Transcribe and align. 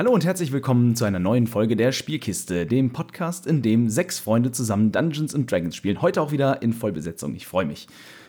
Hallo 0.00 0.12
und 0.12 0.24
herzlich 0.24 0.50
willkommen 0.50 0.96
zu 0.96 1.04
einer 1.04 1.18
neuen 1.18 1.46
Folge 1.46 1.76
der 1.76 1.92
Spielkiste, 1.92 2.64
dem 2.64 2.90
Podcast, 2.90 3.46
in 3.46 3.60
dem 3.60 3.90
sechs 3.90 4.18
Freunde 4.18 4.50
zusammen 4.50 4.92
Dungeons 4.92 5.34
and 5.34 5.52
Dragons 5.52 5.76
spielen. 5.76 6.00
Heute 6.00 6.22
auch 6.22 6.32
wieder 6.32 6.62
in 6.62 6.72
Vollbesetzung. 6.72 7.34
Ich 7.34 7.46
freue 7.46 7.66
mich. 7.66 7.86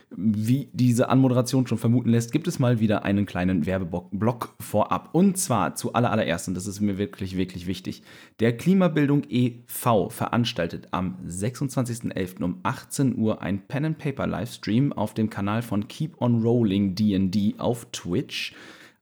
Wie 0.10 0.68
diese 0.74 1.08
Anmoderation 1.08 1.66
schon 1.68 1.78
vermuten 1.78 2.10
lässt, 2.10 2.34
gibt 2.34 2.50
es 2.50 2.60
mal 2.60 2.82
wieder 2.82 3.06
einen 3.06 3.26
kleinen 3.26 3.66
Werbeblock 3.66 4.54
vorab. 4.60 5.12
Und 5.14 5.38
zwar 5.38 5.74
zu 5.76 5.94
allererst, 5.94 6.50
und 6.50 6.56
das 6.56 6.68
ist 6.68 6.82
mir 6.82 6.98
wirklich, 6.98 7.38
wirklich 7.38 7.68
wichtig. 7.68 8.04
Der 8.42 8.58
Klimabildung 8.58 9.24
e.V. 9.30 10.10
veranstaltet 10.10 10.90
am 10.92 11.20
26.11. 11.26 12.44
um 12.44 12.60
18 12.64 13.18
Uhr 13.18 13.42
ein 13.42 13.66
Pen 13.66 13.86
and 13.86 13.98
Paper 13.98 14.28
Livestream 14.28 14.92
auf 14.92 15.14
dem 15.14 15.30
Kanal 15.30 15.62
von 15.62 15.88
Keep 15.88 16.20
on 16.22 16.42
Rolling 16.42 16.96
DD 16.96 17.56
auf 17.60 17.88
Twitch 17.94 18.54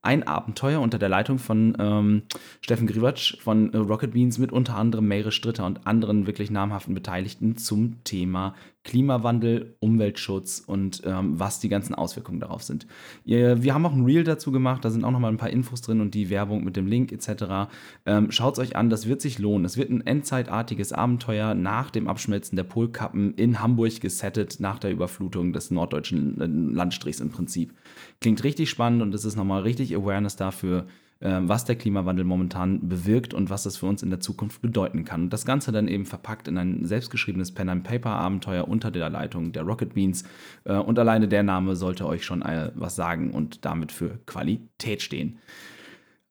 ein 0.02 0.24
Abenteuer 0.24 0.80
unter 0.80 0.98
der 0.98 1.10
Leitung 1.10 1.40
von 1.40 1.76
ähm, 1.78 2.24
Steffen 2.62 2.88
Griewatsch 2.88 3.38
von 3.42 3.74
äh, 3.74 3.78
Rocket 3.78 4.14
Beans 4.14 4.38
mit 4.38 4.52
unter 4.52 4.76
anderem 4.76 5.08
Meire 5.08 5.32
Stritter 5.32 5.66
und 5.66 5.86
anderen 5.88 6.26
wirklich 6.26 6.52
namhaften 6.52 6.94
Beteiligten 6.94 7.58
zum 7.58 8.04
Thema 8.06 8.56
Klimawandel, 8.86 9.76
Umweltschutz 9.80 10.64
und 10.66 11.02
ähm, 11.06 11.38
was 11.38 11.60
die 11.60 11.68
ganzen 11.68 11.94
Auswirkungen 11.94 12.40
darauf 12.40 12.64
sind. 12.64 12.88
Wir 13.26 13.74
haben 13.74 13.86
auch 13.86 13.94
ein 13.94 14.06
Reel 14.06 14.24
dazu 14.24 14.54
gemacht, 14.54 14.86
da 14.86 14.90
sind 14.90 15.04
auch 15.04 15.12
nochmal 15.12 15.32
ein 15.32 15.38
paar 15.38 15.50
Infos 15.50 15.82
drin 15.82 16.00
und 16.00 16.16
die 16.16 16.30
Werbung 16.30 16.64
mit 16.64 16.78
dem 16.78 16.88
Link 16.88 17.12
etc. 17.12 17.70
Ähm, 18.06 18.32
Schaut 18.32 18.54
es 18.54 18.60
euch 18.60 18.76
an, 18.78 18.90
das 18.90 19.06
wird 19.06 19.22
sich 19.22 19.38
lohnen. 19.38 19.66
Es 19.66 19.78
wird 19.78 19.90
ein 19.90 20.02
endzeitartiges 20.02 20.94
Abenteuer 20.94 21.56
nach 21.56 21.92
dem 21.92 22.08
Abschmelzen 22.08 22.56
der 22.56 22.64
Polkappen 22.64 23.34
in 23.34 23.62
Hamburg 23.62 24.00
gesettet, 24.00 24.58
nach 24.60 24.80
der 24.80 24.92
Überflutung 24.92 25.52
des 25.52 25.72
norddeutschen 25.72 26.74
Landstrichs 26.74 27.20
im 27.20 27.30
Prinzip. 27.30 27.74
Klingt 28.22 28.44
richtig 28.44 28.70
spannend 28.70 29.02
und 29.02 29.14
es 29.14 29.24
ist 29.24 29.36
nochmal 29.36 29.62
richtig 29.62 29.96
Awareness 29.96 30.36
dafür, 30.36 30.88
ähm, 31.22 31.48
was 31.48 31.66
der 31.66 31.76
Klimawandel 31.76 32.26
momentan 32.26 32.88
bewirkt 32.88 33.34
und 33.34 33.50
was 33.50 33.64
das 33.64 33.78
für 33.78 33.86
uns 33.86 34.04
in 34.04 34.10
der 34.10 34.20
Zukunft 34.20 34.62
bedeuten 34.62 35.06
kann. 35.06 35.24
Und 35.24 35.34
das 35.34 35.46
Ganze 35.46 35.72
dann 35.72 35.88
eben 35.88 36.06
verpackt 36.06 36.48
in 36.48 36.58
ein 36.58 36.86
selbstgeschriebenes 36.86 37.54
Pen-and-Paper-Abenteuer 37.54 38.68
unter 38.68 38.92
der 38.92 39.10
Leitung 39.10 39.54
der 39.54 39.64
Rocket 39.64 39.94
Beans. 39.94 40.24
Äh, 40.66 40.74
und 40.74 41.00
alleine 41.00 41.28
der 41.28 41.44
Name 41.44 41.76
sollte 41.76 42.06
euch 42.06 42.26
schon 42.26 42.42
was 42.76 42.96
sagen 42.96 43.32
und 43.32 43.66
damit 43.66 43.92
für 43.92 44.20
Qualität 44.26 45.02
stehen. 45.02 45.40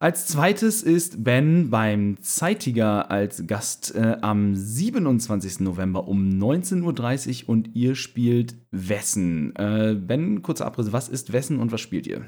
Als 0.00 0.28
zweites 0.28 0.84
ist 0.84 1.24
Ben 1.24 1.70
beim 1.70 2.22
Zeitiger 2.22 3.10
als 3.10 3.48
Gast 3.48 3.96
äh, 3.96 4.16
am 4.20 4.54
27. 4.54 5.58
November 5.58 6.06
um 6.06 6.38
19.30 6.38 7.42
Uhr 7.42 7.48
und 7.48 7.74
ihr 7.74 7.96
spielt 7.96 8.54
Wessen. 8.70 9.56
Äh, 9.56 9.96
ben, 9.96 10.42
kurzer 10.42 10.66
Abriss, 10.66 10.92
was 10.92 11.08
ist 11.08 11.32
Wessen 11.32 11.58
und 11.58 11.72
was 11.72 11.80
spielt 11.80 12.06
ihr? 12.06 12.24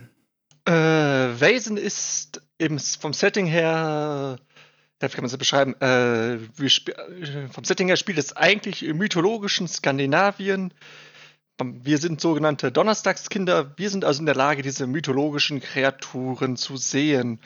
Äh, 0.64 0.72
Wesen 0.72 1.76
ist 1.76 2.42
eben 2.58 2.80
vom 2.80 3.12
Setting 3.12 3.46
her, 3.46 4.40
wie 4.98 5.06
kann 5.06 5.22
man 5.22 5.26
es 5.26 5.36
beschreiben? 5.36 5.76
Äh, 5.80 6.34
äh, 6.34 7.48
vom 7.52 7.62
Setting 7.62 7.86
her 7.86 7.96
spielt 7.96 8.18
es 8.18 8.36
eigentlich 8.36 8.84
im 8.84 8.98
mythologischen 8.98 9.68
Skandinavien. 9.68 10.74
Wir 11.62 11.98
sind 11.98 12.20
sogenannte 12.20 12.72
Donnerstagskinder. 12.72 13.76
Wir 13.76 13.90
sind 13.90 14.04
also 14.04 14.20
in 14.20 14.26
der 14.26 14.34
Lage, 14.34 14.62
diese 14.62 14.86
mythologischen 14.86 15.60
Kreaturen 15.60 16.56
zu 16.56 16.76
sehen 16.76 17.40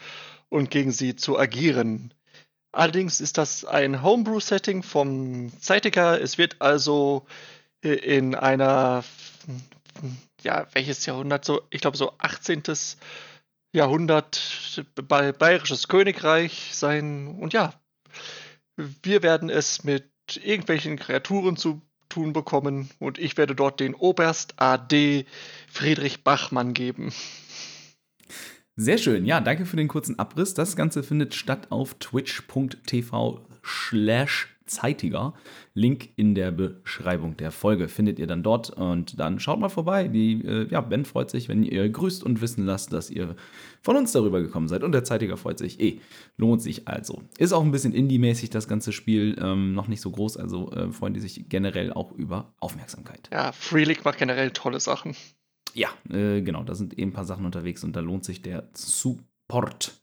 und 0.49 0.71
gegen 0.71 0.91
sie 0.91 1.15
zu 1.15 1.37
agieren. 1.37 2.13
Allerdings 2.71 3.21
ist 3.21 3.37
das 3.37 3.65
ein 3.65 4.03
Homebrew-Setting 4.03 4.83
vom 4.83 5.51
Zeitiger. 5.59 6.21
Es 6.21 6.37
wird 6.37 6.61
also 6.61 7.25
äh, 7.81 7.93
in 7.93 8.35
einer, 8.35 9.03
ja, 10.41 10.67
welches 10.73 11.05
Jahrhundert? 11.05 11.45
So, 11.45 11.61
ich 11.69 11.81
glaube, 11.81 11.97
so 11.97 12.13
18. 12.17 12.63
Jahrhundert 13.73 14.83
bei 15.07 15.31
Bayerisches 15.31 15.87
Königreich 15.87 16.71
sein. 16.73 17.27
Und 17.27 17.53
ja, 17.53 17.73
wir 18.75 19.23
werden 19.23 19.49
es 19.49 19.83
mit 19.83 20.09
irgendwelchen 20.35 20.97
Kreaturen 20.97 21.57
zu 21.57 21.81
tun 22.15 22.31
bekommen 22.31 22.89
und 22.99 23.19
ich 23.19 23.37
werde 23.37 23.55
dort 23.55 23.81
den 23.81 23.93
Oberst 23.93 24.53
AD 24.55 25.25
Friedrich 25.69 26.23
Bachmann 26.23 26.73
geben. 26.73 27.11
Sehr 28.77 28.97
schön. 28.97 29.25
Ja, 29.25 29.41
danke 29.41 29.65
für 29.65 29.75
den 29.75 29.89
kurzen 29.89 30.17
Abriss. 30.17 30.53
Das 30.53 30.77
Ganze 30.77 31.03
findet 31.03 31.35
statt 31.35 31.71
auf 31.71 31.95
twitch.tv 31.95 33.45
slash 33.65 34.54
zeitiger. 34.65 35.33
Link 35.73 36.09
in 36.15 36.35
der 36.35 36.51
Beschreibung 36.51 37.37
der 37.37 37.51
Folge 37.51 37.87
findet 37.87 38.19
ihr 38.19 38.27
dann 38.27 38.43
dort 38.43 38.69
und 38.71 39.19
dann 39.19 39.39
schaut 39.39 39.59
mal 39.59 39.69
vorbei. 39.69 40.07
Die, 40.07 40.41
äh, 40.45 40.67
ja, 40.69 40.81
Ben 40.81 41.05
freut 41.05 41.29
sich, 41.29 41.49
wenn 41.49 41.63
ihr 41.63 41.87
grüßt 41.89 42.23
und 42.23 42.41
wissen 42.41 42.65
lasst, 42.65 42.93
dass 42.93 43.09
ihr 43.09 43.35
von 43.81 43.95
uns 43.95 44.11
darüber 44.11 44.41
gekommen 44.41 44.67
seid 44.67 44.83
und 44.83 44.91
der 44.91 45.03
Zeitiger 45.03 45.37
freut 45.37 45.59
sich 45.59 45.79
eh. 45.79 46.01
Lohnt 46.37 46.61
sich 46.61 46.87
also. 46.87 47.21
Ist 47.37 47.53
auch 47.53 47.63
ein 47.63 47.71
bisschen 47.71 47.93
Indie-mäßig 47.93 48.49
das 48.49 48.67
ganze 48.67 48.91
Spiel, 48.91 49.37
ähm, 49.39 49.73
noch 49.73 49.87
nicht 49.87 50.01
so 50.01 50.11
groß, 50.11 50.37
also 50.37 50.71
äh, 50.71 50.91
freuen 50.91 51.13
die 51.13 51.19
sich 51.19 51.47
generell 51.49 51.93
auch 51.93 52.11
über 52.11 52.53
Aufmerksamkeit. 52.59 53.29
Ja, 53.31 53.51
Free 53.51 53.83
League 53.83 54.05
macht 54.05 54.17
generell 54.17 54.51
tolle 54.51 54.79
Sachen. 54.79 55.15
Ja, 55.73 55.89
äh, 56.09 56.41
genau, 56.41 56.63
da 56.63 56.73
sind 56.73 56.97
eben 56.97 57.11
ein 57.11 57.13
paar 57.13 57.25
Sachen 57.25 57.45
unterwegs 57.45 57.83
und 57.83 57.95
da 57.95 57.99
lohnt 57.99 58.23
sich 58.23 58.41
der 58.41 58.69
Support. 58.73 60.01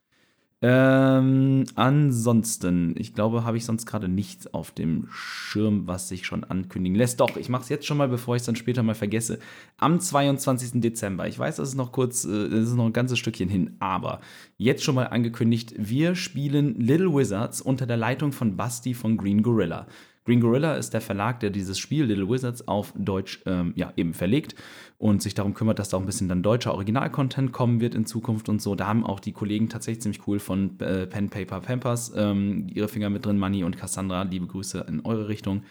Ähm, 0.64 1.64
ansonsten, 1.74 2.94
ich 2.96 3.14
glaube, 3.14 3.44
habe 3.44 3.56
ich 3.56 3.64
sonst 3.64 3.84
gerade 3.84 4.08
nichts 4.08 4.46
auf 4.54 4.70
dem 4.70 5.08
Schirm, 5.10 5.88
was 5.88 6.08
sich 6.08 6.24
schon 6.24 6.44
ankündigen 6.44 6.96
lässt. 6.96 7.18
Doch, 7.18 7.36
ich 7.36 7.48
mache 7.48 7.62
es 7.62 7.68
jetzt 7.68 7.84
schon 7.84 7.96
mal, 7.96 8.08
bevor 8.08 8.36
ich 8.36 8.42
es 8.42 8.46
dann 8.46 8.54
später 8.54 8.84
mal 8.84 8.94
vergesse. 8.94 9.40
Am 9.76 9.98
22. 9.98 10.80
Dezember. 10.80 11.26
Ich 11.26 11.36
weiß, 11.36 11.56
das 11.56 11.70
ist 11.70 11.74
noch 11.74 11.90
kurz, 11.90 12.24
äh, 12.24 12.48
das 12.48 12.68
ist 12.68 12.76
noch 12.76 12.86
ein 12.86 12.92
ganzes 12.92 13.18
Stückchen 13.18 13.48
hin, 13.48 13.74
aber 13.80 14.20
jetzt 14.56 14.84
schon 14.84 14.94
mal 14.94 15.06
angekündigt, 15.06 15.74
wir 15.76 16.14
spielen 16.14 16.78
Little 16.78 17.12
Wizards 17.12 17.60
unter 17.60 17.84
der 17.84 17.96
Leitung 17.96 18.30
von 18.30 18.56
Basti 18.56 18.94
von 18.94 19.16
Green 19.16 19.42
Gorilla. 19.42 19.88
Green 20.24 20.40
Gorilla 20.40 20.74
ist 20.74 20.94
der 20.94 21.00
Verlag, 21.00 21.40
der 21.40 21.50
dieses 21.50 21.78
Spiel 21.78 22.04
Little 22.04 22.28
Wizards 22.28 22.68
auf 22.68 22.92
Deutsch 22.96 23.42
ähm, 23.44 23.72
ja, 23.74 23.92
eben 23.96 24.14
verlegt 24.14 24.54
und 24.98 25.20
sich 25.20 25.34
darum 25.34 25.52
kümmert, 25.52 25.80
dass 25.80 25.88
da 25.88 25.96
auch 25.96 26.00
ein 26.00 26.06
bisschen 26.06 26.28
dann 26.28 26.44
deutscher 26.44 26.74
Original-Content 26.74 27.50
kommen 27.50 27.80
wird 27.80 27.96
in 27.96 28.06
Zukunft 28.06 28.48
und 28.48 28.62
so. 28.62 28.76
Da 28.76 28.86
haben 28.86 29.04
auch 29.04 29.18
die 29.18 29.32
Kollegen 29.32 29.68
tatsächlich 29.68 30.02
ziemlich 30.02 30.26
cool 30.28 30.38
von 30.38 30.78
äh, 30.78 31.06
Pen 31.06 31.28
Paper 31.28 31.60
Pampers 31.60 32.12
ähm, 32.14 32.68
ihre 32.72 32.86
Finger 32.86 33.10
mit 33.10 33.26
drin, 33.26 33.38
Money 33.38 33.64
und 33.64 33.76
Cassandra. 33.76 34.22
Liebe 34.22 34.46
Grüße 34.46 34.86
in 34.88 35.00
eure 35.04 35.26
Richtung. 35.26 35.62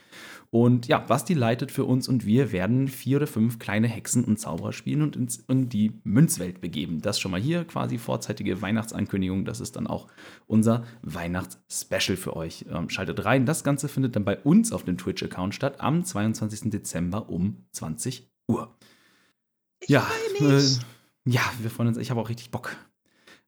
Und 0.53 0.87
ja, 0.87 0.99
Basti 0.99 1.33
leitet 1.33 1.71
für 1.71 1.85
uns 1.85 2.09
und 2.09 2.25
wir 2.25 2.51
werden 2.51 2.89
vier 2.89 3.17
oder 3.17 3.27
fünf 3.27 3.57
kleine 3.57 3.87
Hexen 3.87 4.25
und 4.25 4.37
Zauberer 4.37 4.73
spielen 4.73 5.01
und 5.01 5.15
ins, 5.15 5.37
in 5.47 5.69
die 5.69 5.93
Münzwelt 6.03 6.59
begeben. 6.59 6.99
Das 7.01 7.21
schon 7.21 7.31
mal 7.31 7.39
hier 7.39 7.63
quasi 7.63 7.97
vorzeitige 7.97 8.61
Weihnachtsankündigung. 8.61 9.45
Das 9.45 9.61
ist 9.61 9.77
dann 9.77 9.87
auch 9.87 10.07
unser 10.47 10.83
Weihnachtsspecial 11.03 12.17
für 12.17 12.35
euch. 12.35 12.65
Ähm, 12.69 12.89
schaltet 12.89 13.23
rein. 13.23 13.45
Das 13.45 13.63
Ganze 13.63 13.87
findet 13.87 14.17
dann 14.17 14.25
bei 14.25 14.37
uns 14.39 14.73
auf 14.73 14.83
dem 14.83 14.97
Twitch-Account 14.97 15.55
statt 15.55 15.79
am 15.79 16.03
22. 16.03 16.69
Dezember 16.69 17.29
um 17.29 17.63
20 17.71 18.29
Uhr. 18.49 18.75
Ich 19.79 19.87
ja, 19.87 20.05
äh, 20.41 20.61
ja, 21.23 21.41
wir 21.61 21.69
freuen 21.69 21.87
uns. 21.87 21.97
Ich 21.97 22.11
habe 22.11 22.19
auch 22.19 22.27
richtig 22.27 22.51
Bock. 22.51 22.75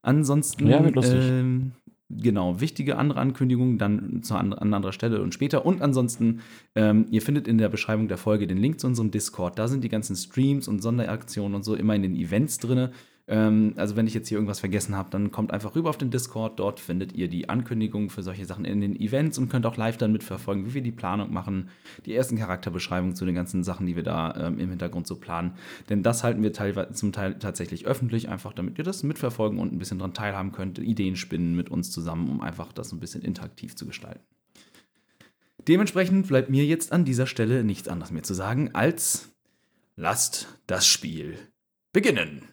Ansonsten, 0.02 0.68
ja, 0.68 0.80
ähm, 0.80 1.74
genau, 2.22 2.60
wichtige 2.60 2.98
andere 2.98 3.20
Ankündigungen 3.20 3.78
dann 3.78 4.24
zu 4.24 4.36
an, 4.36 4.54
an 4.54 4.74
anderer 4.74 4.94
Stelle 4.94 5.22
und 5.22 5.34
später. 5.34 5.66
Und 5.66 5.82
ansonsten, 5.82 6.42
ähm, 6.76 7.06
ihr 7.12 7.22
findet 7.22 7.48
in 7.48 7.58
der 7.58 7.70
Beschreibung 7.70 8.08
der 8.08 8.18
Folge 8.18 8.48
den 8.48 8.58
Link 8.58 8.80
zu 8.80 8.88
unserem 8.88 9.12
Discord. 9.12 9.58
Da 9.60 9.68
sind 9.68 9.84
die 9.84 9.90
ganzen 9.90 10.16
Streams 10.16 10.68
und 10.68 10.82
Sonderaktionen 10.82 11.56
und 11.56 11.64
so 11.64 11.76
immer 11.76 11.96
in 11.96 12.04
den 12.04 12.16
Events 12.16 12.58
drin. 12.60 12.90
Ähm, 13.28 13.74
also 13.78 13.96
wenn 13.96 14.06
ich 14.06 14.14
jetzt 14.14 14.28
hier 14.28 14.38
irgendwas 14.38 14.60
vergessen 14.60 14.96
habe, 14.96 15.10
dann 15.10 15.32
kommt 15.32 15.52
einfach 15.52 15.76
rüber 15.76 15.90
auf 15.90 15.98
den 15.98 16.12
Discord. 16.12 16.60
Dort 16.60 16.80
findet 16.80 17.14
ihr 17.14 17.30
die 17.30 17.48
Ankündigungen 17.48 18.10
für 18.10 18.22
solche 18.22 18.46
Sachen 18.46 18.66
in 18.66 18.82
den 18.82 19.00
Events 19.00 19.38
und 19.38 19.50
könnt 19.50 19.66
auch 19.66 19.78
live 19.78 19.98
dann 19.98 20.12
mitverfolgen, 20.12 20.66
wie 20.66 20.74
wir 20.74 20.82
die 20.82 20.92
Planung 20.92 21.32
machen, 21.32 21.70
die 22.06 22.14
ersten 22.14 22.38
Charakterbeschreibungen 22.38 23.16
zu 23.16 23.26
den 23.26 23.36
ganzen 23.36 23.64
Sachen, 23.64 23.86
die 23.86 23.96
wir 23.96 24.04
da 24.04 24.36
ähm, 24.36 24.60
im 24.60 24.70
Hintergrund 24.70 25.08
so 25.08 25.16
planen. 25.16 25.54
Denn 25.90 26.04
das 26.04 26.24
halten 26.24 26.44
wir 26.44 26.52
teilweise 26.52 26.94
zum 26.94 27.14
Teil 27.14 27.40
tatsächlich 27.40 27.86
öffentlich, 27.86 28.28
einfach 28.28 28.52
damit 28.54 28.78
ihr 28.78 28.84
das 28.84 29.04
mitverfolgen 29.04 29.60
und 29.60 29.72
ein 29.72 29.80
bisschen 29.80 30.00
daran 30.00 30.14
teilhaben 30.14 30.52
könnt, 30.52 30.80
Ideen 30.80 31.16
spinnen 31.16 31.56
mit 31.56 31.70
uns 31.70 31.92
zusammen, 31.92 32.30
um 32.30 32.42
einfach 32.42 32.74
das 32.74 32.92
ein 32.92 33.00
bisschen 33.00 33.22
interaktiv 33.22 33.76
zu 33.76 33.86
gestalten. 33.86 34.24
Dementsprechend 35.68 36.28
bleibt 36.28 36.50
mir 36.50 36.66
jetzt 36.66 36.92
an 36.92 37.06
dieser 37.06 37.26
Stelle 37.26 37.64
nichts 37.64 37.88
anderes 37.88 38.12
mehr 38.12 38.24
zu 38.24 38.34
sagen 38.34 38.72
als 38.74 39.30
lasst 39.96 40.60
das 40.68 40.86
Spiel 40.86 41.38
beginnen. 41.94 42.53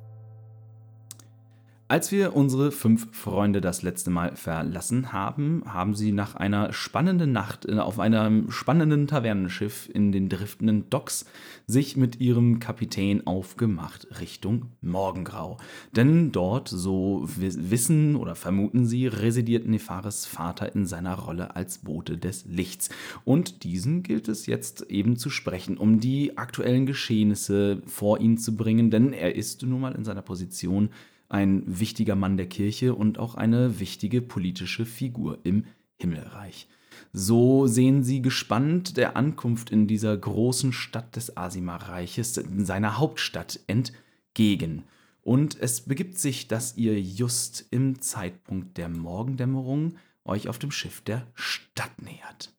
Als 1.91 2.13
wir 2.13 2.37
unsere 2.37 2.71
fünf 2.71 3.13
Freunde 3.13 3.59
das 3.59 3.81
letzte 3.81 4.11
Mal 4.11 4.37
verlassen 4.37 5.11
haben, 5.11 5.61
haben 5.65 5.93
sie 5.93 6.13
nach 6.13 6.35
einer 6.35 6.71
spannenden 6.71 7.33
Nacht 7.33 7.65
äh, 7.65 7.79
auf 7.79 7.99
einem 7.99 8.49
spannenden 8.49 9.07
Tavernenschiff 9.07 9.89
in 9.93 10.13
den 10.13 10.29
driftenden 10.29 10.89
Docks 10.89 11.25
sich 11.67 11.97
mit 11.97 12.21
ihrem 12.21 12.61
Kapitän 12.61 13.27
aufgemacht 13.27 14.07
Richtung 14.21 14.67
Morgengrau. 14.81 15.57
Denn 15.93 16.31
dort, 16.31 16.69
so 16.69 17.23
wissen 17.25 18.15
oder 18.15 18.35
vermuten 18.35 18.85
sie, 18.85 19.07
residiert 19.07 19.67
Nefares 19.67 20.25
Vater 20.25 20.73
in 20.73 20.85
seiner 20.85 21.15
Rolle 21.15 21.57
als 21.57 21.79
Bote 21.79 22.17
des 22.17 22.45
Lichts. 22.45 22.87
Und 23.25 23.65
diesen 23.65 24.01
gilt 24.01 24.29
es 24.29 24.45
jetzt 24.45 24.83
eben 24.83 25.17
zu 25.17 25.29
sprechen, 25.29 25.77
um 25.77 25.99
die 25.99 26.37
aktuellen 26.37 26.85
Geschehnisse 26.85 27.81
vor 27.85 28.21
ihn 28.21 28.37
zu 28.37 28.55
bringen, 28.55 28.91
denn 28.91 29.11
er 29.11 29.35
ist 29.35 29.63
nun 29.63 29.81
mal 29.81 29.93
in 29.93 30.05
seiner 30.05 30.21
Position 30.21 30.89
ein 31.31 31.63
wichtiger 31.65 32.15
Mann 32.15 32.37
der 32.37 32.47
Kirche 32.47 32.93
und 32.93 33.17
auch 33.17 33.35
eine 33.35 33.79
wichtige 33.79 34.21
politische 34.21 34.85
Figur 34.85 35.39
im 35.43 35.65
Himmelreich. 35.97 36.67
So 37.13 37.67
sehen 37.67 38.03
sie 38.03 38.21
gespannt 38.21 38.97
der 38.97 39.15
Ankunft 39.15 39.69
in 39.69 39.87
dieser 39.87 40.15
großen 40.15 40.73
Stadt 40.73 41.15
des 41.15 41.35
Asima-Reiches, 41.35 42.37
in 42.37 42.65
seiner 42.65 42.97
Hauptstadt, 42.97 43.59
entgegen. 43.67 44.83
Und 45.21 45.59
es 45.59 45.81
begibt 45.81 46.17
sich, 46.17 46.47
dass 46.47 46.77
ihr 46.77 46.99
just 46.99 47.67
im 47.71 48.01
Zeitpunkt 48.01 48.77
der 48.77 48.89
Morgendämmerung 48.89 49.95
euch 50.25 50.47
auf 50.47 50.59
dem 50.59 50.71
Schiff 50.71 51.01
der 51.01 51.27
Stadt 51.35 52.01
nähert. 52.01 52.53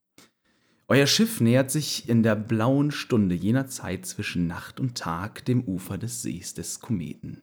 Euer 0.88 1.06
Schiff 1.06 1.40
nähert 1.40 1.70
sich 1.70 2.08
in 2.08 2.22
der 2.22 2.36
blauen 2.36 2.90
Stunde 2.90 3.34
jener 3.34 3.66
Zeit 3.66 4.04
zwischen 4.04 4.46
Nacht 4.46 4.78
und 4.78 4.96
Tag 4.96 5.44
dem 5.46 5.62
Ufer 5.64 5.96
des 5.96 6.22
Sees 6.22 6.54
des 6.54 6.80
Kometen. 6.80 7.42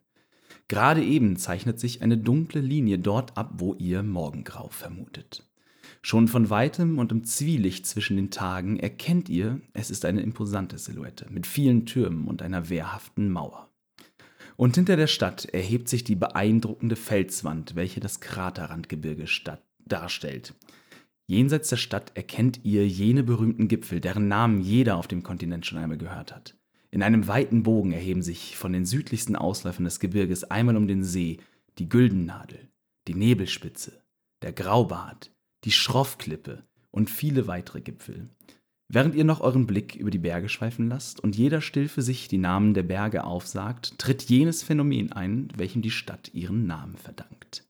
Gerade 0.69 1.04
eben 1.04 1.36
zeichnet 1.36 1.80
sich 1.80 2.04
eine 2.04 2.18
dunkle 2.18 2.62
Linie 2.62 3.00
dort 3.00 3.36
ab, 3.38 3.56
wo 3.57 3.74
ihr 3.74 4.04
Morgengrau 4.04 4.69
vermutet. 4.69 5.44
Schon 6.04 6.27
von 6.27 6.50
weitem 6.51 7.00
und 7.00 7.12
im 7.12 7.25
Zwielicht 7.25 7.88
zwischen 7.88 8.16
den 8.16 8.30
Tagen 8.30 8.80
erkennt 8.80 9.30
ihr, 9.30 9.60
es 9.74 9.89
ist 9.89 10.06
eine 10.06 10.21
imposante 10.21 10.77
Silhouette 10.77 11.25
mit 11.30 11.48
vielen 11.48 11.88
Türmen 11.88 12.27
und 12.27 12.44
einer 12.44 12.69
wehrhaften 12.69 13.31
Mauer. 13.31 13.69
Und 14.56 14.75
hinter 14.75 14.95
der 14.95 15.07
Stadt 15.07 15.45
erhebt 15.45 15.89
sich 15.89 16.04
die 16.04 16.16
beeindruckende 16.16 16.95
Felswand, 16.95 17.75
welche 17.75 18.00
das 18.00 18.19
Kraterrandgebirge 18.19 19.25
darstellt. 19.86 20.54
Jenseits 21.25 21.69
der 21.69 21.77
Stadt 21.77 22.12
erkennt 22.15 22.60
ihr 22.63 22.88
jene 22.88 23.24
berühmten 23.24 23.68
Gipfel, 23.68 24.01
deren 24.01 24.27
Namen 24.27 24.62
jeder 24.62 24.98
auf 24.98 25.07
dem 25.07 25.24
Kontinent 25.24 25.65
schon 25.65 25.80
einmal 25.80 25.98
gehört 25.98 26.36
hat. 26.36 26.59
In 26.91 27.03
einem 27.03 27.27
weiten 27.27 27.63
Bogen 27.63 27.91
erheben 27.91 28.21
sich 28.21 28.57
von 28.57 28.74
den 28.74 28.86
südlichsten 28.86 29.36
Ausläufern 29.36 29.86
des 29.86 30.00
Gebirges 30.00 30.44
einmal 30.45 30.75
um 30.75 30.88
den 30.88 31.03
See 31.03 31.38
die 31.77 31.88
Güldennadel, 31.88 32.68
die 33.07 33.13
Nebelspitze, 33.13 34.01
der 34.41 34.53
Graubart, 34.53 35.31
die 35.63 35.71
Schroffklippe 35.71 36.63
und 36.91 37.09
viele 37.09 37.47
weitere 37.47 37.81
Gipfel. 37.81 38.30
Während 38.91 39.13
ihr 39.13 39.24
noch 39.24 39.41
euren 39.41 39.68
Blick 39.68 39.95
über 39.95 40.09
die 40.09 40.18
Berge 40.18 40.50
schweifen 40.50 40.89
lasst 40.89 41.19
und 41.19 41.36
jeder 41.36 41.62
still 41.62 41.88
für 41.88 42.01
sich 42.01 42.27
die 42.27 42.39
Namen 42.39 42.74
der 42.74 42.83
Berge 42.83 43.24
aufsagt, 43.24 44.00
tritt 44.00 44.24
jenes 44.24 44.63
Phänomen 44.63 45.12
ein, 45.12 45.50
welchem 45.56 45.83
die 45.83 45.91
Stadt 45.91 46.33
ihren 46.33 46.65
Namen 46.65 46.97
verdankt. 46.97 47.68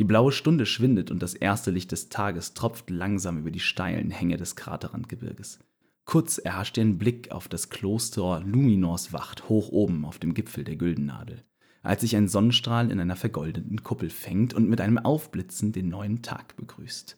Die 0.00 0.04
blaue 0.04 0.32
Stunde 0.32 0.66
schwindet 0.66 1.12
und 1.12 1.22
das 1.22 1.34
erste 1.34 1.70
Licht 1.70 1.92
des 1.92 2.08
Tages 2.08 2.54
tropft 2.54 2.90
langsam 2.90 3.38
über 3.38 3.52
die 3.52 3.60
steilen 3.60 4.10
Hänge 4.10 4.36
des 4.36 4.56
Kraterrandgebirges. 4.56 5.60
Kurz 6.04 6.38
erhascht 6.38 6.76
ihr 6.76 6.82
einen 6.82 6.98
Blick 6.98 7.30
auf 7.30 7.48
das 7.48 7.70
Kloster 7.70 8.40
Luminors 8.40 9.12
Wacht 9.12 9.48
hoch 9.48 9.68
oben 9.68 10.04
auf 10.04 10.18
dem 10.18 10.34
Gipfel 10.34 10.64
der 10.64 10.76
Güldennadel, 10.76 11.44
als 11.82 12.00
sich 12.00 12.16
ein 12.16 12.28
Sonnenstrahl 12.28 12.90
in 12.90 13.00
einer 13.00 13.16
vergoldeten 13.16 13.82
Kuppel 13.82 14.10
fängt 14.10 14.54
und 14.54 14.68
mit 14.68 14.80
einem 14.80 14.98
Aufblitzen 14.98 15.72
den 15.72 15.88
neuen 15.88 16.22
Tag 16.22 16.56
begrüßt. 16.56 17.16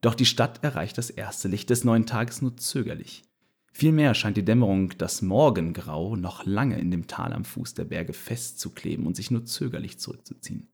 Doch 0.00 0.14
die 0.14 0.26
Stadt 0.26 0.62
erreicht 0.62 0.98
das 0.98 1.10
erste 1.10 1.48
Licht 1.48 1.70
des 1.70 1.84
neuen 1.84 2.06
Tages 2.06 2.40
nur 2.40 2.56
zögerlich. 2.56 3.24
Vielmehr 3.72 4.14
scheint 4.14 4.36
die 4.36 4.44
Dämmerung 4.44 4.96
das 4.98 5.22
Morgengrau 5.22 6.16
noch 6.16 6.44
lange 6.46 6.78
in 6.78 6.90
dem 6.90 7.06
Tal 7.06 7.32
am 7.32 7.44
Fuß 7.44 7.74
der 7.74 7.84
Berge 7.84 8.12
festzukleben 8.12 9.06
und 9.06 9.16
sich 9.16 9.30
nur 9.30 9.44
zögerlich 9.44 9.98
zurückzuziehen. 9.98 10.68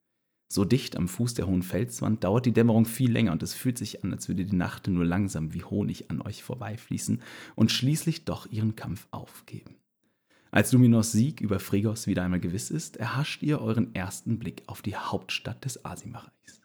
So 0.54 0.64
dicht 0.64 0.96
am 0.96 1.08
Fuß 1.08 1.34
der 1.34 1.48
hohen 1.48 1.64
Felswand 1.64 2.22
dauert 2.22 2.46
die 2.46 2.52
Dämmerung 2.52 2.84
viel 2.84 3.10
länger 3.10 3.32
und 3.32 3.42
es 3.42 3.54
fühlt 3.54 3.76
sich 3.76 4.04
an, 4.04 4.12
als 4.12 4.28
würde 4.28 4.44
die 4.44 4.54
Nacht 4.54 4.86
nur 4.86 5.04
langsam 5.04 5.52
wie 5.52 5.64
Honig 5.64 6.12
an 6.12 6.22
euch 6.22 6.44
vorbeifließen 6.44 7.20
und 7.56 7.72
schließlich 7.72 8.24
doch 8.24 8.46
ihren 8.46 8.76
Kampf 8.76 9.08
aufgeben. 9.10 9.74
Als 10.52 10.70
Luminos 10.70 11.10
Sieg 11.10 11.40
über 11.40 11.58
Frigos 11.58 12.06
wieder 12.06 12.22
einmal 12.22 12.38
gewiss 12.38 12.70
ist, 12.70 12.98
erhascht 12.98 13.42
ihr 13.42 13.60
euren 13.60 13.96
ersten 13.96 14.38
Blick 14.38 14.62
auf 14.68 14.80
die 14.80 14.94
Hauptstadt 14.94 15.64
des 15.64 15.84
Asimareichs. 15.84 16.60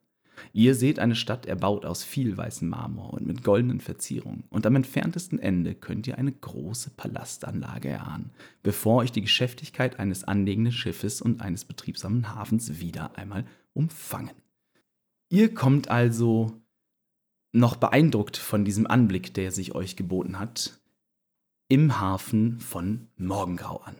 Ihr 0.53 0.75
seht 0.75 0.99
eine 0.99 1.15
Stadt 1.15 1.47
erbaut 1.47 1.83
aus 1.83 2.03
viel 2.03 2.37
weißem 2.37 2.69
Marmor 2.69 3.13
und 3.13 3.25
mit 3.25 3.43
goldenen 3.43 3.81
Verzierungen, 3.81 4.43
und 4.51 4.67
am 4.67 4.75
entferntesten 4.75 5.39
Ende 5.39 5.73
könnt 5.73 6.05
ihr 6.05 6.19
eine 6.19 6.31
große 6.31 6.91
Palastanlage 6.91 7.89
erahnen, 7.89 8.29
bevor 8.61 8.97
euch 8.97 9.11
die 9.11 9.21
Geschäftigkeit 9.21 9.99
eines 9.99 10.23
anlegenden 10.23 10.73
Schiffes 10.73 11.23
und 11.23 11.41
eines 11.41 11.65
betriebsamen 11.65 12.35
Hafens 12.35 12.79
wieder 12.79 13.17
einmal 13.17 13.45
umfangen. 13.73 14.35
Ihr 15.29 15.53
kommt 15.53 15.89
also 15.89 16.51
noch 17.51 17.75
beeindruckt 17.75 18.37
von 18.37 18.65
diesem 18.65 18.87
Anblick, 18.87 19.33
der 19.33 19.51
sich 19.51 19.75
euch 19.75 19.95
geboten 19.95 20.39
hat, 20.39 20.79
im 21.67 21.99
Hafen 21.99 22.59
von 22.59 23.07
Morgengrau 23.17 23.77
an. 23.77 23.95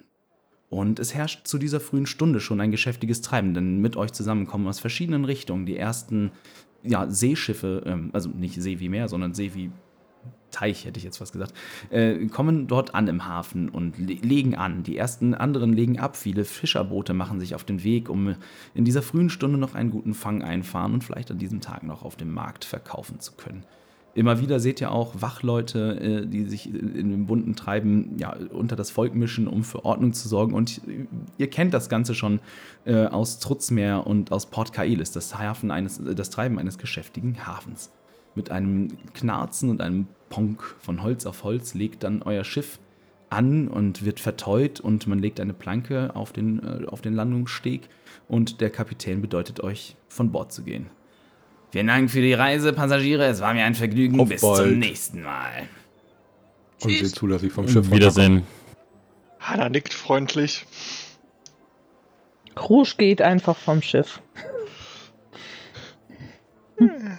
Und 0.69 1.00
es 1.00 1.16
herrscht 1.16 1.48
zu 1.48 1.57
dieser 1.57 1.80
frühen 1.80 2.06
Stunde 2.06 2.39
schon 2.39 2.62
ein 2.62 2.71
geschäftiges 2.71 3.21
Treiben, 3.21 3.54
denn 3.54 3.80
mit 3.80 3.95
euch 3.95 4.12
zusammenkommen 4.12 4.68
aus 4.68 4.80
verschiedenen 4.80 5.25
Richtungen 5.25 5.66
die 5.66 5.77
ersten 5.77 6.31
ja, 6.83 7.10
Seeschiffe, 7.10 7.83
ähm, 7.86 8.12
also 8.13 8.30
nicht 8.30 8.62
See 8.62 8.80
wie 8.80 8.89
Meer, 8.89 9.07
sondern 9.07 9.33
See 9.33 9.54
wie 9.54 9.72
Teich, 10.51 10.86
hätte 10.86 10.98
ich 10.98 11.04
jetzt 11.04 11.22
was 11.22 11.31
gesagt, 11.31 11.54
äh, 11.90 12.25
kommen 12.28 12.68
dort 12.68 12.96
an 12.96 13.07
im 13.07 13.25
Hafen 13.25 13.69
und 13.69 13.98
le 13.98 14.13
legen 14.22 14.56
an. 14.56 14.84
Die 14.84 14.98
ersten 14.98 15.34
anderen 15.34 15.74
legen 15.74 16.00
ab. 16.00 16.18
Viele 16.18 16.46
Fischerboote 16.46 17.13
machen 17.13 17.40
sich 17.40 17.56
auf 17.56 17.63
den 17.63 17.84
Weg, 17.84 18.10
um 18.10 18.36
in 18.74 18.86
dieser 18.86 19.01
frühen 19.01 19.30
Stunde 19.30 19.57
noch 19.57 19.75
einen 19.75 19.92
guten 19.92 20.13
Fang 20.13 20.42
einfahren 20.44 20.94
und 20.94 21.04
vielleicht 21.04 21.31
an 21.31 21.38
diesem 21.38 21.62
Tag 21.62 21.84
noch 21.84 22.04
auf 22.04 22.16
dem 22.16 22.34
Markt 22.34 22.66
verkaufen 22.66 23.19
zu 23.19 23.34
können. 23.34 23.63
Immer 24.16 24.42
wieder 24.42 24.60
seht 24.60 24.81
ihr 24.81 24.92
auch 24.92 25.22
Wachleute, 25.22 26.00
äh, 26.00 26.25
die 26.25 26.44
sich 26.46 26.74
in 26.74 27.12
dem 27.12 27.25
bunten 27.28 27.56
Treiben 27.56 28.18
ja, 28.18 28.36
unter 28.51 28.75
das 28.75 28.90
Volk 28.90 29.13
mischen, 29.13 29.48
um 29.48 29.63
für 29.63 29.86
Ordnung 29.86 30.13
zu 30.13 30.28
sorgen. 30.28 30.54
Und 30.54 30.81
ihr 31.38 31.50
kennt 31.50 31.74
das 31.74 31.90
Ganze 31.90 32.16
schon 32.16 32.40
äh, 32.86 33.06
aus 33.06 33.40
Trutzmeer 33.40 34.07
und 34.07 34.31
aus 34.31 34.48
Port 34.48 34.74
Kailis, 34.74 35.12
das, 35.12 35.38
Hafen 35.38 35.69
eines, 35.69 36.01
das 36.04 36.31
Treiben 36.31 36.58
eines 36.58 36.77
geschäftigen 36.77 37.46
Hafens. 37.46 37.91
Mit 38.36 38.51
einem 38.51 38.89
Knarzen 39.13 39.70
und 39.70 39.82
einem 39.82 40.08
Ponk 40.29 40.75
von 40.79 41.03
Holz 41.03 41.25
auf 41.25 41.43
Holz 41.43 41.74
legt 41.74 42.03
dann 42.03 42.21
euer 42.21 42.43
Schiff 42.43 42.79
an 43.29 43.67
und 43.67 44.05
wird 44.05 44.19
verteut 44.19 44.79
und 44.79 45.07
man 45.07 45.19
legt 45.19 45.39
eine 45.39 45.53
Planke 45.53 46.15
auf 46.15 46.31
den, 46.31 46.63
äh, 46.63 46.86
auf 46.88 47.01
den 47.01 47.13
Landungssteg 47.13 47.89
und 48.27 48.62
der 48.62 48.69
Kapitän 48.69 49.21
bedeutet 49.21 49.62
euch, 49.62 49.95
von 50.07 50.31
Bord 50.31 50.51
zu 50.51 50.63
gehen. 50.63 50.89
Vielen 51.71 51.88
Dank 51.88 52.09
für 52.09 52.21
die 52.21 52.33
Reise, 52.33 52.74
Passagiere. 52.74 53.25
Es 53.25 53.41
war 53.41 53.53
mir 53.53 53.63
ein 53.63 53.75
Vergnügen. 53.75 54.19
Auf 54.19 54.29
Bis 54.29 54.41
bald. 54.41 54.57
zum 54.57 54.79
nächsten 54.79 55.21
Mal. 55.21 55.67
Und 56.81 56.91
seht 56.91 57.15
zu, 57.15 57.27
dass 57.27 57.43
ich 57.43 57.53
vom 57.53 57.67
Schiff 57.67 57.91
Wiedersehen. 57.91 58.43
Hanna 59.39 59.69
nickt 59.69 59.93
freundlich. 59.93 60.65
Krusch 62.55 62.98
geht 62.98 63.21
einfach 63.21 63.55
vom 63.55 63.81
Schiff. 63.81 64.21
Hm. 66.77 67.17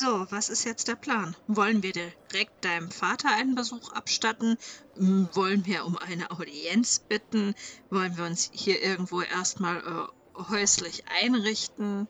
So, 0.00 0.26
was 0.30 0.48
ist 0.48 0.62
jetzt 0.64 0.86
der 0.86 0.94
Plan? 0.94 1.34
Wollen 1.48 1.82
wir 1.82 1.92
direkt 1.92 2.64
deinem 2.64 2.88
Vater 2.88 3.30
einen 3.34 3.56
Besuch 3.56 3.92
abstatten? 3.92 4.56
Hm, 4.96 5.28
wollen 5.32 5.66
wir 5.66 5.84
um 5.84 5.98
eine 5.98 6.30
Audienz 6.30 7.00
bitten? 7.00 7.56
Wollen 7.90 8.16
wir 8.16 8.24
uns 8.24 8.48
hier 8.52 8.80
irgendwo 8.80 9.22
erstmal 9.22 9.78
äh, 9.78 10.42
häuslich 10.50 11.02
einrichten? 11.20 12.06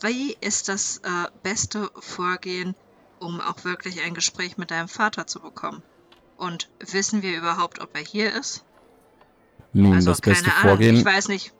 Wie 0.00 0.34
ist 0.40 0.68
das 0.68 0.98
äh, 0.98 1.28
beste 1.42 1.90
Vorgehen, 1.98 2.74
um 3.18 3.42
auch 3.42 3.62
wirklich 3.64 4.00
ein 4.00 4.14
Gespräch 4.14 4.56
mit 4.56 4.70
deinem 4.70 4.88
Vater 4.88 5.26
zu 5.26 5.40
bekommen? 5.40 5.82
Und 6.38 6.70
wissen 6.78 7.20
wir 7.20 7.36
überhaupt, 7.36 7.80
ob 7.80 7.94
er 7.94 8.02
hier 8.02 8.32
ist? 8.32 8.64
Nun, 9.74 9.92
also, 9.92 10.12
das 10.12 10.22
beste 10.22 10.50
Ahnung. 10.50 10.62
Vorgehen. 10.62 10.96
Ich 10.96 11.04
weiß 11.04 11.28
nicht, 11.28 11.52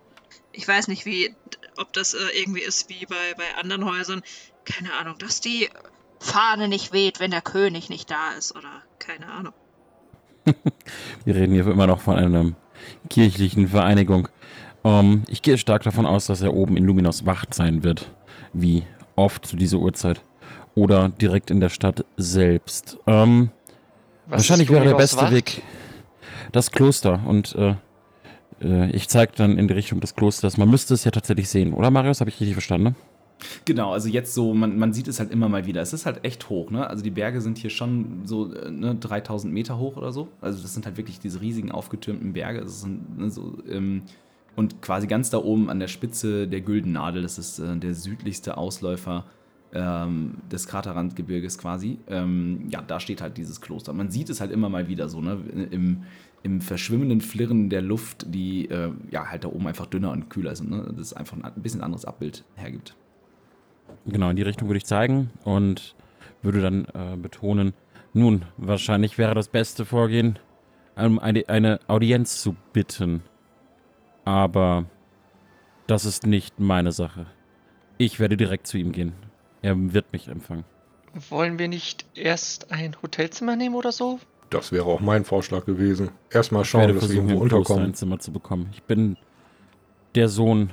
ich 0.53 0.67
weiß 0.67 0.89
nicht, 0.89 1.05
wie, 1.05 1.35
ob 1.77 1.93
das 1.93 2.15
äh, 2.15 2.19
irgendwie 2.35 2.63
ist 2.63 2.89
wie 2.89 3.05
bei, 3.05 3.35
bei 3.37 3.55
anderen 3.57 3.85
Häusern. 3.85 4.23
Keine 4.71 4.93
Ahnung, 4.95 5.17
dass 5.19 5.41
die 5.41 5.69
Fahne 6.19 6.69
nicht 6.69 6.93
weht, 6.93 7.21
wenn 7.21 7.31
der 7.31 7.41
König 7.41 7.89
nicht 7.89 8.11
da 8.11 8.33
ist 8.39 8.55
oder 8.55 8.69
keine 8.99 9.27
Ahnung. 9.27 9.53
Wir 11.25 11.35
reden 11.35 11.53
hier 11.53 11.67
immer 11.67 11.87
noch 11.87 12.01
von 12.01 12.17
einer 12.17 12.53
kirchlichen 13.09 13.69
Vereinigung. 13.69 14.29
Um, 14.83 14.91
ähm, 14.93 15.23
ich 15.29 15.43
gehe 15.43 15.59
stark 15.59 15.83
davon 15.83 16.07
aus, 16.07 16.27
dass 16.27 16.41
er 16.41 16.55
oben 16.55 16.77
in 16.77 16.85
Luminos 16.85 17.27
Wacht 17.27 17.53
sein 17.53 17.83
wird 17.83 18.11
wie 18.53 18.85
oft 19.17 19.47
zu 19.47 19.57
dieser 19.57 19.79
Uhrzeit. 19.79 20.23
Oder 20.75 21.11
direkt 21.11 21.51
in 21.51 21.61
der 21.61 21.69
Stadt 21.69 22.05
selbst. 22.17 22.97
Ähm, 23.07 23.51
wahrscheinlich 24.27 24.71
wäre 24.71 24.85
der 24.85 24.95
beste 24.95 25.31
Weg 25.31 25.63
das 26.53 26.71
Kloster 26.71 27.21
und 27.27 27.55
äh, 27.57 27.75
äh, 28.63 28.91
ich 28.91 29.09
zeige 29.09 29.33
dann 29.37 29.59
in 29.59 29.69
die 29.69 29.75
Richtung 29.75 30.01
des 30.01 30.15
Klosters. 30.15 30.57
Man 30.57 30.71
müsste 30.71 30.95
es 30.95 31.05
ja 31.05 31.11
tatsächlich 31.11 31.49
sehen, 31.49 31.75
oder 31.75 31.91
Marius? 31.91 32.21
Habe 32.21 32.31
ich 32.31 32.41
richtig 32.41 32.55
verstanden? 32.55 32.85
Ne? 32.85 32.95
Genau, 33.65 33.93
also 33.93 34.09
jetzt 34.09 34.35
so, 34.35 34.55
man, 34.55 34.79
man 34.79 34.93
sieht 34.93 35.09
es 35.09 35.19
halt 35.19 35.31
immer 35.31 35.49
mal 35.49 35.67
wieder. 35.67 35.81
Es 35.81 35.93
ist 35.93 36.07
halt 36.07 36.25
echt 36.25 36.49
hoch, 36.49 36.71
ne? 36.71 36.87
Also 36.87 37.03
die 37.03 37.11
Berge 37.11 37.41
sind 37.41 37.59
hier 37.59 37.71
schon 37.71 38.23
so 38.25 38.53
äh, 38.55 38.71
ne, 38.71 38.95
3000 38.95 39.53
Meter 39.53 39.79
hoch 39.79 39.97
oder 39.97 40.13
so. 40.13 40.29
Also 40.41 40.63
das 40.63 40.75
sind 40.75 40.87
halt 40.87 40.97
wirklich 40.97 41.19
diese 41.21 41.41
riesigen 41.41 41.71
aufgetürmten 41.71 42.33
Berge. 42.33 42.61
Das 42.61 42.83
sind, 42.83 43.19
ne, 43.19 43.31
so, 43.31 43.59
ähm, 43.69 44.03
und 44.57 44.83
quasi 44.83 45.07
ganz 45.07 45.31
da 45.31 45.39
oben 45.39 45.71
an 45.71 45.81
der 45.81 45.89
Spitze 45.89 46.49
der 46.49 46.61
Güldennadel, 46.61 47.23
das 47.23 47.39
ist 47.39 47.59
äh, 47.59 47.77
der 47.77 47.95
südlichste 47.95 48.59
Ausläufer 48.59 49.25
ähm, 49.73 50.39
des 50.51 50.67
Kraterrandgebirges 50.67 51.59
quasi. 51.59 51.99
Ähm, 52.09 52.67
ja, 52.71 52.83
da 52.83 53.01
steht 53.01 53.21
halt 53.21 53.37
dieses 53.37 53.61
Kloster. 53.61 53.93
Man 53.93 54.11
sieht 54.11 54.31
es 54.31 54.41
halt 54.41 54.51
immer 54.51 54.69
mal 54.69 54.89
wieder 54.89 55.09
so, 55.09 55.21
ne? 55.21 55.39
Im, 55.71 56.03
im 56.43 56.61
verschwimmenden 56.61 57.21
Flirren 57.21 57.69
der 57.69 57.83
Luft, 57.83 58.27
die 58.35 58.69
äh, 58.71 58.91
ja 59.11 59.27
halt 59.31 59.45
da 59.45 59.49
oben 59.49 59.67
einfach 59.67 59.87
dünner 59.87 60.11
und 60.11 60.31
kühler 60.31 60.57
sind. 60.57 60.71
Ne? 60.71 60.87
Das 60.91 61.09
ist 61.09 61.13
einfach 61.13 61.37
ein 61.37 61.63
bisschen 61.63 61.83
anderes 61.83 62.05
Abbild 62.05 62.45
hergibt. 62.55 62.95
Genau, 64.07 64.31
in 64.31 64.37
die 64.37 64.43
Richtung 64.43 64.69
würde 64.69 64.79
ich 64.79 64.87
zeigen 64.87 65.31
und 65.45 65.95
würde 66.43 66.61
dann 66.63 66.85
äh, 66.95 67.17
betonen, 67.17 67.75
nun, 68.13 68.45
wahrscheinlich 68.57 69.19
wäre 69.19 69.35
das 69.35 69.49
beste 69.49 69.85
Vorgehen, 69.85 70.39
um 70.97 71.19
eine, 71.19 71.49
eine 71.49 71.79
Audienz 71.87 72.43
zu 72.43 72.57
bitten. 72.73 73.23
Aber 74.25 74.87
das 75.87 76.05
ist 76.05 76.27
nicht 76.27 76.59
meine 76.59 76.93
Sache. 76.93 77.27
Ich 77.99 78.19
werde 78.19 78.37
direkt 78.37 78.67
zu 78.67 78.79
ihm 78.79 78.93
gehen. 78.93 79.13
Er 79.63 79.75
wird 79.93 80.13
mich 80.13 80.29
empfangen. 80.29 80.65
Wollen 81.29 81.59
wir 81.59 81.69
nicht 81.69 82.07
erst 82.15 82.73
ein 82.73 82.97
Hotelzimmer 83.03 83.57
nehmen 83.57 83.75
oder 83.75 83.93
so? 83.93 84.19
Das 84.49 84.73
wäre 84.73 84.87
auch 84.87 85.01
mein 85.01 85.25
Vorschlag 85.25 85.65
gewesen. 85.65 86.11
Erstmal 86.31 86.63
Ich 86.63 86.71
schauen, 86.71 86.81
werde 86.83 86.95
dass 86.95 87.09
wir 87.09 87.17
irgendwo 87.17 87.39
unterkommen. 87.41 87.85
ein 87.87 87.95
Zimmer 87.95 88.19
zu 88.19 88.33
bekommen. 88.33 88.71
Ich 88.73 88.83
bin 88.83 89.17
der 90.17 90.29
Sohn 90.29 90.73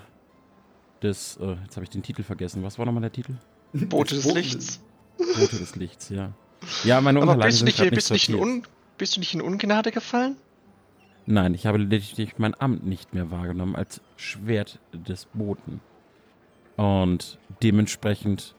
des, 1.04 1.38
äh, 1.38 1.56
jetzt 1.64 1.76
habe 1.76 1.84
ich 1.84 1.90
den 1.90 2.04
Titel 2.04 2.24
vergessen. 2.24 2.64
Was 2.64 2.78
war 2.78 2.86
nochmal 2.86 3.02
der 3.02 3.12
Titel? 3.12 3.36
Bote 3.74 4.16
des 4.16 4.26
Lichts. 4.34 4.82
Bote 5.18 5.58
des 5.58 5.76
Lichts, 5.76 6.10
ja. 6.10 6.34
Ja, 6.84 7.02
meine 7.02 7.20
Aber 7.22 7.32
Unterlagen 7.34 7.50
bist 7.50 7.62
du, 7.62 7.66
sind 7.66 7.80
nicht, 7.80 7.94
bist, 7.94 8.10
du 8.10 8.14
nicht 8.14 8.30
in 8.30 8.64
bist 8.98 9.16
du 9.16 9.20
nicht 9.20 9.34
in 9.34 9.42
Ungnade 9.42 9.92
gefallen? 9.92 10.38
Nein, 11.26 11.54
ich 11.54 11.66
habe 11.66 11.78
lediglich 11.78 12.38
mein 12.38 12.60
Amt 12.60 12.86
nicht 12.86 13.14
mehr 13.14 13.30
wahrgenommen 13.32 13.76
als 13.76 14.02
Schwert 14.16 14.80
des 14.94 15.26
Boten. 15.34 15.82
Und 16.78 17.38
dementsprechend 17.62 18.56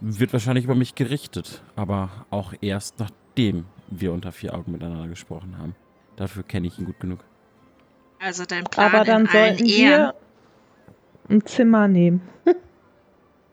wird 0.00 0.32
wahrscheinlich 0.32 0.64
über 0.64 0.74
mich 0.74 0.94
gerichtet, 0.94 1.62
aber 1.76 2.26
auch 2.30 2.52
erst 2.60 2.98
nachdem 2.98 3.66
wir 3.88 4.12
unter 4.12 4.32
vier 4.32 4.54
Augen 4.54 4.72
miteinander 4.72 5.08
gesprochen 5.08 5.56
haben. 5.58 5.74
Dafür 6.16 6.42
kenne 6.42 6.66
ich 6.66 6.78
ihn 6.78 6.84
gut 6.84 7.00
genug. 7.00 7.20
Also 8.20 8.44
dein 8.44 8.64
Plan 8.64 8.92
Aber 8.92 9.04
dann 9.04 9.22
in 9.22 9.28
allen 9.28 9.56
sollten 9.56 9.66
Ehren. 9.66 10.00
wir 10.00 10.14
ein 11.28 11.44
Zimmer 11.46 11.88
nehmen. 11.88 12.22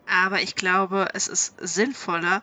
Aber 0.06 0.40
ich 0.40 0.54
glaube, 0.54 1.08
es 1.14 1.28
ist 1.28 1.54
sinnvoller, 1.60 2.42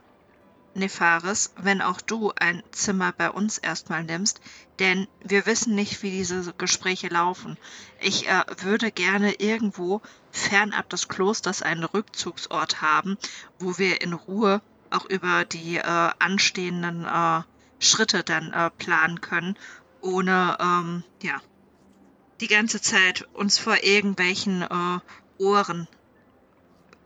Nefaris, 0.75 1.54
wenn 1.56 1.82
auch 1.82 2.02
du 2.02 2.32
ein 2.36 2.63
Zimmer 2.72 3.12
bei 3.12 3.30
uns 3.30 3.60
erstmal 3.60 4.04
nimmst, 4.04 4.42
denn 4.80 5.08
wir 5.24 5.46
wissen 5.46 5.75
nicht, 5.75 6.02
wie 6.02 6.10
diese 6.10 6.52
Gespräche 6.58 7.10
laufen. 7.10 7.58
Ich 8.00 8.28
äh, 8.28 8.44
würde 8.62 8.92
gerne 8.92 9.34
irgendwo 9.36 10.02
fernab 10.32 10.90
des 10.90 11.08
Klosters 11.08 11.62
einen 11.62 11.84
Rückzugsort 11.84 12.82
haben, 12.82 13.18
wo 13.60 13.78
wir 13.78 14.02
in 14.02 14.13
Ruhe 14.13 14.62
auch 14.90 15.06
über 15.06 15.46
die 15.46 15.78
äh, 15.78 16.10
anstehenden 16.18 17.06
äh, 17.06 17.42
Schritte 17.80 18.24
dann 18.24 18.52
äh, 18.52 18.72
planen 18.72 19.22
können, 19.22 19.56
ohne 20.02 20.58
ähm, 20.60 21.04
ja 21.22 21.40
die 22.42 22.48
ganze 22.48 22.82
Zeit 22.82 23.28
uns 23.34 23.58
vor 23.58 23.84
irgendwelchen 23.84 24.63
äh, 24.63 25.00
Ohren 25.40 25.88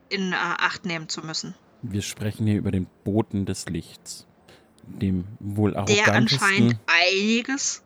in 0.09 0.31
äh, 0.31 0.35
Acht 0.35 0.85
nehmen 0.85 1.09
zu 1.09 1.25
müssen. 1.25 1.55
Wir 1.81 2.01
sprechen 2.01 2.47
hier 2.47 2.57
über 2.57 2.71
den 2.71 2.87
Boten 3.03 3.45
des 3.45 3.67
Lichts. 3.67 4.25
Dem 4.83 5.25
wohl 5.39 5.71
Der 5.71 5.81
arrogantesten, 5.81 6.15
anscheinend 6.15 6.79
einiges 6.87 7.83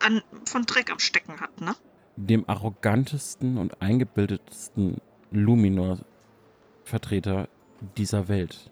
an, 0.00 0.22
von 0.44 0.64
Dreck 0.64 0.90
am 0.90 0.98
Stecken 0.98 1.40
hat, 1.40 1.60
ne? 1.60 1.76
dem 2.16 2.48
arrogantesten 2.48 3.58
und 3.58 3.80
eingebildetsten 3.80 4.96
Luminor-Vertreter 5.30 7.48
dieser 7.96 8.26
Welt. 8.28 8.70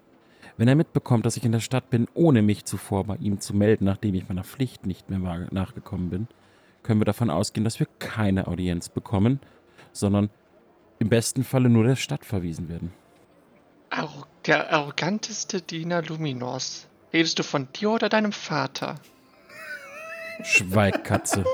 Wenn 0.57 0.69
er 0.69 0.77
mitbekommt, 0.77 1.27
dass 1.27 1.37
ich 1.37 1.45
in 1.45 1.53
der 1.53 1.61
Stadt 1.61 1.91
bin, 1.91 2.09
ohne 2.15 2.41
mich 2.43 2.65
zuvor 2.65 3.05
bei 3.05 3.17
ihm 3.17 3.41
zu 3.41 3.55
melden, 3.55 3.85
nachdem 3.85 4.15
ich 4.15 4.27
meiner 4.29 4.45
Pflicht 4.45 4.87
nicht 4.87 5.11
mehr 5.11 5.49
nachgekommen 5.51 6.11
bin, 6.11 6.29
können 6.83 7.01
wir 7.01 7.07
davon 7.07 7.31
ausgehen, 7.31 7.65
dass 7.65 7.81
wir 7.81 7.89
keine 7.99 8.47
Audienz 8.47 8.89
bekommen, 8.89 9.41
sondern 9.93 10.31
im 11.05 11.11
besten 11.11 11.45
Falle 11.45 11.69
nur 11.69 11.85
der 11.85 11.97
Stadt 11.97 12.25
verwiesen 12.25 12.71
werden. 12.71 12.91
Arro 13.91 14.25
der 14.47 14.73
arroganteste 14.73 15.61
Diener 15.61 16.01
Luminors. 16.01 16.87
Redest 17.13 17.39
du 17.39 17.43
von 17.43 17.69
dir 17.75 17.91
oder 17.91 18.09
deinem 18.09 18.33
Vater? 18.33 18.95
Schweig, 20.43 21.05
Katze. 21.05 21.45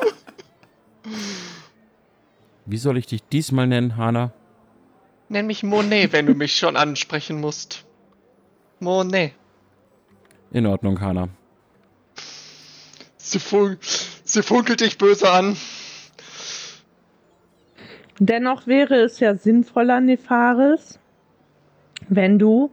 Wie 2.64 2.76
soll 2.76 2.97
ich 2.97 3.07
dich 3.07 3.25
diesmal 3.25 3.66
nennen, 3.66 3.97
Hana? 3.97 4.33
Nenn 5.28 5.49
mich 5.49 5.64
Monet, 5.64 6.12
wenn 6.12 6.26
du 6.26 6.35
mich 6.35 6.54
schon 6.54 6.76
ansprechen 6.76 7.40
musst. 7.40 7.85
Monet. 8.78 9.33
In 10.52 10.66
Ordnung, 10.66 11.00
Hana. 11.00 11.28
Sie, 13.16 13.40
fun 13.40 13.78
sie 13.80 14.45
funkelt 14.45 14.80
dich 14.80 14.97
böse 14.97 15.28
an. 15.28 15.57
Dennoch 18.22 18.66
wäre 18.66 18.96
es 18.96 19.18
ja 19.18 19.34
sinnvoller, 19.34 20.02
Nefaris, 20.02 21.00
wenn 22.10 22.38
du 22.38 22.70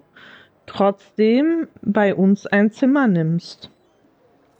trotzdem 0.65 1.69
bei 1.81 2.13
uns 2.13 2.45
ein 2.45 2.69
Zimmer 2.71 3.07
nimmst. 3.07 3.71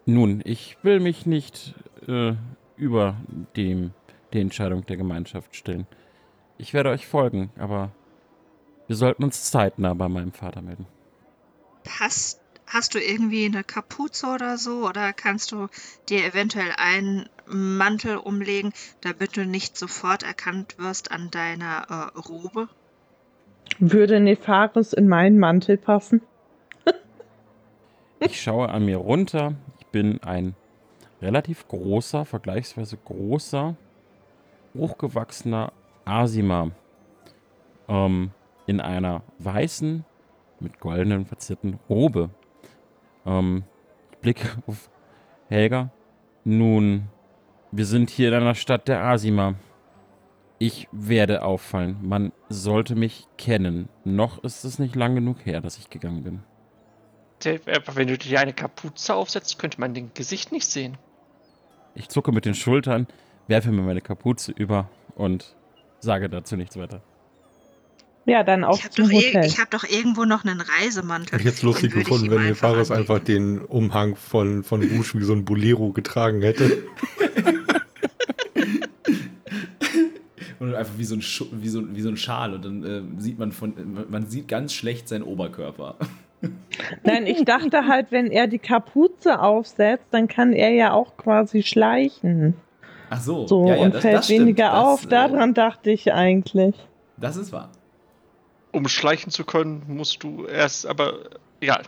Nun, 0.06 0.42
ich 0.46 0.78
will 0.84 1.02
mich 1.02 1.26
nicht 1.26 1.76
äh, 2.08 2.36
über 2.78 3.18
dem, 3.58 3.92
die 4.32 4.40
Entscheidung 4.40 4.86
der 4.86 4.96
Gemeinschaft 4.96 5.58
stellen. 5.58 5.88
Ich 6.58 6.74
werde 6.74 6.90
euch 6.90 7.06
folgen, 7.06 7.52
aber 7.60 7.92
wir 8.88 8.96
sollten 8.96 9.26
uns 9.26 9.52
zeitnah 9.52 9.94
bei 9.94 10.08
meinem 10.08 10.32
Vater 10.32 10.62
melden. 10.62 10.88
Hast, 12.00 12.42
hast 12.68 12.94
du 12.94 13.00
irgendwie 13.00 13.46
eine 13.46 13.64
Kapuze 13.64 14.28
oder 14.28 14.58
so? 14.58 14.88
Oder 14.88 15.14
kannst 15.14 15.52
du 15.52 15.68
dir 16.10 16.26
eventuell 16.26 16.72
einen 16.78 17.28
Mantel 17.48 18.18
umlegen, 18.18 18.74
damit 19.02 19.38
du 19.38 19.46
nicht 19.46 19.78
sofort 19.78 20.24
erkannt 20.24 20.78
wirst 20.78 21.12
an 21.12 21.32
deiner 21.32 22.12
äh, 22.16 22.20
Robe? 22.20 22.68
Würde 23.80 24.20
Nefaris 24.20 24.94
in 24.94 25.08
meinen 25.08 25.40
Mantel 25.40 25.78
passen? 25.78 26.22
Ich 28.20 28.42
schaue 28.42 28.70
an 28.70 28.86
mir 28.86 28.98
runter. 28.98 29.54
Ich 29.80 29.88
bin 29.88 30.22
ein 30.24 30.56
relativ 31.22 31.68
großer, 31.68 32.26
vergleichsweise 32.26 32.98
großer, 32.98 33.76
hochgewachsener 34.76 35.72
Asima. 36.06 36.72
Ähm, 37.88 38.32
in 38.66 38.82
einer 38.82 39.22
weißen, 39.40 40.04
mit 40.60 40.80
goldenen 40.80 41.26
verzierten 41.26 41.80
Robe. 41.88 42.32
Ähm, 43.28 43.64
ich 44.12 44.18
blicke 44.20 44.48
auf 44.66 44.90
Helga. 45.50 45.92
Nun, 46.44 47.10
wir 47.72 47.86
sind 47.86 48.10
hier 48.10 48.30
in 48.30 48.34
einer 48.34 48.56
Stadt 48.56 48.88
der 48.88 49.04
Asima. 49.04 49.56
Ich 50.60 50.88
werde 50.92 51.44
auffallen. 51.44 51.98
Man 52.02 52.32
sollte 52.50 52.96
mich 52.96 53.28
kennen. 53.38 53.90
Noch 54.04 54.44
ist 54.44 54.64
es 54.64 54.80
nicht 54.80 54.96
lang 54.96 55.14
genug 55.14 55.46
her, 55.46 55.62
dass 55.62 55.78
ich 55.78 55.90
gegangen 55.90 56.24
bin. 56.24 56.44
Aber 57.68 57.96
wenn 57.96 58.08
du 58.08 58.18
dir 58.18 58.40
eine 58.40 58.54
Kapuze 58.54 59.14
aufsetzt, 59.14 59.60
könnte 59.60 59.80
man 59.80 59.94
dein 59.94 60.12
Gesicht 60.16 60.52
nicht 60.52 60.66
sehen. 60.66 60.98
Ich 61.94 62.10
zucke 62.10 62.32
mit 62.32 62.46
den 62.46 62.56
Schultern, 62.56 63.08
werfe 63.48 63.72
mir 63.72 63.84
meine 63.84 64.02
Kapuze 64.02 64.52
über 64.52 64.90
und 65.16 65.56
sage 66.00 66.30
dazu 66.30 66.56
nichts 66.56 66.78
weiter. 66.78 67.04
Ja, 68.28 68.44
dann 68.44 68.64
auf 68.66 68.78
Ich 68.80 68.84
habe 68.84 68.94
zum 68.94 69.12
Hotel. 69.12 69.46
ich 69.46 69.58
hab 69.60 69.72
doch 69.72 69.84
irgendwo 69.86 70.26
noch 70.26 70.44
einen 70.46 70.60
Reisemantel. 70.62 71.32
Hätte 71.34 71.38
ich 71.38 71.46
jetzt 71.46 71.64
lustig 71.64 71.92
Den 71.92 71.96
würde 71.96 72.02
ich 72.02 72.08
gefunden, 72.10 72.30
wenn 72.32 72.40
einfach 72.40 72.70
Nefaris 72.70 72.92
anlegen. 72.92 73.10
einfach 73.14 73.24
den 73.26 73.60
Umhang 73.60 74.16
von, 74.18 74.64
von 74.64 74.82
Rouge 74.82 75.12
wie 75.16 75.24
so 75.24 75.34
ein 75.34 75.46
Bolero 75.46 75.92
getragen 75.94 76.42
hätte. 76.42 76.84
Und 80.60 80.74
einfach 80.74 80.98
wie 80.98 81.04
so 81.04 81.16
ein, 81.16 81.22
wie 81.62 81.70
so, 81.70 81.96
wie 81.96 82.02
so 82.02 82.10
ein 82.10 82.18
Schal 82.18 82.54
und 82.56 82.66
dann 82.66 82.84
äh, 82.84 83.02
sieht 83.22 83.38
man 83.38 83.52
von, 83.52 83.74
man 84.10 84.26
sieht 84.28 84.48
ganz 84.48 84.74
schlecht 84.74 85.08
seinen 85.08 85.22
Oberkörper. 85.22 85.96
Nein, 87.04 87.28
ich 87.28 87.46
dachte 87.46 87.86
halt, 87.88 88.08
wenn 88.12 88.32
er 88.32 88.48
die 88.48 88.58
Kapuze 88.60 89.40
aufsetzt, 89.40 90.06
dann 90.12 90.28
kann 90.28 90.54
er 90.54 90.72
ja 90.72 90.94
auch 90.94 91.16
quasi 91.16 91.62
schleichen. 91.62 92.56
Ach 93.12 93.22
so, 93.22 93.46
So 93.48 93.68
ja, 93.68 93.76
ja, 93.76 93.82
und 93.84 93.94
das- 93.94 94.02
fällt 94.02 94.18
das 94.18 94.26
stimmt. 94.26 94.42
weniger 94.42 94.72
Das, 94.72 94.74
auf. 94.84 95.06
äh, 95.06 95.10
Daran 95.10 95.54
dachte 95.54 95.92
ich 95.92 96.12
eigentlich. 96.12 96.76
Das 97.18 97.38
ist 97.38 97.52
wahr. 97.52 97.72
Um 98.78 98.88
schleichen 98.88 99.32
zu 99.32 99.44
können, 99.44 99.84
musst 99.88 100.22
du 100.22 100.46
erst, 100.46 100.86
aber 100.86 101.32
ja, 101.62 101.82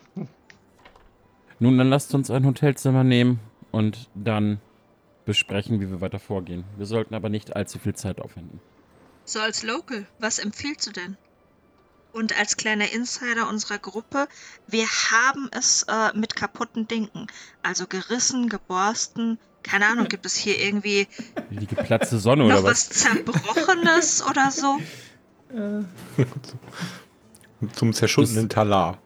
Nun, 1.60 1.77
dann 1.77 1.88
lasst 1.89 2.15
uns 2.15 2.31
ein 2.31 2.48
Hotelzimmer 2.48 3.03
nehmen 3.03 3.39
und 3.72 4.10
dann 4.15 4.60
besprechen, 5.25 5.79
wie 5.79 5.89
wir 5.91 6.01
weiter 6.01 6.17
vorgehen. 6.17 6.63
Wir 6.77 6.88
sollten 6.88 7.13
aber 7.13 7.29
nicht 7.29 7.55
allzu 7.55 7.77
viel 7.77 7.93
Zeit 7.93 8.19
aufwenden. 8.19 8.60
So 9.24 9.39
als 9.39 9.62
Local, 9.62 10.08
was 10.17 10.39
empfiehlst 10.39 10.88
du 10.88 10.91
denn? 10.91 11.15
Und 12.12 12.36
als 12.39 12.58
kleiner 12.58 12.91
Insider 12.91 13.48
unserer 13.48 13.77
Gruppe, 13.77 14.27
wir 14.65 14.88
haben 14.88 15.48
es 15.51 15.84
äh, 15.84 16.17
mit 16.17 16.36
kaputten 16.36 16.88
Dingen. 16.88 17.27
Also 17.62 17.86
gerissen, 17.86 18.50
geborsten. 18.50 19.38
Keine 19.62 19.86
Ahnung, 19.86 20.08
gibt 20.10 20.25
es 20.25 20.36
hier 20.36 20.60
irgendwie 20.60 21.08
Die 21.51 21.67
geplatzte 21.67 22.17
Sonne 22.17 22.48
noch 22.48 22.62
oder 22.62 22.63
was? 22.63 22.89
was 22.89 22.98
Zerbrochenes 22.98 24.24
oder 24.27 24.50
so? 24.50 24.79
Zum 27.74 27.94
zerschundenen 27.94 28.50
Talar. 28.50 29.00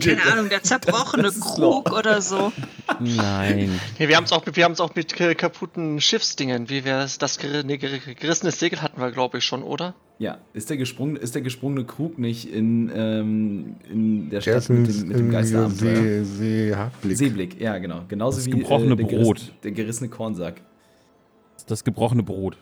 Keine 0.00 0.22
Ahnung, 0.32 0.48
der 0.48 0.62
zerbrochene 0.62 1.30
Krug 1.40 1.92
oder 1.92 2.20
so. 2.20 2.52
Nein. 3.00 3.80
Nee, 3.98 4.08
wir 4.08 4.16
haben 4.16 4.24
es 4.24 4.32
auch, 4.32 4.44
wir 4.46 4.80
auch 4.80 4.94
mit 4.94 5.20
äh, 5.20 5.34
kaputten 5.34 6.00
Schiffsdingen. 6.00 6.68
Wie 6.68 6.84
wäre 6.84 7.02
es? 7.02 7.18
Das 7.18 7.38
ger 7.38 7.62
nee, 7.64 7.78
ger 7.78 7.98
gerissenes 7.98 8.60
Segel 8.60 8.82
hatten 8.82 9.00
wir, 9.00 9.10
glaube 9.10 9.38
ich, 9.38 9.44
schon, 9.44 9.62
oder? 9.62 9.94
Ja, 10.18 10.38
ist 10.52 10.68
der, 10.68 10.76
gesprung, 10.76 11.16
ist 11.16 11.34
der 11.34 11.42
gesprungene 11.42 11.84
Krug 11.84 12.18
nicht 12.18 12.52
in, 12.52 12.90
ähm, 12.94 13.76
in 13.88 14.30
der 14.30 14.40
Stadt 14.40 14.56
ist 14.56 14.68
mit 14.68 14.88
dem, 14.88 15.08
mit 15.08 15.18
dem 15.18 15.30
Geisterabenteuer? 15.30 15.94
See, 15.94 16.24
Seehablick. 16.24 17.16
Seeblick, 17.16 17.60
ja, 17.60 17.78
genau. 17.78 18.02
Genauso 18.08 18.38
Das 18.38 18.46
wie 18.46 18.50
gebrochene 18.50 18.96
der 18.96 19.04
Brot. 19.04 19.36
Geriss, 19.36 19.52
der 19.62 19.70
gerissene 19.72 20.10
Kornsack. 20.10 20.60
Das 21.66 21.84
gebrochene 21.84 22.22
Brot. 22.22 22.56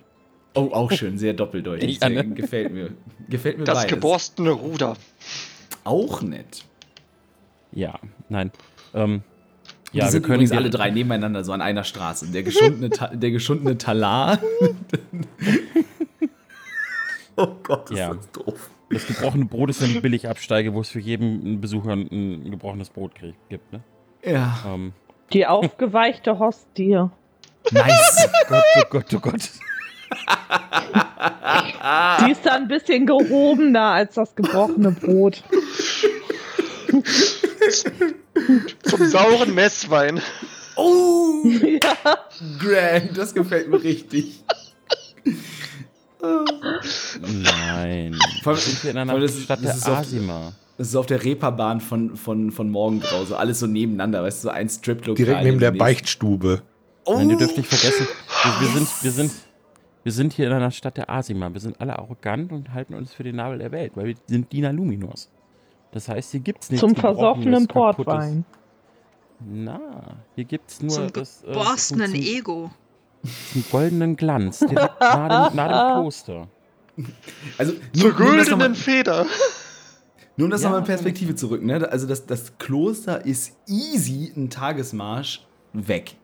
Oh, 0.56 0.70
auch 0.72 0.90
schön, 0.90 1.18
sehr 1.18 1.34
doppeldeutig. 1.34 2.00
Ja, 2.00 2.08
ne? 2.08 2.26
Gefällt 2.30 2.72
mir. 2.72 2.90
Gefällt 3.28 3.58
mir 3.58 3.64
Das 3.64 3.78
beides. 3.78 3.90
geborstene 3.92 4.50
Ruder. 4.50 4.96
Auch 5.84 6.22
nett. 6.22 6.64
Ja, 7.72 7.98
nein. 8.28 8.50
Ähm, 8.94 9.22
Ja, 9.92 9.92
wir 9.92 10.02
wir 10.04 10.10
sind 10.10 10.22
können 10.22 10.34
übrigens 10.36 10.52
alle 10.52 10.70
drei 10.70 10.90
nebeneinander 10.90 11.44
so 11.44 11.52
an 11.52 11.60
einer 11.60 11.84
Straße. 11.84 12.26
Der 12.28 12.42
geschundene, 12.42 12.90
Ta 12.90 13.08
der 13.08 13.30
geschundene 13.30 13.76
Talar. 13.78 14.38
oh 17.36 17.48
Gott, 17.62 17.90
ist 17.90 17.98
Ja. 17.98 18.14
das 18.14 18.30
doof. 18.32 18.70
Das 18.88 19.06
gebrochene 19.06 19.44
Brot 19.46 19.70
ist 19.70 19.80
ja 19.82 19.88
die 19.88 20.00
Billigabsteige, 20.00 20.72
wo 20.72 20.80
es 20.80 20.88
für 20.88 21.00
jeden 21.00 21.60
Besucher 21.60 21.92
ein, 21.92 22.50
gebrochenes 22.50 22.88
Brot 22.90 23.12
gibt, 23.48 23.72
ne? 23.72 23.80
Ja, 24.24 24.58
Ähm, 24.66 24.92
Die 25.32 25.44
aufgeweichte 25.46 26.38
Hostie. 26.38 27.08
nice. 27.72 28.28
Gott, 28.48 28.62
oh 28.78 28.82
Gott, 28.90 29.14
oh 29.14 29.18
Gott. 29.18 29.50
Die 32.26 32.32
ist 32.32 32.44
da 32.44 32.52
ein 32.52 32.68
bisschen 32.68 33.06
gehobener 33.06 33.92
als 33.92 34.14
das 34.14 34.34
gebrochene 34.34 34.90
Brot. 34.92 35.42
Zum 38.82 39.06
sauren 39.06 39.54
Messwein. 39.54 40.20
Oh, 40.76 41.42
Ja. 41.44 42.18
Grand, 42.58 43.16
das 43.16 43.34
gefällt 43.34 43.68
mir 43.68 43.82
richtig. 43.82 44.42
Nein. 47.20 48.16
Vor 48.42 48.52
allem- 48.52 48.58
Wir 48.58 48.62
sind 48.62 48.78
hier 48.80 48.90
in 48.90 48.94
vor 48.96 49.02
einer 49.02 49.12
allem 49.12 49.22
das 49.22 49.34
ist- 49.34 49.44
Stadt 49.44 49.60
das 49.62 49.80
der 49.80 49.98
Asima. 49.98 50.52
Das 50.78 50.88
ist 50.88 50.96
auf 50.96 51.06
der 51.06 51.24
Reeperbahn 51.24 51.80
von, 51.80 52.16
von, 52.16 52.50
von 52.52 52.70
Morgengrau, 52.70 53.24
so 53.24 53.34
alles 53.36 53.60
so 53.60 53.66
nebeneinander, 53.66 54.22
weißt 54.22 54.44
du, 54.44 54.48
so 54.48 54.52
ein 54.52 54.68
Strip-Lokal. 54.68 55.24
Direkt 55.24 55.44
neben 55.44 55.58
der 55.58 55.70
nächsten. 55.70 55.78
Beichtstube. 55.78 56.62
Oh, 57.06 57.14
Nein, 57.16 57.30
ihr 57.30 57.36
dürft 57.38 57.56
nicht 57.56 57.68
vergessen, 57.68 58.06
wir, 58.42 58.60
wir, 58.60 58.68
sind, 58.74 58.88
wir, 59.02 59.10
sind, 59.12 59.32
wir 60.06 60.12
sind 60.12 60.32
hier 60.34 60.46
in 60.46 60.52
einer 60.52 60.70
Stadt 60.70 60.96
der 60.98 61.10
Asima. 61.10 61.52
Wir 61.52 61.58
sind 61.60 61.80
alle 61.80 61.98
arrogant 61.98 62.52
und 62.52 62.72
halten 62.72 62.94
uns 62.94 63.12
für 63.12 63.24
den 63.24 63.34
Nabel 63.34 63.58
der 63.58 63.72
Welt, 63.72 63.90
weil 63.96 64.06
wir 64.06 64.14
sind 64.26 64.52
Dina 64.52 64.70
Luminors. 64.70 65.28
Das 65.90 66.08
heißt, 66.08 66.30
hier 66.30 66.38
gibt's 66.38 66.70
nichts 66.70 66.80
Zum 66.86 66.94
versoffenen. 66.94 67.66
Portwein. 67.66 68.44
Na, 69.44 69.80
hier 70.36 70.44
gibt's 70.44 70.80
nur 70.80 70.90
Zum 70.90 71.12
das, 71.12 71.42
äh, 71.42 71.48
geborstenen 71.48 72.12
zum- 72.12 72.20
Ego. 72.20 72.70
zum 73.52 73.64
goldenen 73.68 74.14
Glanz, 74.14 74.60
direkt 74.60 74.78
nahe 75.00 75.48
dem, 75.50 75.56
nahe 75.56 75.68
dem 75.96 76.00
Kloster. 76.02 76.48
also, 77.58 77.72
Zur 77.92 78.10
um 78.12 78.16
güldenen 78.16 78.74
Feder. 78.76 79.26
Nur 80.36 80.44
um 80.44 80.50
das 80.52 80.62
Ja, 80.62 80.68
nochmal 80.68 80.82
in 80.82 80.86
Perspektive 80.86 81.34
zurück, 81.34 81.64
ne? 81.64 81.88
Also 81.90 82.06
das, 82.06 82.26
das 82.26 82.56
Kloster 82.58 83.26
ist 83.26 83.56
easy 83.66 84.32
ein 84.36 84.50
Tagesmarsch 84.50 85.44
weg. 85.72 86.14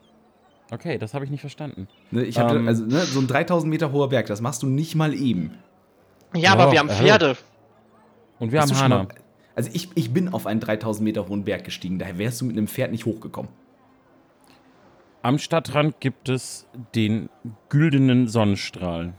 Okay, 0.72 0.96
das 0.96 1.12
habe 1.12 1.24
ich 1.26 1.30
nicht 1.30 1.42
verstanden. 1.42 1.86
Ne? 2.10 2.24
Ich 2.24 2.38
hab, 2.38 2.50
Ähm. 2.50 2.66
also 2.66 2.84
ne, 2.86 3.00
so 3.02 3.20
ein 3.20 3.26
3000 3.26 3.68
Meter 3.70 3.92
hoher 3.92 4.08
Berg, 4.08 4.26
das 4.26 4.40
machst 4.40 4.62
du 4.62 4.66
nicht 4.66 4.94
mal 4.94 5.12
eben. 5.12 5.58
Ja, 6.34 6.52
aber 6.52 6.72
wir 6.72 6.78
haben. 6.78 6.88
Pferde. 6.88 7.36
Und 8.38 8.52
wir 8.52 8.60
Bist 8.60 8.72
haben 8.74 8.80
Hana. 8.82 9.02
mal- 9.04 9.14
Also 9.54 9.68
ich, 9.74 9.90
ich 9.94 10.12
bin 10.14 10.30
auf 10.32 10.46
einen 10.46 10.60
3000 10.60 11.04
Meter 11.04 11.28
hohen 11.28 11.44
Berg 11.44 11.64
gestiegen, 11.64 11.98
daher 11.98 12.16
wärst 12.16 12.40
du 12.40 12.46
mit 12.46 12.56
einem 12.56 12.68
Pferd 12.68 12.90
nicht 12.90 13.04
hochgekommen. 13.04 13.50
Am 15.20 15.38
Stadtrand 15.38 16.00
gibt 16.00 16.28
es 16.30 16.66
den 16.94 17.28
güldenen 17.68 18.28
Sonnenstrahl. 18.28 19.12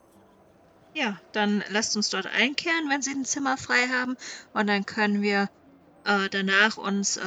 Ja, 0.96 1.18
dann 1.32 1.64
lasst 1.70 1.96
uns 1.96 2.10
dort 2.10 2.26
einkehren, 2.28 2.90
wenn 2.90 3.02
Sie 3.02 3.12
ein 3.12 3.26
Zimmer 3.26 3.58
frei 3.58 3.88
haben. 3.96 4.16
Und 4.54 4.68
dann 4.68 4.86
können 4.86 5.22
wir 5.22 5.50
äh, 6.06 6.30
danach 6.30 6.78
uns 6.78 7.18
äh, 7.18 7.22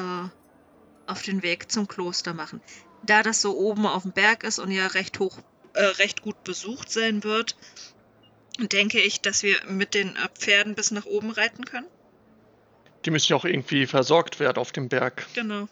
auf 1.07 1.23
den 1.23 1.43
Weg 1.43 1.71
zum 1.73 1.89
Kloster 1.89 2.35
machen. 2.35 2.61
Da 3.07 3.23
das 3.23 3.40
so 3.40 3.57
oben 3.57 3.87
auf 3.87 4.03
dem 4.03 4.12
Berg 4.12 4.45
ist 4.45 4.59
und 4.59 4.71
ja 4.71 4.87
recht 4.88 5.19
hoch, 5.19 5.38
äh, 5.75 5.83
recht 5.83 6.23
gut 6.23 6.42
besucht 6.45 6.90
sein 6.90 7.25
wird, 7.25 7.57
denke 8.59 9.01
ich, 9.01 9.21
dass 9.21 9.42
wir 9.42 9.57
mit 9.69 9.95
den 9.95 10.16
äh, 10.16 10.29
Pferden 10.35 10.75
bis 10.75 10.90
nach 10.90 11.07
oben 11.07 11.31
reiten 11.31 11.64
können. 11.64 11.87
Die 13.05 13.11
müssen 13.11 13.31
ja 13.31 13.37
auch 13.37 13.45
irgendwie 13.45 13.87
versorgt 13.87 14.40
werden 14.40 14.59
auf 14.59 14.73
dem 14.73 14.88
Berg. 14.88 15.27
Genau. 15.35 15.69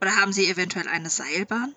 Oder 0.00 0.16
haben 0.16 0.32
Sie 0.32 0.48
eventuell 0.48 0.86
eine 0.86 1.10
Seilbahn? 1.10 1.74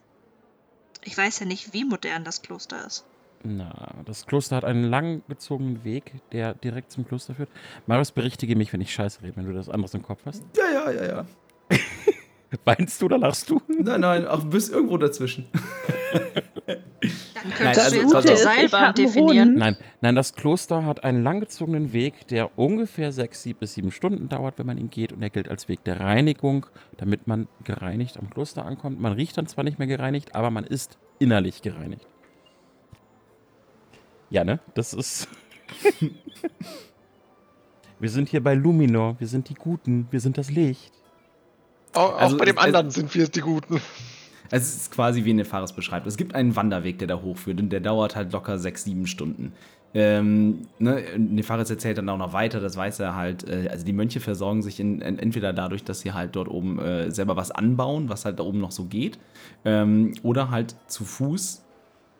Ich 1.03 1.17
weiß 1.17 1.39
ja 1.39 1.45
nicht, 1.45 1.73
wie 1.73 1.85
modern 1.85 2.23
das 2.23 2.41
Kloster 2.41 2.85
ist. 2.85 3.05
Na, 3.43 3.95
das 4.05 4.25
Kloster 4.25 4.57
hat 4.57 4.65
einen 4.65 4.83
langgezogenen 4.83 5.83
Weg, 5.83 6.13
der 6.31 6.53
direkt 6.53 6.91
zum 6.91 7.07
Kloster 7.07 7.35
führt. 7.35 7.49
Marius, 7.85 8.11
berichtige 8.11 8.55
mich, 8.55 8.73
wenn 8.73 8.81
ich 8.81 8.93
scheiße 8.93 9.21
rede, 9.21 9.37
wenn 9.37 9.45
du 9.45 9.53
das 9.53 9.69
anderes 9.69 9.93
im 9.93 10.03
Kopf 10.03 10.21
hast. 10.25 10.43
Ja, 10.55 10.69
ja, 10.69 10.91
ja, 10.91 11.05
ja. 11.05 11.25
Weinst 12.65 13.01
du 13.01 13.05
oder 13.07 13.17
lachst 13.17 13.49
du? 13.49 13.61
Nein, 13.67 14.01
nein, 14.01 14.25
auch 14.27 14.43
bis 14.45 14.69
irgendwo 14.69 14.97
dazwischen. 14.97 15.47
Dann 16.67 17.53
könntest 17.53 17.59
Nein, 17.59 17.73
du 17.75 17.81
also- 17.81 17.95
jetzt 17.97 18.11
auch 18.11 18.15
also- 18.15 18.29
die 18.29 18.37
Seilbahn 18.37 18.93
definieren. 18.95 19.55
Nein, 19.55 19.77
nein, 20.01 20.15
das 20.15 20.33
Kloster 20.33 20.85
hat 20.85 21.03
einen 21.03 21.23
langgezogenen 21.23 21.93
Weg, 21.93 22.27
der 22.27 22.57
ungefähr 22.57 23.11
sechs 23.11 23.43
sieb- 23.43 23.59
bis 23.59 23.73
sieben 23.75 23.91
Stunden 23.91 24.27
dauert, 24.29 24.57
wenn 24.57 24.65
man 24.65 24.77
ihn 24.77 24.89
geht. 24.89 25.13
Und 25.13 25.21
er 25.21 25.29
gilt 25.29 25.47
als 25.49 25.67
Weg 25.67 25.83
der 25.83 25.99
Reinigung, 25.99 26.65
damit 26.97 27.27
man 27.27 27.47
gereinigt 27.63 28.17
am 28.17 28.29
Kloster 28.29 28.65
ankommt. 28.65 28.99
Man 28.99 29.13
riecht 29.13 29.37
dann 29.37 29.47
zwar 29.47 29.63
nicht 29.63 29.77
mehr 29.77 29.87
gereinigt, 29.87 30.35
aber 30.35 30.49
man 30.49 30.63
ist 30.63 30.97
innerlich 31.19 31.61
gereinigt. 31.61 32.07
Ja, 34.29 34.43
ne? 34.43 34.59
Das 34.73 34.93
ist. 34.93 35.27
wir 37.99 38.09
sind 38.09 38.29
hier 38.29 38.43
bei 38.43 38.55
Luminor. 38.55 39.15
Wir 39.19 39.27
sind 39.27 39.49
die 39.49 39.53
Guten. 39.53 40.07
Wir 40.11 40.19
sind 40.19 40.37
das 40.37 40.49
Licht. 40.51 40.93
Auch, 41.97 42.13
auch 42.13 42.19
Also 42.21 42.37
bei 42.37 42.45
dem 42.45 42.57
es- 42.57 42.63
anderen 42.63 42.91
sind 42.91 43.13
wir 43.15 43.27
die 43.27 43.41
Guten. 43.41 43.81
Es 44.49 44.75
ist 44.75 44.91
quasi 44.91 45.25
wie 45.25 45.33
Nefaris 45.33 45.73
beschreibt. 45.73 46.07
Es 46.07 46.15
gibt 46.15 46.33
einen 46.33 46.55
Wanderweg, 46.55 46.99
der 46.99 47.07
da 47.09 47.21
hochführt 47.21 47.59
und 47.59 47.69
der 47.69 47.81
dauert 47.81 48.15
halt 48.15 48.31
locker 48.31 48.57
sechs, 48.57 48.85
sieben 48.85 49.05
Stunden. 49.05 49.51
Ähm, 49.93 50.67
ne, 50.79 51.01
Nefaris 51.17 51.69
erzählt 51.69 51.97
dann 51.97 52.07
auch 52.09 52.17
noch 52.17 52.31
weiter, 52.33 52.59
das 52.61 52.77
weiß 52.77 52.99
er 52.99 53.15
halt. 53.15 53.49
Äh, 53.49 53.67
also 53.69 53.85
die 53.85 53.93
Mönche 53.93 54.19
versorgen 54.19 54.61
sich 54.61 54.79
in, 54.79 55.01
in, 55.01 55.17
entweder 55.19 55.51
dadurch, 55.53 55.83
dass 55.83 55.99
sie 56.01 56.13
halt 56.13 56.35
dort 56.35 56.47
oben 56.49 56.77
äh, 56.79 57.09
selber 57.11 57.35
was 57.35 57.51
anbauen, 57.51 58.07
was 58.09 58.23
halt 58.25 58.39
da 58.39 58.43
oben 58.43 58.59
noch 58.59 58.71
so 58.71 58.85
geht, 58.85 59.17
ähm, 59.65 60.13
oder 60.23 60.49
halt 60.51 60.75
zu 60.87 61.03
Fuß 61.03 61.63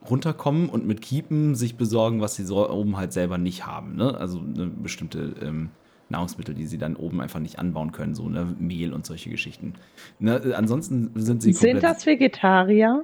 runterkommen 0.09 0.69
und 0.69 0.85
mit 0.87 1.01
Kiepen 1.01 1.55
sich 1.55 1.75
besorgen, 1.75 2.19
was 2.21 2.35
sie 2.35 2.45
so 2.45 2.69
oben 2.69 2.97
halt 2.97 3.13
selber 3.13 3.37
nicht 3.37 3.65
haben. 3.65 3.95
Ne? 3.95 4.17
Also 4.17 4.39
eine 4.39 4.67
bestimmte 4.67 5.33
ähm, 5.41 5.69
Nahrungsmittel, 6.09 6.55
die 6.55 6.65
sie 6.65 6.77
dann 6.77 6.95
oben 6.95 7.21
einfach 7.21 7.39
nicht 7.39 7.59
anbauen 7.59 7.91
können, 7.91 8.15
so 8.15 8.29
ne? 8.29 8.55
Mehl 8.59 8.93
und 8.93 9.05
solche 9.05 9.29
Geschichten. 9.29 9.73
Ne? 10.19 10.37
äh, 10.37 10.53
Ansonsten 10.53 11.11
sind 11.15 11.41
sie 11.41 11.53
Sind 11.53 11.83
das 11.83 12.05
Vegetarier? 12.05 13.03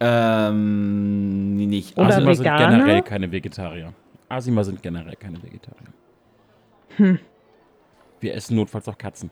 ähm, 0.00 1.54
nee, 1.56 1.66
nicht. 1.66 1.96
Oder 1.96 2.08
Asima 2.08 2.34
sind 2.34 2.44
Veganer? 2.44 2.70
generell 2.78 3.02
keine 3.02 3.32
Vegetarier. 3.32 3.94
Asima 4.28 4.64
sind 4.64 4.82
generell 4.82 5.16
keine 5.16 5.42
Vegetarier. 5.42 5.88
Hm. 6.96 7.18
Wir 8.20 8.34
essen 8.34 8.56
notfalls 8.56 8.88
auch 8.88 8.98
Katzen. 8.98 9.30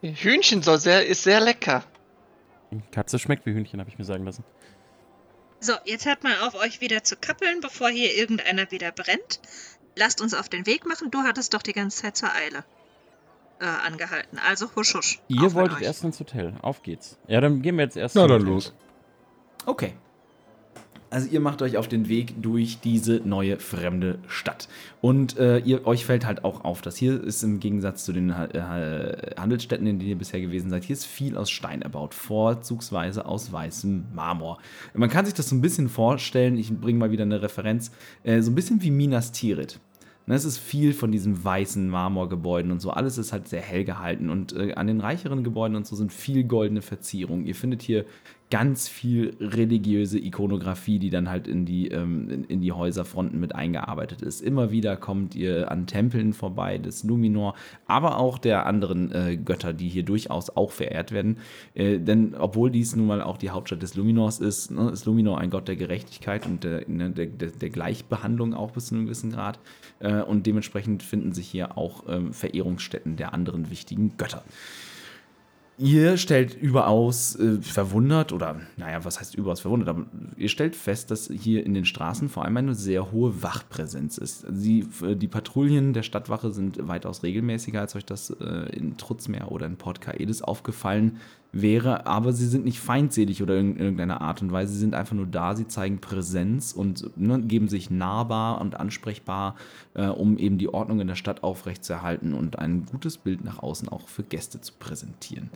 Hühnchen 0.00 0.62
soll 0.62 0.78
sehr, 0.78 1.06
ist 1.06 1.24
sehr 1.24 1.40
lecker. 1.40 1.84
Katze 2.90 3.18
schmeckt 3.18 3.44
wie 3.44 3.52
Hühnchen, 3.52 3.80
habe 3.80 3.90
ich 3.90 3.98
mir 3.98 4.04
sagen 4.04 4.24
lassen. 4.24 4.44
So, 5.60 5.74
jetzt 5.84 6.06
hört 6.06 6.24
mal 6.24 6.34
auf, 6.42 6.54
euch 6.54 6.80
wieder 6.80 7.04
zu 7.04 7.16
kappeln, 7.16 7.60
bevor 7.60 7.88
hier 7.88 8.16
irgendeiner 8.16 8.70
wieder 8.70 8.90
brennt. 8.90 9.40
Lasst 9.96 10.20
uns 10.20 10.34
auf 10.34 10.48
den 10.48 10.66
Weg 10.66 10.86
machen. 10.86 11.10
Du 11.10 11.22
hattest 11.22 11.54
doch 11.54 11.62
die 11.62 11.72
ganze 11.72 12.02
Zeit 12.02 12.16
zur 12.16 12.32
Eile 12.34 12.64
äh, 13.60 13.64
angehalten. 13.64 14.38
Also 14.48 14.68
husch 14.74 14.94
husch. 14.94 15.20
Ihr 15.28 15.52
wolltet 15.54 15.78
euch. 15.78 15.82
erst 15.84 16.04
ins 16.04 16.18
Hotel. 16.20 16.54
Auf 16.62 16.82
geht's. 16.82 17.18
Ja, 17.28 17.40
dann 17.40 17.62
gehen 17.62 17.76
wir 17.76 17.84
jetzt 17.84 17.96
erst 17.96 18.14
Na 18.16 18.26
dann 18.26 18.40
Hotel. 18.40 18.54
los. 18.54 18.72
Okay. 19.66 19.94
Also 21.12 21.28
ihr 21.28 21.40
macht 21.40 21.60
euch 21.60 21.76
auf 21.76 21.88
den 21.88 22.08
Weg 22.08 22.40
durch 22.40 22.80
diese 22.80 23.20
neue 23.22 23.58
fremde 23.58 24.18
Stadt. 24.28 24.66
Und 25.02 25.36
äh, 25.36 25.58
ihr, 25.58 25.86
euch 25.86 26.06
fällt 26.06 26.24
halt 26.24 26.42
auch 26.42 26.64
auf, 26.64 26.80
dass 26.80 26.96
hier 26.96 27.22
ist 27.22 27.42
im 27.42 27.60
Gegensatz 27.60 28.06
zu 28.06 28.14
den 28.14 28.30
äh, 28.30 29.34
Handelsstädten, 29.36 29.86
in 29.86 29.98
denen 29.98 30.08
ihr 30.08 30.16
bisher 30.16 30.40
gewesen 30.40 30.70
seid, 30.70 30.84
hier 30.84 30.94
ist 30.94 31.04
viel 31.04 31.36
aus 31.36 31.50
Stein 31.50 31.82
erbaut, 31.82 32.14
vorzugsweise 32.14 33.26
aus 33.26 33.52
weißem 33.52 34.06
Marmor. 34.14 34.56
Man 34.94 35.10
kann 35.10 35.26
sich 35.26 35.34
das 35.34 35.50
so 35.50 35.54
ein 35.54 35.60
bisschen 35.60 35.90
vorstellen, 35.90 36.56
ich 36.56 36.72
bringe 36.72 36.98
mal 36.98 37.10
wieder 37.10 37.24
eine 37.24 37.42
Referenz, 37.42 37.92
äh, 38.24 38.40
so 38.40 38.50
ein 38.50 38.54
bisschen 38.54 38.80
wie 38.80 38.90
Minas 38.90 39.32
Tirith. 39.32 39.80
Ne, 40.24 40.36
es 40.36 40.44
ist 40.44 40.58
viel 40.58 40.94
von 40.94 41.10
diesen 41.10 41.44
weißen 41.44 41.88
Marmorgebäuden 41.88 42.70
und 42.70 42.80
so. 42.80 42.90
Alles 42.90 43.18
ist 43.18 43.32
halt 43.32 43.48
sehr 43.48 43.60
hell 43.60 43.84
gehalten. 43.84 44.30
Und 44.30 44.52
äh, 44.52 44.72
an 44.74 44.86
den 44.86 45.00
reicheren 45.00 45.42
Gebäuden 45.42 45.76
und 45.76 45.86
so 45.86 45.96
sind 45.96 46.12
viel 46.12 46.44
goldene 46.44 46.80
Verzierungen. 46.80 47.44
Ihr 47.44 47.56
findet 47.56 47.82
hier 47.82 48.06
ganz 48.52 48.86
viel 48.86 49.34
religiöse 49.40 50.18
Ikonografie, 50.18 50.98
die 50.98 51.08
dann 51.08 51.30
halt 51.30 51.48
in 51.48 51.64
die, 51.64 51.88
ähm, 51.88 52.28
in, 52.28 52.44
in, 52.44 52.60
die 52.60 52.72
Häuserfronten 52.72 53.40
mit 53.40 53.54
eingearbeitet 53.54 54.20
ist. 54.20 54.42
Immer 54.42 54.70
wieder 54.70 54.98
kommt 54.98 55.34
ihr 55.34 55.70
an 55.70 55.86
Tempeln 55.86 56.34
vorbei 56.34 56.76
des 56.76 57.02
Luminor, 57.02 57.54
aber 57.86 58.18
auch 58.18 58.36
der 58.36 58.66
anderen 58.66 59.10
äh, 59.10 59.38
Götter, 59.38 59.72
die 59.72 59.88
hier 59.88 60.02
durchaus 60.02 60.50
auch 60.50 60.70
verehrt 60.70 61.12
werden. 61.12 61.38
Äh, 61.72 61.98
denn 61.98 62.34
obwohl 62.34 62.70
dies 62.70 62.94
nun 62.94 63.06
mal 63.06 63.22
auch 63.22 63.38
die 63.38 63.48
Hauptstadt 63.48 63.82
des 63.82 63.94
Luminors 63.94 64.38
ist, 64.38 64.70
ne, 64.70 64.90
ist 64.90 65.06
Luminor 65.06 65.38
ein 65.38 65.48
Gott 65.48 65.66
der 65.66 65.76
Gerechtigkeit 65.76 66.44
und 66.44 66.62
der, 66.62 66.86
ne, 66.88 67.08
der, 67.08 67.28
der, 67.28 67.70
Gleichbehandlung 67.70 68.52
auch 68.52 68.72
bis 68.72 68.88
zu 68.88 68.94
einem 68.94 69.06
gewissen 69.06 69.32
Grad. 69.32 69.60
Äh, 70.00 70.20
und 70.20 70.44
dementsprechend 70.44 71.02
finden 71.02 71.32
sich 71.32 71.48
hier 71.48 71.78
auch 71.78 72.04
ähm, 72.06 72.34
Verehrungsstätten 72.34 73.16
der 73.16 73.32
anderen 73.32 73.70
wichtigen 73.70 74.18
Götter. 74.18 74.44
Ihr 75.82 76.16
stellt 76.16 76.54
überaus 76.54 77.34
äh, 77.34 77.60
verwundert, 77.60 78.32
oder 78.32 78.60
naja, 78.76 79.04
was 79.04 79.18
heißt 79.18 79.34
überaus 79.34 79.58
verwundert, 79.58 79.88
aber 79.88 80.06
ihr 80.36 80.48
stellt 80.48 80.76
fest, 80.76 81.10
dass 81.10 81.28
hier 81.28 81.66
in 81.66 81.74
den 81.74 81.84
Straßen 81.84 82.28
vor 82.28 82.44
allem 82.44 82.56
eine 82.56 82.76
sehr 82.76 83.10
hohe 83.10 83.42
Wachpräsenz 83.42 84.16
ist. 84.16 84.46
Sie, 84.48 84.86
äh, 85.04 85.16
die 85.16 85.26
Patrouillen 85.26 85.92
der 85.92 86.04
Stadtwache 86.04 86.52
sind 86.52 86.86
weitaus 86.86 87.24
regelmäßiger, 87.24 87.80
als 87.80 87.96
euch 87.96 88.04
das 88.04 88.30
äh, 88.30 88.76
in 88.76 88.96
Trutzmeer 88.96 89.50
oder 89.50 89.66
in 89.66 89.76
Port 89.76 90.00
Kaedis 90.00 90.40
aufgefallen 90.40 91.18
wäre, 91.50 92.06
aber 92.06 92.32
sie 92.32 92.46
sind 92.46 92.64
nicht 92.64 92.78
feindselig 92.78 93.42
oder 93.42 93.58
in 93.58 93.76
irgendeiner 93.76 94.20
Art 94.20 94.40
und 94.40 94.52
Weise, 94.52 94.72
sie 94.72 94.78
sind 94.78 94.94
einfach 94.94 95.16
nur 95.16 95.26
da, 95.26 95.56
sie 95.56 95.66
zeigen 95.66 96.00
Präsenz 96.00 96.72
und 96.72 97.10
ne, 97.16 97.40
geben 97.42 97.66
sich 97.66 97.90
nahbar 97.90 98.60
und 98.60 98.78
ansprechbar, 98.78 99.56
äh, 99.94 100.06
um 100.06 100.38
eben 100.38 100.58
die 100.58 100.72
Ordnung 100.72 101.00
in 101.00 101.08
der 101.08 101.16
Stadt 101.16 101.42
aufrechtzuerhalten 101.42 102.34
und 102.34 102.60
ein 102.60 102.86
gutes 102.86 103.18
Bild 103.18 103.44
nach 103.44 103.58
außen 103.58 103.88
auch 103.88 104.06
für 104.06 104.22
Gäste 104.22 104.60
zu 104.60 104.74
präsentieren. 104.78 105.50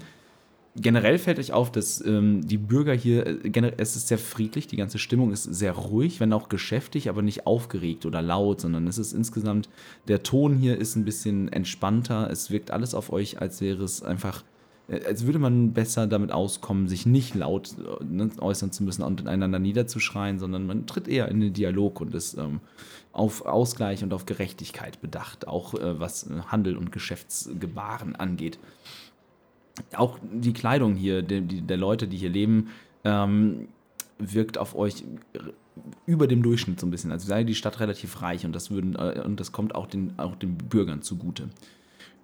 Generell 0.78 1.18
fällt 1.18 1.38
euch 1.38 1.52
auf, 1.52 1.72
dass 1.72 2.04
ähm, 2.04 2.46
die 2.46 2.58
Bürger 2.58 2.92
hier, 2.92 3.26
äh, 3.26 3.48
generell, 3.48 3.76
es 3.78 3.96
ist 3.96 4.08
sehr 4.08 4.18
friedlich, 4.18 4.66
die 4.66 4.76
ganze 4.76 4.98
Stimmung 4.98 5.32
ist 5.32 5.44
sehr 5.44 5.72
ruhig, 5.72 6.20
wenn 6.20 6.32
auch 6.34 6.50
geschäftig, 6.50 7.08
aber 7.08 7.22
nicht 7.22 7.46
aufgeregt 7.46 8.04
oder 8.04 8.20
laut, 8.20 8.60
sondern 8.60 8.86
es 8.86 8.98
ist 8.98 9.12
insgesamt, 9.12 9.70
der 10.06 10.22
Ton 10.22 10.56
hier 10.56 10.76
ist 10.78 10.94
ein 10.96 11.04
bisschen 11.04 11.50
entspannter, 11.50 12.28
es 12.30 12.50
wirkt 12.50 12.70
alles 12.70 12.94
auf 12.94 13.10
euch, 13.10 13.40
als 13.40 13.62
wäre 13.62 13.84
es 13.84 14.02
einfach 14.02 14.44
äh, 14.88 15.04
als 15.06 15.24
würde 15.24 15.38
man 15.38 15.72
besser 15.72 16.06
damit 16.06 16.30
auskommen, 16.30 16.88
sich 16.88 17.06
nicht 17.06 17.34
laut 17.34 17.74
äh, 17.78 18.04
ne, 18.04 18.30
äußern 18.38 18.70
zu 18.70 18.84
müssen 18.84 19.02
und 19.02 19.26
einander 19.26 19.58
niederzuschreien, 19.58 20.38
sondern 20.38 20.66
man 20.66 20.86
tritt 20.86 21.08
eher 21.08 21.28
in 21.28 21.40
den 21.40 21.54
Dialog 21.54 22.02
und 22.02 22.14
ist 22.14 22.36
ähm, 22.36 22.60
auf 23.12 23.46
Ausgleich 23.46 24.02
und 24.04 24.12
auf 24.12 24.26
Gerechtigkeit 24.26 25.00
bedacht, 25.00 25.48
auch 25.48 25.72
äh, 25.74 25.98
was 25.98 26.28
Handel 26.48 26.76
und 26.76 26.92
Geschäftsgebaren 26.92 28.14
angeht. 28.14 28.58
Auch 29.94 30.18
die 30.32 30.52
Kleidung 30.52 30.94
hier 30.94 31.22
der, 31.22 31.40
der 31.40 31.76
Leute, 31.76 32.08
die 32.08 32.16
hier 32.16 32.30
leben, 32.30 32.68
ähm, 33.04 33.68
wirkt 34.18 34.58
auf 34.58 34.74
euch 34.74 35.04
über 36.06 36.26
dem 36.26 36.42
Durchschnitt 36.42 36.80
so 36.80 36.86
ein 36.86 36.90
bisschen. 36.90 37.12
Also 37.12 37.28
sei 37.28 37.44
die 37.44 37.54
Stadt 37.54 37.80
relativ 37.80 38.22
reich 38.22 38.46
und 38.46 38.54
das, 38.54 38.70
würden, 38.70 38.96
äh, 38.96 39.22
und 39.24 39.38
das 39.38 39.52
kommt 39.52 39.74
auch 39.74 39.86
den, 39.86 40.18
auch 40.18 40.36
den 40.36 40.56
Bürgern 40.56 41.02
zugute 41.02 41.50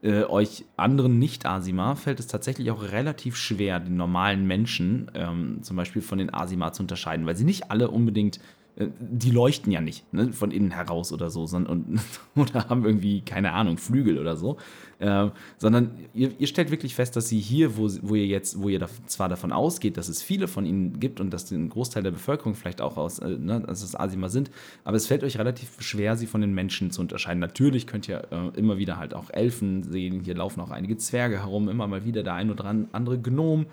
äh, 0.03 0.25
euch 0.25 0.65
anderen 0.77 1.19
Nicht-Asima 1.19 1.95
fällt 1.95 2.21
es 2.21 2.27
tatsächlich 2.27 2.71
auch 2.71 2.83
relativ 2.83 3.37
schwer, 3.37 3.81
den 3.81 3.97
normalen 3.97 4.47
Menschen 4.47 5.11
ähm, 5.15 5.63
zum 5.63 5.77
Beispiel 5.77 6.03
von 6.03 6.19
den 6.19 6.35
Asima 6.35 6.73
zu 6.73 6.83
unterscheiden, 6.83 7.25
weil 7.25 7.37
sie 7.37 7.45
nicht 7.45 7.71
alle 7.71 7.89
unbedingt 7.89 8.41
die 8.77 9.31
leuchten 9.31 9.71
ja 9.71 9.83
nicht 9.83 10.11
ne, 10.15 10.33
von 10.33 10.51
innen 10.51 10.71
heraus 10.71 11.13
oder 11.13 11.29
so, 11.29 11.47
sondern 11.47 11.73
und, 11.73 12.01
oder 12.37 12.69
haben 12.71 12.85
irgendwie, 12.87 13.21
keine 13.21 13.53
Ahnung, 13.53 13.77
Flügel 13.77 14.19
oder 14.19 14.37
so. 14.37 14.57
Äh, 14.99 15.31
sondern 15.59 15.91
ihr, 16.15 16.31
ihr, 16.39 16.47
stellt 16.47 16.71
wirklich 16.71 16.95
fest, 16.95 17.17
dass 17.17 17.29
sie 17.29 17.41
hier, 17.41 17.77
wo, 17.77 17.91
wo 18.03 18.15
ihr 18.15 18.27
jetzt, 18.27 18.63
wo 18.63 18.69
ihr 18.69 18.79
da, 18.79 18.89
zwar 19.07 19.29
davon 19.29 19.53
ausgeht, 19.53 19.97
dass 19.97 20.09
es 20.09 20.23
viele 20.23 20.49
von 20.49 20.65
ihnen 20.65 21.01
gibt 21.01 21.21
und 21.21 21.31
dass 21.31 21.51
ein 21.51 21.69
Großteil 21.69 22.03
der 22.03 22.13
Bevölkerung 22.13 22.55
vielleicht 22.55 22.81
auch 22.81 22.97
aus, 22.97 23.19
äh, 23.19 23.31
ne, 23.31 23.61
dass 23.67 23.83
es 23.83 23.99
Asima 23.99 24.29
sind, 24.29 24.51
aber 24.85 24.97
es 24.97 25.07
fällt 25.07 25.25
euch 25.25 25.39
relativ 25.39 25.83
schwer, 25.83 26.17
sie 26.17 26.27
von 26.27 26.41
den 26.41 26.55
Menschen 26.55 26.93
zu 26.93 27.01
unterscheiden. 27.01 27.41
Natürlich 27.41 27.87
könnt 27.87 28.09
ihr 28.09 28.29
äh, 28.31 28.59
immer 28.59 28.79
wieder 28.79 28.97
halt 28.97 29.13
auch 29.13 29.29
Elfen 29.31 29.83
sehen, 29.83 30.21
hier 30.21 30.37
laufen 30.37 30.61
auch 30.61 30.71
einige 30.71 30.97
Zwerge 30.97 31.41
herum, 31.41 31.69
immer 31.69 31.89
mal 31.89 32.05
wieder 32.05 32.23
der 32.23 32.35
ein 32.35 32.51
oder 32.51 32.65
andere 32.65 33.19
Gnom. 33.19 33.67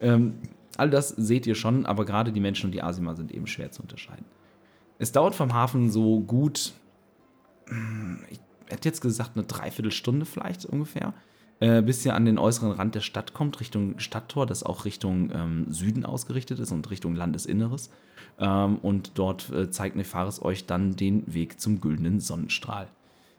Ähm, 0.00 0.34
all 0.76 0.88
das 0.88 1.08
seht 1.08 1.46
ihr 1.48 1.56
schon, 1.56 1.84
aber 1.84 2.04
gerade 2.04 2.32
die 2.32 2.40
Menschen 2.40 2.66
und 2.66 2.72
die 2.72 2.82
Asima 2.82 3.16
sind 3.16 3.32
eben 3.32 3.48
schwer 3.48 3.72
zu 3.72 3.82
unterscheiden. 3.82 4.24
Es 4.98 5.12
dauert 5.12 5.34
vom 5.34 5.52
Hafen 5.52 5.90
so 5.90 6.20
gut, 6.20 6.72
ich 8.30 8.40
hätte 8.68 8.88
jetzt 8.88 9.00
gesagt, 9.00 9.32
eine 9.34 9.44
Dreiviertelstunde 9.44 10.24
vielleicht 10.24 10.64
ungefähr, 10.64 11.12
äh, 11.60 11.82
bis 11.82 12.04
ihr 12.04 12.14
an 12.14 12.24
den 12.24 12.38
äußeren 12.38 12.72
Rand 12.72 12.94
der 12.94 13.00
Stadt 13.00 13.34
kommt, 13.34 13.60
Richtung 13.60 13.98
Stadttor, 13.98 14.46
das 14.46 14.62
auch 14.62 14.84
Richtung 14.84 15.30
ähm, 15.32 15.66
Süden 15.70 16.04
ausgerichtet 16.04 16.58
ist 16.58 16.72
und 16.72 16.90
Richtung 16.90 17.14
Landesinneres. 17.14 17.90
Ähm, 18.38 18.78
und 18.78 19.12
dort 19.14 19.50
äh, 19.50 19.70
zeigt 19.70 19.96
Nefaris 19.96 20.42
euch 20.42 20.66
dann 20.66 20.96
den 20.96 21.32
Weg 21.32 21.60
zum 21.60 21.80
güldenen 21.80 22.20
Sonnenstrahl. 22.20 22.88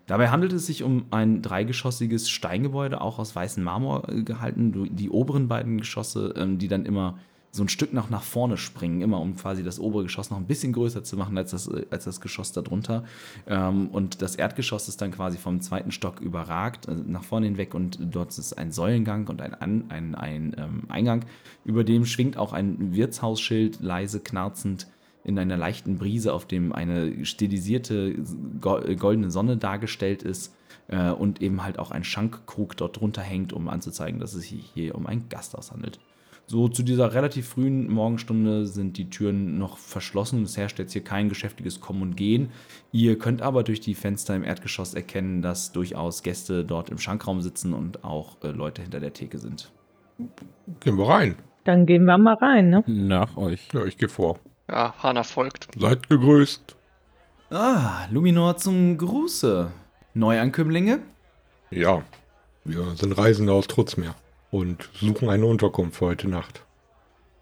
Dabei 0.07 0.29
handelt 0.29 0.53
es 0.53 0.65
sich 0.65 0.83
um 0.83 1.05
ein 1.11 1.41
dreigeschossiges 1.41 2.29
Steingebäude, 2.29 3.01
auch 3.01 3.19
aus 3.19 3.35
weißem 3.35 3.63
Marmor 3.63 4.09
äh, 4.09 4.23
gehalten. 4.23 4.95
Die 4.95 5.09
oberen 5.09 5.47
beiden 5.47 5.77
Geschosse, 5.77 6.33
ähm, 6.37 6.57
die 6.57 6.69
dann 6.69 6.85
immer 6.85 7.19
so 7.51 7.63
ein 7.63 7.69
Stück 7.69 7.93
noch 7.93 8.09
nach 8.09 8.23
vorne 8.23 8.57
springen, 8.57 9.01
immer 9.01 9.19
um 9.19 9.35
quasi 9.35 9.63
das 9.63 9.79
obere 9.79 10.03
Geschoss 10.03 10.29
noch 10.29 10.37
ein 10.37 10.45
bisschen 10.45 10.73
größer 10.73 11.03
zu 11.03 11.17
machen 11.17 11.37
als 11.37 11.51
das, 11.51 11.69
als 11.89 12.05
das 12.05 12.21
Geschoss 12.21 12.51
darunter. 12.51 13.03
Ähm, 13.47 13.87
und 13.87 14.21
das 14.21 14.35
Erdgeschoss 14.35 14.87
ist 14.87 15.01
dann 15.01 15.11
quasi 15.11 15.37
vom 15.37 15.61
zweiten 15.61 15.91
Stock 15.91 16.19
überragt, 16.21 16.87
also 16.87 17.03
nach 17.05 17.23
vorne 17.23 17.47
hinweg 17.47 17.73
und 17.73 17.99
dort 18.01 18.37
ist 18.37 18.57
ein 18.57 18.71
Säulengang 18.71 19.27
und 19.27 19.41
ein, 19.41 19.53
An, 19.53 19.85
ein, 19.89 20.15
ein 20.15 20.55
ähm, 20.57 20.83
Eingang. 20.89 21.25
Über 21.65 21.83
dem 21.83 22.05
schwingt 22.05 22.37
auch 22.37 22.53
ein 22.53 22.93
Wirtshausschild, 22.93 23.79
leise 23.81 24.19
knarzend 24.19 24.87
in 25.23 25.37
einer 25.37 25.57
leichten 25.57 25.97
Brise, 25.97 26.33
auf 26.33 26.45
dem 26.45 26.71
eine 26.71 27.25
stilisierte 27.25 28.15
goldene 28.61 29.29
Sonne 29.29 29.57
dargestellt 29.57 30.23
ist 30.23 30.55
äh, 30.87 31.09
und 31.11 31.41
eben 31.41 31.63
halt 31.63 31.79
auch 31.79 31.91
ein 31.91 32.03
Schankkrug 32.03 32.77
dort 32.77 32.99
drunter 32.99 33.21
hängt, 33.21 33.51
um 33.51 33.67
anzuzeigen, 33.67 34.19
dass 34.19 34.33
es 34.33 34.47
sich 34.47 34.71
hier 34.73 34.95
um 34.95 35.05
ein 35.05 35.27
Gasthaus 35.27 35.71
handelt. 35.71 35.99
So 36.49 36.69
zu 36.69 36.81
dieser 36.81 37.13
relativ 37.13 37.49
frühen 37.49 37.91
Morgenstunde 37.91 38.67
sind 38.67 38.97
die 38.97 39.09
Türen 39.09 39.57
noch 39.57 39.77
verschlossen. 39.77 40.43
Es 40.43 40.55
herrscht 40.55 40.79
jetzt 40.79 40.93
hier 40.93 41.03
kein 41.03 41.27
geschäftiges 41.27 41.81
Kommen 41.81 42.01
und 42.01 42.15
Gehen. 42.15 42.51
Ihr 42.93 43.19
könnt 43.19 43.41
aber 43.41 43.63
durch 43.63 43.81
die 43.81 43.95
Fenster 43.95 44.33
im 44.33 44.45
Erdgeschoss 44.45 44.93
erkennen, 44.93 45.41
dass 45.41 45.73
durchaus 45.73 46.23
Gäste 46.23 46.63
dort 46.63 46.89
im 46.89 46.99
Schankraum 46.99 47.41
sitzen 47.41 47.73
und 47.73 48.05
auch 48.05 48.37
äh, 48.43 48.47
Leute 48.47 48.81
hinter 48.81 49.01
der 49.01 49.11
Theke 49.11 49.39
sind. 49.39 49.69
Gehen 50.79 50.97
wir 50.97 51.09
rein. 51.09 51.35
Dann 51.65 51.85
gehen 51.85 52.05
wir 52.05 52.17
mal 52.17 52.35
rein, 52.35 52.69
ne? 52.69 52.81
Nach 52.87 53.35
euch. 53.35 53.67
Ja, 53.73 53.83
ich 53.83 53.97
gehe 53.97 54.07
vor. 54.07 54.39
Ja, 54.69 54.93
Hana 55.03 55.23
folgt. 55.23 55.67
Seid 55.77 56.07
gegrüßt. 56.07 56.77
Ah, 57.49 58.05
Luminor 58.09 58.55
zum 58.55 58.97
Gruße. 58.97 59.69
Neuankömmlinge? 60.13 60.99
Ja, 61.71 62.03
wir 62.63 62.95
sind 62.95 63.17
Reisende 63.17 63.51
aus 63.51 63.67
Trutzmeer 63.67 64.15
und 64.51 64.89
suchen 64.93 65.29
eine 65.29 65.45
Unterkunft 65.45 65.97
für 65.97 66.05
heute 66.05 66.29
Nacht. 66.29 66.63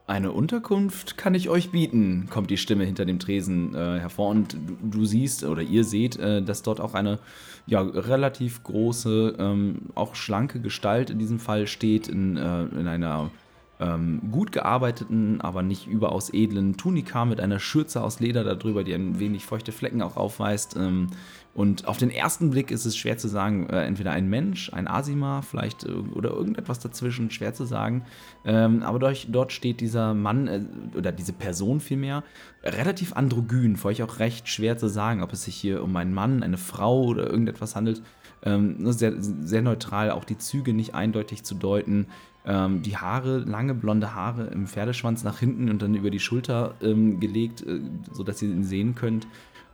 Eine 0.08 0.34
Unterkunft 0.34 1.18
kann 1.18 1.34
ich 1.34 1.50
euch 1.50 1.72
bieten, 1.72 2.28
kommt 2.30 2.52
die 2.52 2.58
Stimme 2.58 2.84
hinter 2.84 3.06
dem 3.06 3.18
Tresen 3.18 3.74
äh, 3.74 4.00
hervor 4.00 4.30
und 4.30 4.54
du, 4.54 4.78
du, 4.84 5.06
siehst 5.06 5.44
oder 5.44 5.64
ihr 5.64 5.84
seht, 5.84 6.18
äh, 6.18 6.44
dass 6.44 6.62
dort 6.62 6.80
auch 6.80 6.94
eine 6.94 7.18
ja, 7.66 7.82
relativ 7.82 8.62
große, 8.64 9.36
ähm, 9.40 9.90
auch 9.96 10.14
schlanke 10.14 10.60
Gestalt 10.60 11.10
in 11.10 11.18
diesem 11.18 11.40
Fall 11.40 11.66
steht, 11.66 12.08
in, 12.08 12.38
äh, 12.38 12.66
in 12.66 12.88
einer 12.88 13.32
ähm, 13.80 14.22
gut 14.32 14.52
gearbeiteten, 14.52 15.42
aber 15.42 15.64
nicht 15.64 15.88
überaus 15.88 16.32
edlen 16.32 16.78
Tunika 16.78 17.26
mit 17.26 17.42
einer 17.42 17.60
Schürze 17.60 18.04
aus 18.04 18.20
Leder 18.20 18.44
darüber, 18.44 18.84
die 18.84 18.94
ein 18.94 19.20
wenig 19.20 19.46
feuchte 19.46 19.72
Flecken 19.72 20.04
auch 20.04 20.18
aufweist. 20.18 20.76
Ähm, 20.78 21.08
und 21.56 21.88
auf 21.88 21.98
den 21.98 22.12
ersten 22.12 22.50
Blick 22.50 22.70
ist 22.70 22.84
es 22.84 22.98
schwer 22.98 23.18
zu 23.18 23.30
sagen, 23.30 23.70
äh, 23.70 23.86
entweder 23.86 24.12
ein 24.12 24.30
Mensch, 24.30 24.74
ein 24.74 24.90
Asima, 24.90 25.42
vielleicht 25.42 25.86
äh, 25.86 25.92
oder 25.92 26.32
irgendetwas 26.32 26.80
dazwischen, 26.80 27.32
schwer 27.32 27.54
zu 27.54 27.64
sagen. 27.64 28.04
Ähm, 28.44 28.84
aber 28.84 29.00
durch, 29.00 29.28
dort 29.32 29.54
steht 29.54 29.80
dieser 29.80 30.14
Mann 30.14 30.48
äh, 30.48 30.66
oder 30.98 31.14
diese 31.14 31.32
Person 31.32 31.80
vielmehr 31.80 32.26
relativ 32.62 33.14
androgyn, 33.14 33.78
für 33.78 33.88
euch 33.88 34.04
auch 34.04 34.20
recht 34.20 34.50
schwer 34.50 34.78
zu 34.78 34.90
sagen, 34.90 35.24
ob 35.24 35.32
es 35.32 35.46
sich 35.46 35.56
hier 35.56 35.82
um 35.82 35.96
einen 35.96 36.14
Mann, 36.14 36.44
eine 36.44 36.58
Frau 36.58 37.06
oder 37.06 37.26
irgendetwas 37.30 37.78
handelt. 37.78 38.04
Ähm, 38.44 38.92
sehr, 38.92 39.14
sehr 39.18 39.62
neutral, 39.62 40.12
auch 40.12 40.26
die 40.26 40.38
Züge 40.38 40.74
nicht 40.74 40.94
eindeutig 40.94 41.44
zu 41.44 41.56
deuten. 41.56 42.08
Ähm, 42.46 42.82
die 42.82 42.98
Haare, 42.98 43.40
lange 43.40 43.74
blonde 43.76 44.14
Haare 44.14 44.48
im 44.48 44.68
Pferdeschwanz 44.68 45.24
nach 45.24 45.40
hinten 45.40 45.70
und 45.70 45.82
dann 45.82 45.96
über 45.96 46.10
die 46.10 46.20
Schulter 46.20 46.76
ähm, 46.82 47.22
gelegt, 47.22 47.66
äh, 47.66 47.80
sodass 48.12 48.42
ihr 48.42 48.50
ihn 48.50 48.66
sehen 48.66 48.94
könnt. 48.94 49.26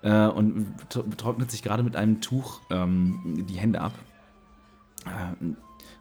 Äh, 0.03 0.27
und 0.27 0.75
tro- 0.89 1.03
trocknet 1.15 1.51
sich 1.51 1.61
gerade 1.61 1.83
mit 1.83 1.95
einem 1.95 2.21
Tuch 2.21 2.61
ähm, 2.69 3.45
die 3.47 3.59
Hände 3.59 3.81
ab. 3.81 3.93
Äh, 5.05 5.53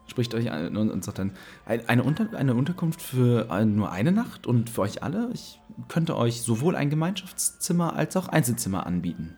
spricht 0.07 0.33
euch 0.33 0.51
an 0.51 0.75
und, 0.75 1.03
sagt 1.03 1.19
dann, 1.19 1.33
ein, 1.65 1.87
eine, 1.87 2.03
Unter 2.03 2.35
eine 2.37 2.55
Unterkunft 2.55 3.01
für 3.01 3.49
äh, 3.49 3.63
nur 3.65 3.91
eine 3.91 4.11
Nacht 4.11 4.47
und 4.47 4.69
für 4.69 4.81
euch 4.81 5.03
alle? 5.03 5.29
Ich 5.33 5.59
könnte 5.87 6.17
euch 6.17 6.41
sowohl 6.41 6.75
ein 6.75 6.89
Gemeinschaftszimmer 6.89 7.95
als 7.95 8.17
auch 8.17 8.27
Einzelzimmer 8.27 8.85
anbieten. 8.85 9.37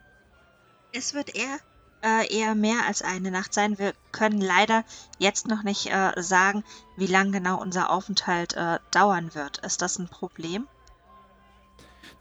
Es 0.92 1.14
wird 1.14 1.36
eher, 1.36 1.58
äh, 2.02 2.34
eher 2.34 2.56
mehr 2.56 2.86
als 2.88 3.02
eine 3.02 3.32
Nacht 3.32 3.54
sein. 3.54 3.78
Wir 3.78 3.94
können 4.12 4.42
leider 4.42 4.84
jetzt 5.20 5.48
noch 5.48 5.64
nicht 5.64 5.92
äh, 5.92 6.14
sagen, 6.22 6.64
wie 6.98 7.08
lang 7.08 7.32
genau 7.32 7.62
unser 7.62 7.90
Aufenthalt 7.90 8.54
äh, 8.54 8.80
dauern 8.92 9.36
wird. 9.36 9.60
Ist 9.60 9.82
das 9.82 10.00
ein 10.00 10.08
Problem? 10.08 10.68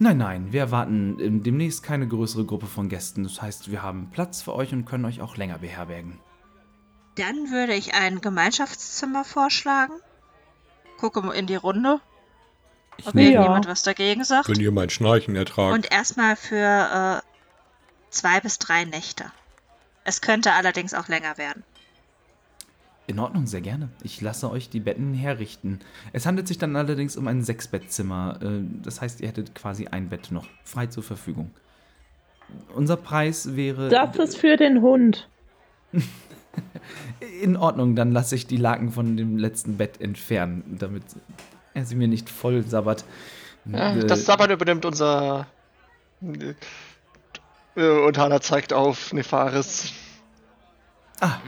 Nein, 0.02 0.16
nein, 0.16 0.52
wir 0.52 0.58
erwarten 0.62 1.16
ähm, 1.20 1.44
demnächst 1.44 1.84
keine 1.84 2.08
größere 2.08 2.44
Gruppe 2.44 2.66
von 2.66 2.88
Gästen. 2.88 3.22
Das 3.22 3.40
heißt, 3.40 3.70
wir 3.70 3.82
haben 3.82 4.10
Platz 4.10 4.42
für 4.42 4.52
euch 4.52 4.72
und 4.72 4.84
können 4.84 5.04
euch 5.04 5.20
auch 5.20 5.36
länger 5.36 5.58
beherbergen. 5.58 6.18
Dann 7.14 7.52
würde 7.52 7.74
ich 7.74 7.94
ein 7.94 8.20
Gemeinschaftszimmer 8.20 9.22
vorschlagen. 9.24 9.92
Gucke 10.98 11.22
mal 11.22 11.34
in 11.34 11.46
die 11.46 11.54
Runde, 11.54 12.00
Ich 12.96 13.06
ob 13.06 13.14
nehme, 13.14 13.28
Ja. 13.28 13.34
irgendjemand 13.34 13.68
was 13.68 13.84
dagegen 13.84 14.24
sagt. 14.24 14.46
Könnt 14.46 14.58
ihr 14.58 14.72
mein 14.72 14.90
Schnarchen 14.90 15.36
ertragen? 15.36 15.72
Und 15.74 15.92
erstmal 15.92 16.34
für 16.34 17.22
äh, 17.22 17.26
zwei 18.10 18.40
bis 18.40 18.58
drei 18.58 18.84
Nächte. 18.84 19.30
Es 20.02 20.20
könnte 20.20 20.52
allerdings 20.54 20.94
auch 20.94 21.06
länger 21.06 21.38
werden. 21.38 21.62
In 23.08 23.18
Ordnung, 23.18 23.46
sehr 23.46 23.60
gerne. 23.60 23.88
Ich 24.04 24.20
lasse 24.20 24.50
euch 24.50 24.70
die 24.70 24.78
Betten 24.80 25.12
herrichten. 25.12 25.80
Es 26.12 26.24
handelt 26.24 26.46
sich 26.48 26.58
dann 26.58 26.76
allerdings 26.76 27.16
um 27.16 27.26
ein 27.26 27.42
Sechsbettzimmer. 27.42 28.38
äh, 28.42 28.60
Das 28.82 29.00
heißt, 29.00 29.20
ihr 29.20 29.28
hättet 29.28 29.54
quasi 29.54 29.88
ein 29.88 30.08
Bett 30.08 30.30
noch 30.30 30.46
frei 30.64 30.86
zur 30.86 31.02
Verfügung. 31.02 31.50
Unser 32.74 32.96
Preis 32.96 33.56
wäre. 33.56 33.88
Das 33.88 34.16
ist 34.16 34.36
für 34.36 34.56
den 34.56 34.82
Hund. 34.82 35.28
In 37.42 37.56
Ordnung, 37.56 37.96
dann 37.96 38.12
lasse 38.12 38.34
ich 38.34 38.46
die 38.46 38.56
Laken 38.58 38.90
von 38.92 39.16
dem 39.16 39.36
letzten 39.38 39.76
Bett 39.78 40.00
entfernen, 40.00 40.76
damit 40.78 41.02
er 41.74 41.84
sie 41.86 41.96
mir 41.96 42.08
nicht 42.08 42.28
voll 42.30 42.62
sabbert. 42.62 43.04
Ja, 43.64 43.94
Äh, 43.96 44.06
das 44.06 44.24
Sabbern 44.26 44.50
übernimmt 44.50 44.84
unser. 44.84 45.46
Äh, 47.74 47.88
Und 48.06 48.18
Hana 48.18 48.40
zeigt 48.40 48.72
auf 48.72 49.12
Nefaris. 49.12 49.92
Ah. 51.20 51.38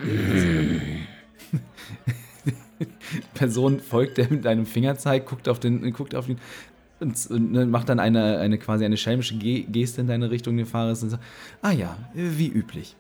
Person 3.34 3.80
folgt 3.80 4.18
der 4.18 4.30
mit 4.30 4.46
einem 4.46 4.66
Fingerzeig, 4.66 5.26
guckt 5.26 5.48
auf 5.48 5.60
den, 5.60 5.92
guckt 5.92 6.14
auf 6.14 6.28
ihn 6.28 6.38
und, 7.00 7.26
und 7.30 7.52
ne, 7.52 7.66
macht 7.66 7.88
dann 7.88 8.00
eine, 8.00 8.38
eine 8.38 8.58
quasi 8.58 8.84
eine 8.84 8.96
schelmische 8.96 9.36
Ge 9.36 9.62
Geste 9.62 10.00
in 10.00 10.06
deine 10.06 10.30
Richtung, 10.30 10.54
Nefaris, 10.54 11.02
und 11.02 11.10
sagt, 11.10 11.22
ah 11.62 11.72
ja, 11.72 11.96
wie 12.14 12.48
üblich. 12.48 12.96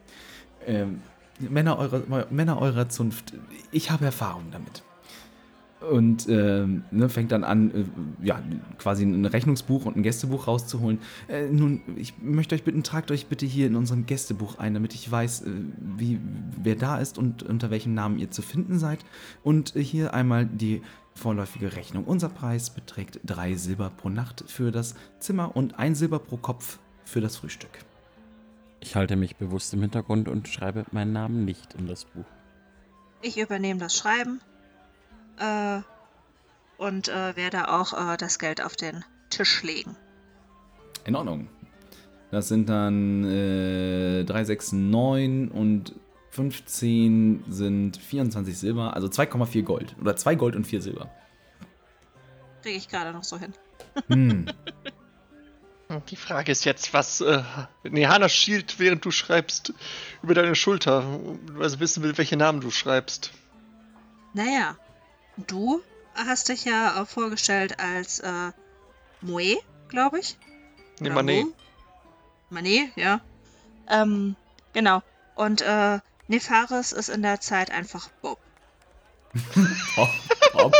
Ähm, 0.66 1.00
Männer, 1.38 1.78
eurer, 1.78 2.26
Männer 2.30 2.60
eurer 2.60 2.88
Zunft, 2.88 3.32
ich 3.72 3.90
habe 3.90 4.04
Erfahrung 4.04 4.44
damit. 4.52 4.82
Und 5.90 6.28
ähm, 6.28 6.84
ne, 6.90 7.08
fängt 7.08 7.32
dann 7.32 7.44
an, 7.44 7.70
äh, 7.70 7.84
ja, 8.24 8.40
quasi 8.78 9.04
ein 9.04 9.24
Rechnungsbuch 9.24 9.84
und 9.84 9.96
ein 9.96 10.02
Gästebuch 10.02 10.46
rauszuholen. 10.46 10.98
Äh, 11.28 11.48
nun, 11.48 11.82
ich 11.96 12.14
möchte 12.22 12.54
euch 12.54 12.62
bitten, 12.62 12.82
tragt 12.82 13.10
euch 13.10 13.26
bitte 13.26 13.44
hier 13.46 13.66
in 13.66 13.76
unserem 13.76 14.06
Gästebuch 14.06 14.58
ein, 14.58 14.74
damit 14.74 14.94
ich 14.94 15.10
weiß, 15.10 15.42
äh, 15.42 15.50
wie, 15.96 16.20
wer 16.62 16.76
da 16.76 16.98
ist 16.98 17.18
und 17.18 17.42
unter 17.42 17.70
welchem 17.70 17.94
Namen 17.94 18.18
ihr 18.18 18.30
zu 18.30 18.42
finden 18.42 18.78
seid. 18.78 19.04
Und 19.42 19.76
äh, 19.76 19.82
hier 19.82 20.14
einmal 20.14 20.46
die 20.46 20.80
vorläufige 21.14 21.76
Rechnung. 21.76 22.04
Unser 22.04 22.28
Preis 22.28 22.70
beträgt 22.70 23.20
drei 23.24 23.54
Silber 23.54 23.90
pro 23.90 24.08
Nacht 24.08 24.44
für 24.46 24.70
das 24.70 24.94
Zimmer 25.20 25.56
und 25.56 25.78
ein 25.78 25.94
Silber 25.94 26.18
pro 26.18 26.36
Kopf 26.36 26.78
für 27.04 27.20
das 27.20 27.36
Frühstück. 27.36 27.70
ich 28.80 28.96
halte 28.96 29.16
mich 29.16 29.36
bewusst 29.36 29.72
im 29.74 29.80
Hintergrund 29.80 30.28
und 30.28 30.48
schreibe 30.48 30.84
meinen 30.92 31.12
Namen 31.12 31.44
nicht 31.44 31.74
in 31.74 31.86
das 31.86 32.04
Buch. 32.04 32.24
Ich 33.22 33.38
übernehme 33.38 33.80
das 33.80 33.96
Schreiben 33.96 34.40
äh, 35.38 35.80
und 36.78 37.08
äh, 37.08 37.36
werde 37.36 37.68
auch 37.68 37.92
äh, 37.92 38.16
das 38.16 38.38
Geld 38.38 38.62
auf 38.62 38.76
den 38.76 39.04
Tisch 39.30 39.62
legen. 39.62 39.96
In 41.04 41.16
Ordnung. 41.16 41.48
Das 42.30 42.48
sind 42.48 42.68
dann 42.68 43.24
äh, 43.24 44.24
3, 44.24 44.44
6, 44.44 44.72
9 44.72 45.48
und 45.48 45.94
15 46.30 47.44
sind 47.48 47.96
24 47.96 48.58
Silber, 48.58 48.94
also 48.94 49.06
2,4 49.06 49.62
Gold. 49.62 49.94
Oder 50.00 50.16
2 50.16 50.34
Gold 50.34 50.56
und 50.56 50.66
4 50.66 50.82
Silber. 50.82 51.10
Kriege 52.62 52.76
ich 52.76 52.88
gerade 52.88 53.12
noch 53.12 53.24
so 53.24 53.38
hin. 53.38 53.52
Hm. 54.08 54.46
Die 56.08 56.16
Frage 56.16 56.50
ist 56.50 56.64
jetzt, 56.64 56.92
was. 56.92 57.20
Äh, 57.20 57.42
nee, 57.84 58.06
Hana 58.06 58.28
schielt, 58.28 58.80
während 58.80 59.04
du 59.04 59.12
schreibst, 59.12 59.72
über 60.22 60.34
deine 60.34 60.56
Schulter. 60.56 61.20
Also 61.60 61.78
wissen 61.78 62.02
will, 62.02 62.18
welche 62.18 62.36
Namen 62.36 62.60
du 62.60 62.70
schreibst. 62.70 63.30
Naja, 64.32 64.76
du 65.36 65.82
hast 66.14 66.48
dich 66.48 66.64
ja 66.64 67.00
auch 67.00 67.08
vorgestellt 67.08 67.78
als 67.80 68.20
äh, 68.20 68.52
Moe, 69.20 69.58
glaube 69.88 70.20
ich. 70.20 70.36
Nee, 71.00 71.10
Oder 71.10 71.20
Mané. 71.20 71.44
Mo? 71.44 71.52
Mané, 72.50 72.88
ja. 72.96 73.20
Ähm, 73.88 74.36
genau. 74.72 75.02
Und 75.34 75.62
äh, 75.62 75.98
Nefaris 76.28 76.92
ist 76.92 77.08
in 77.08 77.22
der 77.22 77.40
Zeit 77.40 77.70
einfach 77.70 78.08
Bob. 78.22 78.38
Top, 79.96 80.08
top. 80.52 80.74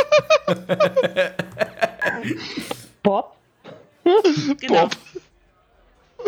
Bob? 3.03 3.35
Genau. 4.61 4.87
Bob. 4.87 4.97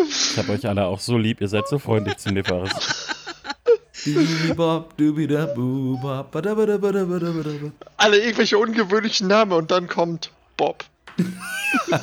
Ich 0.09 0.37
habe 0.37 0.51
euch 0.51 0.67
alle 0.67 0.85
auch 0.85 0.99
so 0.99 1.17
lieb, 1.17 1.41
ihr 1.41 1.47
seid 1.47 1.67
so 1.67 1.79
freundlich 1.79 2.17
zu 2.17 2.31
Nefaris. 2.31 3.06
Alle 7.97 8.19
irgendwelche 8.19 8.57
ungewöhnlichen 8.57 9.27
Namen 9.27 9.53
und 9.53 9.71
dann 9.71 9.87
kommt 9.87 10.31
Bob. 10.55 10.83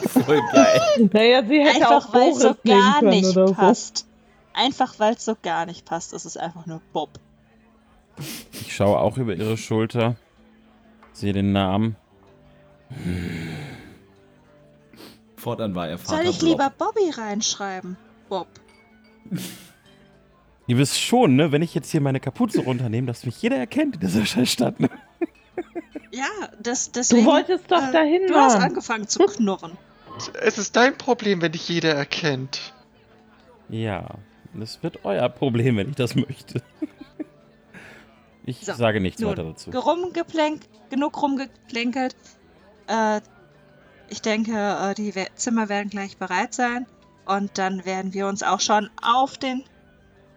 Voll 0.08 0.40
geil. 0.52 1.10
Naja, 1.12 1.44
sie 1.44 1.60
hätte 1.60 1.76
Einfach 1.88 2.08
auch 2.08 2.14
weil 2.14 2.30
es 2.30 2.40
so 2.40 2.48
Boris 2.48 2.64
nehmen 2.64 2.80
gar 3.00 3.02
nicht 3.02 3.24
so. 3.26 3.44
passt. 3.52 4.06
Einfach 4.52 4.98
weil 4.98 5.14
es 5.14 5.24
so 5.24 5.36
gar 5.40 5.66
nicht 5.66 5.84
passt, 5.84 6.12
ist 6.12 6.24
es 6.24 6.36
einfach 6.36 6.66
nur 6.66 6.80
Bob. 6.92 7.10
Ich 8.52 8.74
schaue 8.74 8.98
auch 8.98 9.16
über 9.16 9.34
ihre 9.34 9.56
Schulter, 9.56 10.16
sehe 11.12 11.32
den 11.32 11.52
Namen. 11.52 11.96
Fortan 15.36 15.74
war 15.74 15.88
er 15.88 15.98
Vater 15.98 16.22
Soll 16.22 16.30
ich 16.30 16.40
lieber 16.42 16.70
Bobby 16.70 17.10
reinschreiben? 17.10 17.96
Bob. 18.28 18.48
Ihr 20.66 20.78
wisst 20.78 21.00
schon, 21.00 21.36
ne, 21.36 21.52
wenn 21.52 21.62
ich 21.62 21.74
jetzt 21.74 21.90
hier 21.90 22.00
meine 22.00 22.20
Kapuze 22.20 22.60
runternehme, 22.62 23.06
dass 23.06 23.26
mich 23.26 23.40
jeder 23.42 23.56
erkennt 23.56 23.96
in 23.96 24.00
dieser 24.00 24.24
Scheißstadt. 24.26 24.80
Ne? 24.80 24.88
Ja, 26.10 26.26
das, 26.62 26.92
deswegen. 26.92 27.24
Du 27.24 27.30
wolltest 27.30 27.70
doch 27.70 27.88
äh, 27.88 27.92
dahin 27.92 28.26
Du 28.26 28.34
hast 28.34 28.56
angefangen 28.56 29.08
zu 29.08 29.24
knurren. 29.26 29.72
Es 30.40 30.58
ist 30.58 30.76
dein 30.76 30.96
Problem, 30.96 31.42
wenn 31.42 31.50
dich 31.50 31.68
jeder 31.68 31.92
erkennt. 31.92 32.72
Ja, 33.68 34.14
das 34.52 34.80
wird 34.84 35.04
euer 35.04 35.28
Problem, 35.28 35.76
wenn 35.76 35.90
ich 35.90 35.96
das 35.96 36.14
möchte. 36.14 36.62
Ich 38.46 38.60
So, 38.60 38.74
sage 38.74 39.00
nichts 39.00 39.20
nun, 39.20 39.30
weiter 39.30 39.42
dazu. 39.44 39.70
Rumgeplänk, 39.70 40.60
genug 40.90 41.20
rumgeplänkelt. 41.22 42.14
Äh, 42.86 43.22
ich 44.10 44.20
denke, 44.20 44.52
äh, 44.52 44.94
die 44.94 45.14
Zimmer 45.34 45.70
werden 45.70 45.88
gleich 45.88 46.18
bereit 46.18 46.52
sein. 46.52 46.86
Und 47.24 47.56
dann 47.56 47.86
werden 47.86 48.12
wir 48.12 48.26
uns 48.26 48.42
auch 48.42 48.60
schon 48.60 48.90
auf 49.02 49.38
den, 49.38 49.64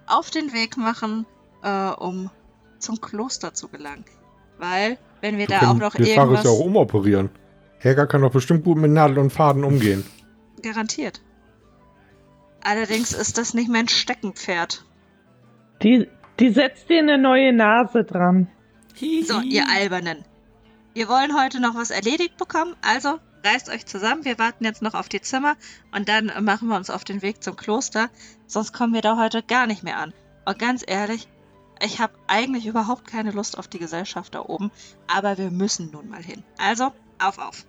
auf 0.07 0.29
den 0.29 0.53
Weg 0.53 0.77
machen, 0.77 1.25
äh, 1.63 1.89
um 1.91 2.29
zum 2.79 3.01
Kloster 3.01 3.53
zu 3.53 3.67
gelangen. 3.67 4.05
Weil, 4.57 4.97
wenn 5.21 5.37
wir 5.37 5.47
Wir 5.47 5.59
da 5.59 5.71
auch 5.71 5.75
noch 5.75 5.95
irgendwas... 5.95 6.43
ja 6.43 6.49
auch 6.49 6.59
umoperieren. 6.59 7.29
Helga 7.79 8.05
kann 8.05 8.21
doch 8.21 8.31
bestimmt 8.31 8.63
gut 8.63 8.77
mit 8.77 8.91
Nadel 8.91 9.19
und 9.19 9.31
Faden 9.31 9.63
umgehen. 9.63 10.03
Garantiert. 10.63 11.21
Allerdings 12.63 13.13
ist 13.13 13.37
das 13.37 13.53
nicht 13.53 13.69
mein 13.69 13.87
Steckenpferd. 13.87 14.83
Die, 15.83 16.07
die 16.39 16.49
setzt 16.49 16.89
dir 16.89 16.99
eine 16.99 17.17
neue 17.17 17.53
Nase 17.53 18.03
dran. 18.03 18.49
So, 19.23 19.41
ihr 19.41 19.65
Albernen. 19.69 20.25
Wir 20.95 21.07
wollen 21.07 21.39
heute 21.39 21.61
noch 21.61 21.75
was 21.75 21.91
erledigt 21.91 22.37
bekommen, 22.37 22.75
also 22.81 23.19
reißt 23.43 23.69
euch 23.69 23.85
zusammen. 23.85 24.25
Wir 24.25 24.39
warten 24.39 24.63
jetzt 24.63 24.81
noch 24.81 24.93
auf 24.93 25.09
die 25.09 25.21
Zimmer 25.21 25.55
und 25.93 26.09
dann 26.09 26.31
machen 26.43 26.67
wir 26.67 26.75
uns 26.75 26.89
auf 26.89 27.03
den 27.03 27.21
Weg 27.21 27.43
zum 27.43 27.55
Kloster. 27.55 28.09
Sonst 28.45 28.73
kommen 28.73 28.93
wir 28.93 29.01
da 29.01 29.17
heute 29.17 29.43
gar 29.43 29.67
nicht 29.67 29.83
mehr 29.83 29.97
an. 29.97 30.13
Und 30.45 30.59
ganz 30.59 30.83
ehrlich, 30.85 31.27
ich 31.81 31.99
habe 31.99 32.13
eigentlich 32.27 32.65
überhaupt 32.65 33.05
keine 33.05 33.31
Lust 33.31 33.57
auf 33.57 33.67
die 33.67 33.79
Gesellschaft 33.79 34.33
da 34.35 34.41
oben, 34.41 34.71
aber 35.07 35.37
wir 35.37 35.51
müssen 35.51 35.91
nun 35.91 36.09
mal 36.09 36.23
hin. 36.23 36.43
Also, 36.57 36.91
auf, 37.19 37.37
auf. 37.37 37.65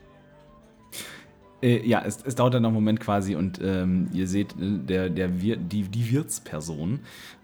Äh, 1.61 1.87
ja, 1.87 2.03
es, 2.05 2.23
es 2.25 2.35
dauert 2.37 2.55
dann 2.55 2.63
noch 2.63 2.69
einen 2.69 2.77
Moment 2.77 3.01
quasi 3.01 3.35
und 3.35 3.61
ähm, 3.63 4.09
ihr 4.13 4.29
seht, 4.29 4.53
äh, 4.53 4.79
der, 4.79 5.11
der 5.11 5.41
Wir, 5.41 5.57
die, 5.57 5.83
die 5.83 6.13
Wirtsperson 6.13 7.01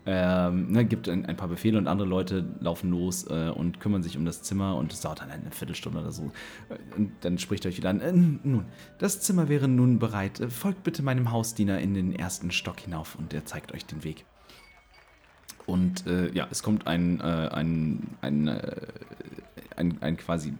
ähm, 0.06 0.70
ne, 0.70 0.84
gibt 0.84 1.08
ein, 1.08 1.24
ein, 1.26 1.36
paar 1.36 1.48
Befehle 1.48 1.78
und 1.78 1.88
andere 1.88 2.06
Leute 2.06 2.44
laufen 2.60 2.90
los 2.90 3.26
äh, 3.28 3.48
und 3.48 3.80
kümmern 3.80 4.02
sich 4.02 4.16
um 4.16 4.24
das 4.24 4.42
Zimmer 4.42 4.76
und 4.76 4.92
es 4.92 5.00
dauert 5.00 5.20
dann 5.20 5.30
eine 5.30 5.50
Viertelstunde 5.50 5.98
oder 5.98 6.12
so. 6.12 6.30
Äh, 6.68 6.96
und 6.96 7.12
dann 7.22 7.38
spricht 7.38 7.64
euch 7.66 7.78
wieder 7.78 7.90
an, 7.90 8.00
äh, 8.00 8.12
nun, 8.12 8.66
das 8.98 9.20
Zimmer 9.20 9.48
wäre 9.48 9.66
nun 9.66 9.98
bereit. 9.98 10.40
Äh, 10.40 10.50
folgt 10.50 10.84
bitte 10.84 11.02
meinem 11.02 11.32
Hausdiener 11.32 11.80
in 11.80 11.94
den 11.94 12.14
ersten 12.14 12.50
Stock 12.50 12.80
hinauf 12.80 13.16
und 13.16 13.32
er 13.32 13.46
zeigt 13.46 13.72
euch 13.72 13.86
den 13.86 14.04
Weg. 14.04 14.24
Und 15.66 16.04
ja, 16.34 16.46
es 16.50 16.62
kommt 16.62 16.86
ein, 16.86 17.22
ein, 17.22 18.02
ein, 18.20 18.60
ein, 19.76 19.96
ein 20.02 20.16
quasi 20.18 20.52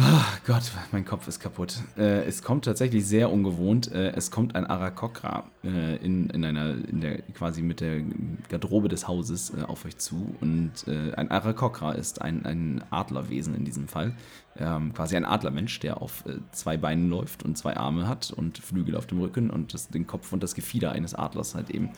Oh 0.00 0.04
Gott, 0.46 0.72
mein 0.90 1.04
Kopf 1.04 1.28
ist 1.28 1.38
kaputt. 1.38 1.76
Äh, 1.98 2.24
es 2.24 2.42
kommt 2.42 2.64
tatsächlich 2.64 3.06
sehr 3.06 3.30
ungewohnt. 3.30 3.92
Äh, 3.92 4.12
es 4.12 4.30
kommt 4.30 4.56
ein 4.56 4.66
Arakokra 4.66 5.44
äh, 5.62 5.96
in, 5.96 6.30
in 6.30 6.46
einer, 6.46 6.76
in 6.88 7.02
der, 7.02 7.20
quasi 7.34 7.60
mit 7.60 7.80
der 7.80 8.00
Garderobe 8.48 8.88
des 8.88 9.06
Hauses 9.06 9.52
äh, 9.54 9.62
auf 9.62 9.84
euch 9.84 9.98
zu. 9.98 10.34
Und 10.40 10.72
äh, 10.86 11.12
ein 11.14 11.30
Arakokra 11.30 11.92
ist 11.92 12.22
ein, 12.22 12.46
ein 12.46 12.82
Adlerwesen 12.90 13.54
in 13.54 13.66
diesem 13.66 13.86
Fall. 13.86 14.14
Ähm, 14.56 14.94
quasi 14.94 15.14
ein 15.14 15.26
Adlermensch, 15.26 15.78
der 15.80 16.00
auf 16.00 16.24
äh, 16.26 16.38
zwei 16.52 16.78
Beinen 16.78 17.10
läuft 17.10 17.42
und 17.42 17.58
zwei 17.58 17.76
Arme 17.76 18.08
hat 18.08 18.30
und 18.30 18.58
Flügel 18.58 18.96
auf 18.96 19.06
dem 19.06 19.20
Rücken 19.20 19.50
und 19.50 19.74
das, 19.74 19.88
den 19.88 20.06
Kopf 20.06 20.32
und 20.32 20.42
das 20.42 20.54
Gefieder 20.54 20.92
eines 20.92 21.14
Adlers 21.14 21.54
halt 21.54 21.68
eben. 21.68 21.90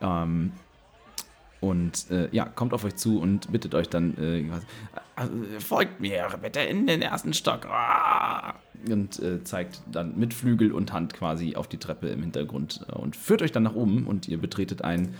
Ähm, 0.00 0.52
und 1.64 2.10
äh, 2.10 2.28
ja, 2.30 2.44
kommt 2.44 2.74
auf 2.74 2.84
euch 2.84 2.96
zu 2.96 3.18
und 3.18 3.50
bittet 3.50 3.74
euch 3.74 3.88
dann, 3.88 4.16
äh, 4.18 4.40
äh, 4.40 5.60
folgt 5.60 5.98
mir 5.98 6.28
bitte 6.42 6.60
in 6.60 6.86
den 6.86 7.00
ersten 7.00 7.32
Stock. 7.32 7.66
Ah! 7.66 8.54
Und 8.86 9.18
äh, 9.20 9.42
zeigt 9.44 9.80
dann 9.90 10.18
mit 10.18 10.34
Flügel 10.34 10.72
und 10.72 10.92
Hand 10.92 11.14
quasi 11.14 11.56
auf 11.56 11.66
die 11.66 11.78
Treppe 11.78 12.08
im 12.08 12.20
Hintergrund 12.20 12.84
äh, 12.88 12.92
und 12.92 13.16
führt 13.16 13.40
euch 13.40 13.50
dann 13.50 13.62
nach 13.62 13.74
oben 13.74 14.06
und 14.06 14.28
ihr 14.28 14.36
betretet 14.36 14.84
ein 14.84 15.14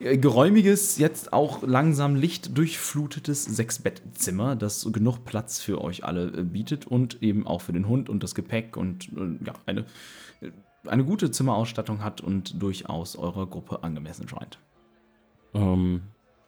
äh, 0.00 0.18
geräumiges, 0.18 0.98
jetzt 0.98 1.32
auch 1.32 1.62
langsam 1.62 2.14
lichtdurchflutetes 2.14 3.44
Sechsbettzimmer, 3.46 4.54
das 4.54 4.86
genug 4.92 5.24
Platz 5.24 5.60
für 5.60 5.80
euch 5.80 6.04
alle 6.04 6.26
bietet 6.44 6.86
und 6.86 7.22
eben 7.22 7.46
auch 7.46 7.62
für 7.62 7.72
den 7.72 7.88
Hund 7.88 8.10
und 8.10 8.22
das 8.22 8.34
Gepäck 8.34 8.76
und 8.76 9.08
ja, 9.46 9.54
eine, 9.64 9.86
eine 10.84 11.04
gute 11.06 11.30
Zimmerausstattung 11.30 12.04
hat 12.04 12.20
und 12.20 12.60
durchaus 12.60 13.16
eurer 13.16 13.46
Gruppe 13.46 13.82
angemessen 13.82 14.28
scheint. 14.28 14.58
Ähm, 15.56 16.02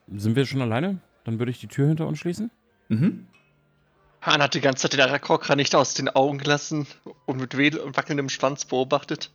sind 0.08 0.36
wir 0.36 0.46
schon 0.46 0.62
alleine? 0.62 1.00
Dann 1.24 1.38
würde 1.38 1.50
ich 1.50 1.60
die 1.60 1.66
Tür 1.66 1.88
hinter 1.88 2.06
uns 2.06 2.18
schließen. 2.18 2.50
Mhm. 2.88 3.26
Han 4.20 4.42
hat 4.42 4.54
die 4.54 4.60
ganze 4.60 4.82
Zeit 4.82 4.94
den 4.94 5.00
Arakokra 5.00 5.56
nicht 5.56 5.74
aus 5.74 5.94
den 5.94 6.08
Augen 6.08 6.38
gelassen 6.38 6.86
und 7.26 7.40
mit 7.40 7.56
wedel 7.56 7.80
und 7.80 7.96
wackelndem 7.96 8.28
Schwanz 8.28 8.64
beobachtet. 8.64 9.30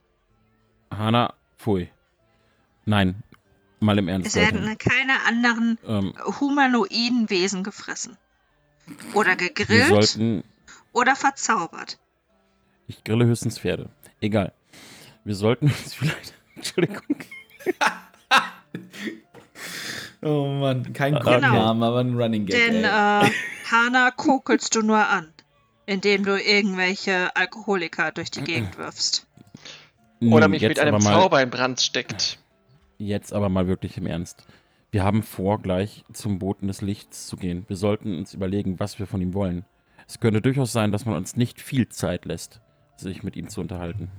Hanna, 0.91 1.33
pfui. 1.57 1.89
Nein, 2.86 3.23
mal 3.79 3.97
im 3.97 4.07
Ernst. 4.07 4.27
Es 4.27 4.36
werden 4.36 4.77
keine 4.77 5.25
anderen 5.25 5.79
ähm, 5.88 6.13
humanoiden 6.39 7.29
Wesen 7.29 7.63
gefressen. 7.63 8.17
Oder 9.13 9.36
gegrillt. 9.36 9.88
Sollten, 9.88 10.43
oder 10.91 11.15
verzaubert. 11.15 11.97
Ich 12.88 13.03
grille 13.03 13.25
höchstens 13.25 13.59
Pferde. 13.59 13.89
Egal. 14.19 14.53
Wir 15.23 15.36
sollten 15.36 15.67
uns 15.67 15.93
vielleicht. 15.95 16.33
Entschuldigung. 16.55 17.17
Oh 20.21 20.47
Mann, 20.47 20.93
kein 20.93 21.15
Grundnamen, 21.15 21.52
genau. 21.52 21.88
aber 21.88 21.99
ein 21.99 22.15
Running 22.15 22.45
Gag. 22.45 22.56
Denn 22.56 22.84
äh, 22.84 23.30
Hana 23.69 24.12
kokelst 24.15 24.73
du 24.76 24.82
nur 24.82 25.06
an, 25.06 25.34
indem 25.86 26.23
du 26.23 26.41
irgendwelche 26.41 27.36
Alkoholiker 27.36 28.12
durch 28.12 28.32
die 28.32 28.41
Gegend 28.41 28.78
wirfst. 28.78 29.28
Oder 30.21 30.47
mich 30.47 30.62
mit 30.62 30.80
einem 30.80 31.02
Zauber 31.02 31.41
in 31.41 31.49
Brand 31.49 31.82
steckt. 31.82 32.39
Jetzt 32.97 33.34
aber 33.34 33.49
mal 33.49 33.67
wirklich 33.67 33.97
im 33.97 34.06
Ernst. 34.06 34.45
Wir 34.91 35.04
haben 35.04 35.23
vor, 35.23 35.62
gleich 35.62 36.06
zum 36.13 36.39
Boten 36.39 36.67
des 36.67 36.82
Lichts 36.82 37.28
zu 37.28 37.36
gehen. 37.36 37.65
Wir 37.67 37.76
sollten 37.76 38.17
uns 38.17 38.34
überlegen, 38.34 38.80
was 38.80 38.99
wir 38.99 39.08
von 39.08 39.19
ihm 39.21 39.34
wollen. 39.34 39.65
Es 40.08 40.19
könnte 40.19 40.41
durchaus 40.41 40.71
sein, 40.71 40.91
dass 40.91 41.06
man 41.06 41.15
uns 41.15 41.36
nicht 41.36 41.60
viel 41.60 41.89
Zeit 41.89 42.26
lässt, 42.26 42.62
sich 42.95 43.23
mit 43.23 43.36
ihm 43.36 43.49
zu 43.49 43.60
unterhalten. 43.60 44.10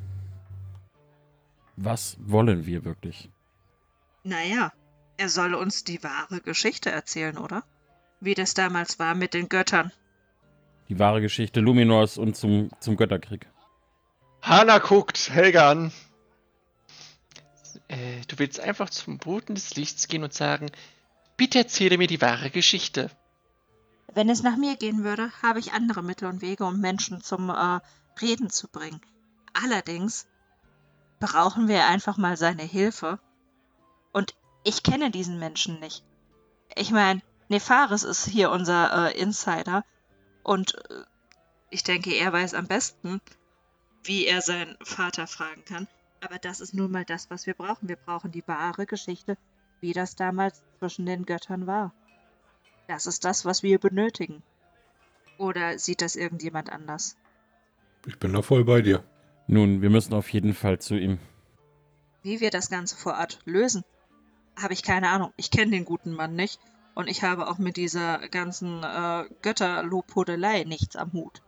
Was 1.77 2.19
wollen 2.21 2.67
wir 2.67 2.85
wirklich? 2.85 3.31
Naja, 4.25 4.73
er 5.16 5.29
soll 5.29 5.55
uns 5.55 5.85
die 5.85 6.03
wahre 6.03 6.40
Geschichte 6.40 6.90
erzählen, 6.90 7.38
oder? 7.38 7.64
Wie 8.20 8.35
das 8.35 8.55
damals 8.55 8.98
war 8.98 9.14
mit 9.14 9.35
den 9.35 9.48
Göttern. 9.48 9.92
Die 10.88 10.98
wahre 10.98 11.20
Geschichte 11.20 11.61
Luminors 11.61 12.18
und 12.18 12.37
zum, 12.37 12.70
zum 12.81 12.96
Götterkrieg. 12.96 13.48
Hanna 14.42 14.79
guckt 14.79 15.31
Helga 15.31 15.70
an. 15.70 15.92
Äh, 17.88 18.20
du 18.29 18.38
willst 18.38 18.61
einfach 18.61 18.90
zum 18.90 19.18
Boden 19.18 19.55
des 19.55 19.74
Lichts 19.77 20.09
gehen 20.09 20.22
und 20.22 20.35
sagen, 20.35 20.70
bitte 21.37 21.59
erzähle 21.59 21.98
mir 21.98 22.07
die 22.07 22.20
wahre 22.20 22.50
Geschichte. 22.50 23.11
Wenn 24.12 24.29
es 24.29 24.42
nach 24.42 24.57
mir 24.57 24.77
gehen 24.77 25.03
würde, 25.03 25.31
habe 25.42 25.59
ich 25.59 25.72
andere 25.72 26.03
Mittel 26.03 26.29
und 26.29 26.42
Wege, 26.42 26.64
um 26.64 26.81
Menschen 26.81 27.22
zum 27.22 27.50
äh, 27.50 27.81
Reden 28.20 28.50
zu 28.50 28.68
bringen. 28.68 29.00
Allerdings 29.55 30.27
brauchen 31.20 31.68
wir 31.68 31.87
einfach 31.87 32.16
mal 32.16 32.37
seine 32.37 32.62
Hilfe. 32.62 33.18
Und 34.12 34.35
ich 34.64 34.83
kenne 34.83 35.11
diesen 35.11 35.38
Menschen 35.38 35.79
nicht. 35.79 36.03
Ich 36.74 36.90
meine, 36.90 37.22
Nefaris 37.48 38.03
ist 38.03 38.27
hier 38.27 38.50
unser 38.50 39.12
äh, 39.12 39.18
Insider 39.20 39.85
und 40.42 40.74
äh, 40.90 41.05
ich 41.70 41.83
denke, 41.83 42.14
er 42.14 42.33
weiß 42.33 42.55
am 42.55 42.66
besten, 42.66 43.20
wie 44.03 44.27
er 44.27 44.40
seinen 44.40 44.77
Vater 44.83 45.27
fragen 45.27 45.64
kann. 45.64 45.88
Aber 46.20 46.38
das 46.38 46.61
ist 46.61 46.74
nun 46.74 46.90
mal 46.90 47.05
das, 47.05 47.31
was 47.31 47.46
wir 47.46 47.55
brauchen. 47.55 47.88
Wir 47.88 47.96
brauchen 47.96 48.33
die 48.33 48.46
wahre 48.46 48.87
Geschichte, 48.87 49.37
wie 49.81 49.92
das 49.92 50.16
damals 50.16 50.62
zwischen 50.79 51.05
den 51.05 51.27
Göttern 51.27 51.66
war. 51.66 51.92
Das 52.88 53.07
ist 53.07 53.24
das, 53.24 53.44
was 53.44 53.62
wir 53.62 53.79
benötigen. 53.79 54.42
Oder 55.37 55.79
sieht 55.79 56.00
das 56.00 56.16
irgendjemand 56.16 56.70
anders? 56.70 57.16
Ich 58.07 58.18
bin 58.18 58.33
da 58.33 58.42
voll 58.42 58.64
bei 58.64 58.81
dir. 58.81 59.05
Nun, 59.46 59.83
wir 59.83 59.90
müssen 59.90 60.14
auf 60.14 60.33
jeden 60.33 60.55
Fall 60.55 60.79
zu 60.79 60.94
ihm. 60.94 61.18
Wie 62.22 62.40
wir 62.40 62.50
das 62.50 62.70
Ganze 62.70 62.96
vor 62.96 63.14
Ort 63.14 63.40
lösen, 63.44 63.85
habe 64.61 64.73
ich 64.73 64.83
keine 64.83 65.11
Ahnung. 65.11 65.33
Ich 65.37 65.51
kenne 65.51 65.73
den 65.73 65.85
guten 65.85 66.12
Mann 66.12 66.35
nicht. 66.35 66.61
Und 66.95 67.09
ich 67.09 67.23
habe 67.23 67.49
auch 67.49 67.59
mit 67.59 67.77
dieser 67.77 68.29
ganzen 68.29 68.83
äh, 68.85 69.25
Götterlobhudelei 69.43 70.64
nichts 70.64 70.95
am 70.97 71.12
Hut. 71.12 71.43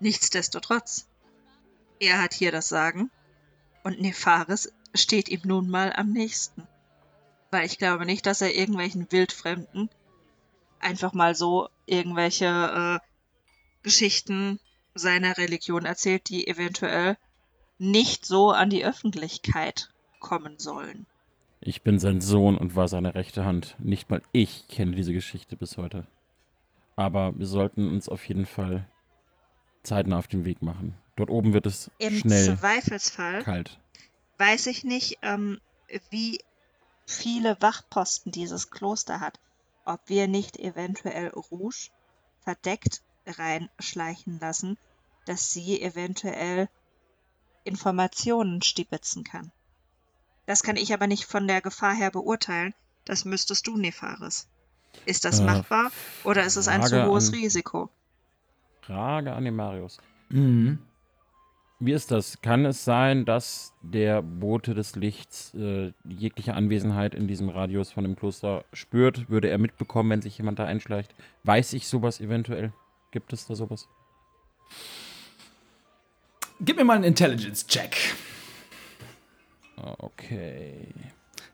Nichtsdestotrotz. 0.00 1.06
Er 2.00 2.20
hat 2.20 2.34
hier 2.34 2.50
das 2.50 2.68
Sagen. 2.68 3.10
Und 3.84 4.00
Nefaris 4.00 4.72
steht 4.94 5.28
ihm 5.28 5.42
nun 5.44 5.68
mal 5.68 5.92
am 5.92 6.12
nächsten. 6.12 6.66
Weil 7.50 7.66
ich 7.66 7.78
glaube 7.78 8.04
nicht, 8.04 8.26
dass 8.26 8.40
er 8.40 8.54
irgendwelchen 8.54 9.10
Wildfremden 9.10 9.88
einfach 10.80 11.12
mal 11.12 11.34
so 11.34 11.68
irgendwelche 11.86 13.00
äh, 13.00 13.06
Geschichten 13.82 14.60
seiner 14.94 15.36
Religion 15.38 15.84
erzählt, 15.84 16.28
die 16.28 16.46
eventuell 16.46 17.16
nicht 17.78 18.26
so 18.26 18.50
an 18.50 18.70
die 18.70 18.84
Öffentlichkeit 18.84 19.90
kommen 20.20 20.58
sollen. 20.58 21.06
Ich 21.68 21.82
bin 21.82 21.98
sein 21.98 22.22
Sohn 22.22 22.56
und 22.56 22.76
war 22.76 22.88
seine 22.88 23.14
rechte 23.14 23.44
Hand. 23.44 23.76
Nicht 23.78 24.08
mal 24.08 24.22
ich 24.32 24.68
kenne 24.68 24.96
diese 24.96 25.12
Geschichte 25.12 25.54
bis 25.54 25.76
heute. 25.76 26.06
Aber 26.96 27.38
wir 27.38 27.44
sollten 27.44 27.88
uns 27.88 28.08
auf 28.08 28.26
jeden 28.26 28.46
Fall 28.46 28.88
zeitnah 29.82 30.18
auf 30.18 30.28
den 30.28 30.46
Weg 30.46 30.62
machen. 30.62 30.96
Dort 31.16 31.28
oben 31.28 31.52
wird 31.52 31.66
es 31.66 31.90
Im 31.98 32.20
schnell 32.20 32.56
Zweifelsfall 32.56 33.42
kalt. 33.42 33.78
Weiß 34.38 34.66
ich 34.66 34.82
nicht, 34.82 35.18
ähm, 35.20 35.60
wie 36.08 36.38
viele 37.04 37.60
Wachposten 37.60 38.32
dieses 38.32 38.70
Kloster 38.70 39.20
hat. 39.20 39.38
Ob 39.84 40.00
wir 40.06 40.26
nicht 40.26 40.56
eventuell 40.56 41.28
Rouge 41.28 41.90
verdeckt 42.40 43.02
reinschleichen 43.26 44.40
lassen, 44.40 44.78
dass 45.26 45.52
sie 45.52 45.82
eventuell 45.82 46.70
Informationen 47.64 48.62
stibitzen 48.62 49.22
kann. 49.22 49.52
Das 50.48 50.62
kann 50.62 50.76
ich 50.76 50.94
aber 50.94 51.06
nicht 51.06 51.24
von 51.24 51.46
der 51.46 51.60
Gefahr 51.60 51.94
her 51.94 52.10
beurteilen. 52.10 52.72
Das 53.04 53.26
müsstest 53.26 53.66
du, 53.66 53.76
Nefaris. 53.76 54.48
Ist 55.04 55.26
das 55.26 55.40
äh, 55.40 55.44
machbar 55.44 55.92
oder 56.24 56.42
ist 56.42 56.56
es 56.56 56.68
ein 56.68 56.82
zu 56.82 57.04
hohes 57.04 57.28
an, 57.28 57.34
Risiko? 57.34 57.90
Frage 58.80 59.34
an 59.34 59.44
den 59.44 59.54
Marius. 59.54 59.98
Mhm. 60.30 60.78
Wie 61.80 61.92
ist 61.92 62.10
das? 62.10 62.40
Kann 62.40 62.64
es 62.64 62.82
sein, 62.82 63.26
dass 63.26 63.74
der 63.82 64.22
Bote 64.22 64.72
des 64.72 64.96
Lichts 64.96 65.52
äh, 65.52 65.92
jegliche 66.08 66.54
Anwesenheit 66.54 67.14
in 67.14 67.28
diesem 67.28 67.50
Radius 67.50 67.92
von 67.92 68.04
dem 68.04 68.16
Kloster 68.16 68.64
spürt? 68.72 69.28
Würde 69.28 69.50
er 69.50 69.58
mitbekommen, 69.58 70.08
wenn 70.08 70.22
sich 70.22 70.38
jemand 70.38 70.58
da 70.58 70.64
einschleicht? 70.64 71.14
Weiß 71.44 71.74
ich 71.74 71.86
sowas 71.86 72.22
eventuell? 72.22 72.72
Gibt 73.10 73.34
es 73.34 73.46
da 73.46 73.54
sowas? 73.54 73.86
Gib 76.58 76.78
mir 76.78 76.84
mal 76.84 76.94
einen 76.94 77.04
Intelligence-Check. 77.04 78.16
Okay. 79.98 80.88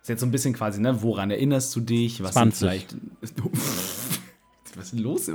Ist 0.01 0.09
jetzt 0.09 0.21
so 0.21 0.27
ein 0.27 0.31
bisschen 0.31 0.55
quasi, 0.55 0.81
ne, 0.81 1.03
woran 1.03 1.31
erinnerst 1.31 1.75
du 1.77 1.81
dich? 1.81 2.23
Was 2.23 2.33
20. 2.33 2.59
vielleicht. 2.59 2.97
was 4.77 4.85
ist 4.87 4.93
denn 4.93 5.01
los? 5.01 5.31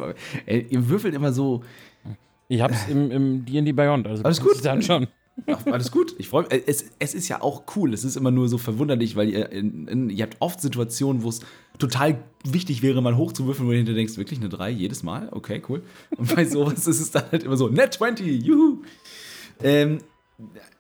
Ey, 0.46 0.68
ihr 0.70 0.90
würfelt 0.90 1.16
immer 1.16 1.32
so. 1.32 1.64
Ich 2.48 2.62
hab's 2.62 2.88
im, 2.88 3.12
im 3.12 3.46
D&D 3.46 3.72
Beyond, 3.74 4.08
also 4.08 4.24
Alles 4.24 4.42
gut. 4.42 4.64
Dann 4.64 4.82
schon. 4.82 5.08
Ach, 5.48 5.66
alles 5.68 5.92
gut. 5.92 6.16
Ich 6.18 6.30
freue 6.30 6.44
mich. 6.44 6.64
Es, 6.68 6.86
es 7.00 7.14
ist 7.14 7.28
ja 7.30 7.42
auch 7.42 7.64
cool. 7.76 7.94
Es 7.94 8.04
ist 8.04 8.16
immer 8.18 8.32
nur 8.32 8.50
so 8.50 8.58
verwunderlich, 8.58 9.16
weil 9.16 9.30
ihr, 9.30 9.52
in, 9.52 9.88
in, 9.88 10.10
ihr 10.10 10.24
habt 10.24 10.38
oft 10.40 10.60
Situationen, 10.60 11.24
wo 11.24 11.30
es 11.30 11.42
total 11.78 12.24
wichtig 12.44 12.82
wäre, 12.82 13.02
mal 13.02 13.16
hochzuwürfeln, 13.16 13.68
wo 13.68 13.72
du 13.72 13.78
hinter 13.78 13.94
denkst, 13.94 14.18
wirklich 14.18 14.40
eine 14.40 14.50
3 14.50 14.70
jedes 14.70 15.04
Mal? 15.04 15.30
Okay, 15.32 15.62
cool. 15.70 15.84
Und 16.18 16.36
bei 16.36 16.46
sowas 16.46 16.88
ist 16.88 17.00
es 17.00 17.12
dann 17.12 17.24
halt 17.32 17.44
immer 17.44 17.58
so, 17.58 17.70
net 17.70 17.94
20, 17.94 18.44
juhu. 18.44 18.82
Ähm, 19.62 20.00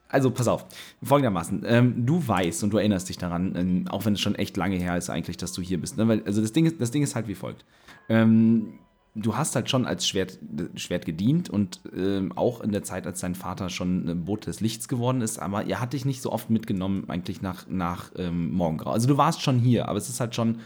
also, 0.09 0.31
pass 0.31 0.47
auf. 0.47 0.65
Folgendermaßen. 1.03 1.63
Ähm, 1.65 2.05
du 2.05 2.27
weißt 2.27 2.63
und 2.63 2.73
du 2.73 2.77
erinnerst 2.77 3.09
dich 3.09 3.19
daran, 3.19 3.55
ähm, 3.55 3.87
auch 3.89 4.05
wenn 4.05 4.13
es 4.13 4.21
schon 4.21 4.35
echt 4.35 4.57
lange 4.57 4.75
her 4.75 4.97
ist 4.97 5.09
eigentlich, 5.09 5.37
dass 5.37 5.53
du 5.53 5.61
hier 5.61 5.79
bist. 5.79 5.97
Ne? 5.97 6.07
Weil, 6.07 6.23
also 6.23 6.41
das 6.41 6.51
Ding, 6.51 6.65
ist, 6.65 6.81
das 6.81 6.89
Ding 6.89 7.03
ist 7.03 7.15
halt 7.15 7.27
wie 7.27 7.35
folgt. 7.35 7.63
Ähm, 8.09 8.73
du 9.13 9.37
hast 9.37 9.55
halt 9.55 9.69
schon 9.69 9.85
als 9.85 10.07
Schwert, 10.07 10.39
Schwert 10.75 11.05
gedient 11.05 11.49
und 11.49 11.81
ähm, 11.95 12.31
auch 12.35 12.61
in 12.61 12.71
der 12.71 12.83
Zeit, 12.83 13.05
als 13.05 13.19
dein 13.19 13.35
Vater 13.35 13.69
schon 13.69 14.09
ein 14.09 14.25
Boot 14.25 14.47
des 14.47 14.61
Lichts 14.61 14.87
geworden 14.87 15.21
ist, 15.21 15.37
aber 15.37 15.65
er 15.65 15.79
hat 15.79 15.93
dich 15.93 16.05
nicht 16.05 16.21
so 16.21 16.31
oft 16.31 16.49
mitgenommen 16.49 17.05
eigentlich 17.07 17.41
nach, 17.41 17.67
nach 17.67 18.11
ähm, 18.15 18.51
Morgengrau. 18.51 18.91
Also 18.91 19.07
du 19.07 19.17
warst 19.17 19.41
schon 19.41 19.59
hier, 19.59 19.87
aber 19.89 19.97
es 19.97 20.09
ist 20.09 20.19
halt 20.19 20.33
schon 20.33 20.59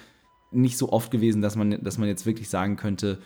nicht 0.52 0.78
so 0.78 0.92
oft 0.92 1.12
gewesen, 1.12 1.42
dass 1.42 1.56
man, 1.56 1.84
dass 1.84 1.98
man 1.98 2.08
jetzt 2.08 2.26
wirklich 2.26 2.50
sagen 2.50 2.76
könnte, 2.76 3.20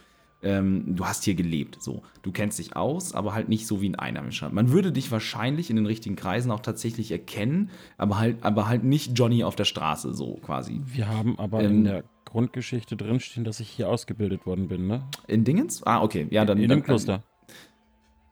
ähm, 0.43 0.95
du 0.95 1.05
hast 1.05 1.23
hier 1.23 1.35
gelebt. 1.35 1.81
So, 1.81 2.03
du 2.21 2.31
kennst 2.31 2.59
dich 2.59 2.75
aus, 2.75 3.13
aber 3.13 3.33
halt 3.33 3.49
nicht 3.49 3.67
so 3.67 3.81
wie 3.81 3.89
ein 3.89 3.95
Einheimischer. 3.95 4.49
Man 4.49 4.71
würde 4.71 4.91
dich 4.91 5.11
wahrscheinlich 5.11 5.69
in 5.69 5.75
den 5.75 5.85
richtigen 5.85 6.15
Kreisen 6.15 6.51
auch 6.51 6.59
tatsächlich 6.59 7.11
erkennen, 7.11 7.69
aber 7.97 8.19
halt, 8.19 8.43
aber 8.43 8.67
halt 8.67 8.83
nicht 8.83 9.17
Johnny 9.17 9.43
auf 9.43 9.55
der 9.55 9.65
Straße, 9.65 10.13
so 10.13 10.35
quasi. 10.35 10.81
Wir 10.85 11.07
haben 11.07 11.39
aber 11.39 11.61
Ähm, 11.63 11.71
in 11.71 11.83
der 11.85 12.03
Grundgeschichte 12.25 12.95
drinstehen, 12.95 13.45
dass 13.45 13.59
ich 13.59 13.69
hier 13.69 13.89
ausgebildet 13.89 14.45
worden 14.45 14.67
bin, 14.67 14.87
ne? 14.87 15.03
In 15.27 15.43
Dingens? 15.43 15.81
Ah, 15.83 16.01
okay. 16.01 16.27
Ja, 16.29 16.45
dann. 16.45 16.57
in 16.57 16.67
dann, 16.67 16.79
dem 16.79 16.83
Kloster. 16.83 17.23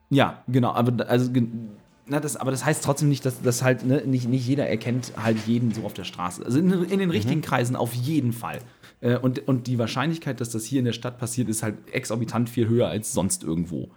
Ja, 0.10 0.44
genau. 0.48 0.74
Aber 0.74 1.10
also, 1.10 1.32
na, 2.08 2.20
das, 2.20 2.36
aber 2.36 2.52
das 2.52 2.64
heißt 2.66 2.84
trotzdem 2.84 3.10
nicht, 3.10 3.26
dass 3.26 3.42
das 3.42 3.64
halt 3.64 3.86
ne, 3.86 4.04
nicht, 4.06 4.28
nicht 4.28 4.48
jeder 4.48 4.68
erkennt 4.68 5.14
halt 5.18 5.38
jeden 5.48 5.74
so 5.74 5.84
auf 5.84 5.94
der 5.94 6.04
Straße. 6.04 6.46
Also 6.46 6.60
in, 6.60 6.72
in 6.86 7.00
den 7.00 7.10
richtigen 7.10 7.42
Kreisen 7.42 7.76
auf 7.76 7.94
jeden 7.94 8.32
Fall. 8.32 8.60
Äh, 9.02 9.18
und, 9.18 9.48
und 9.48 9.68
die 9.68 9.80
Wahrscheinlichkeit, 9.80 10.40
dass 10.40 10.52
das 10.52 10.66
hier 10.66 10.80
in 10.80 10.86
der 10.86 10.94
Stadt 10.94 11.18
passiert, 11.18 11.50
ist 11.50 11.64
halt 11.64 11.76
exorbitant 11.92 12.50
viel 12.50 12.68
höher 12.68 12.88
als 12.88 13.14
sonst 13.14 13.44
irgendwo. 13.44 13.90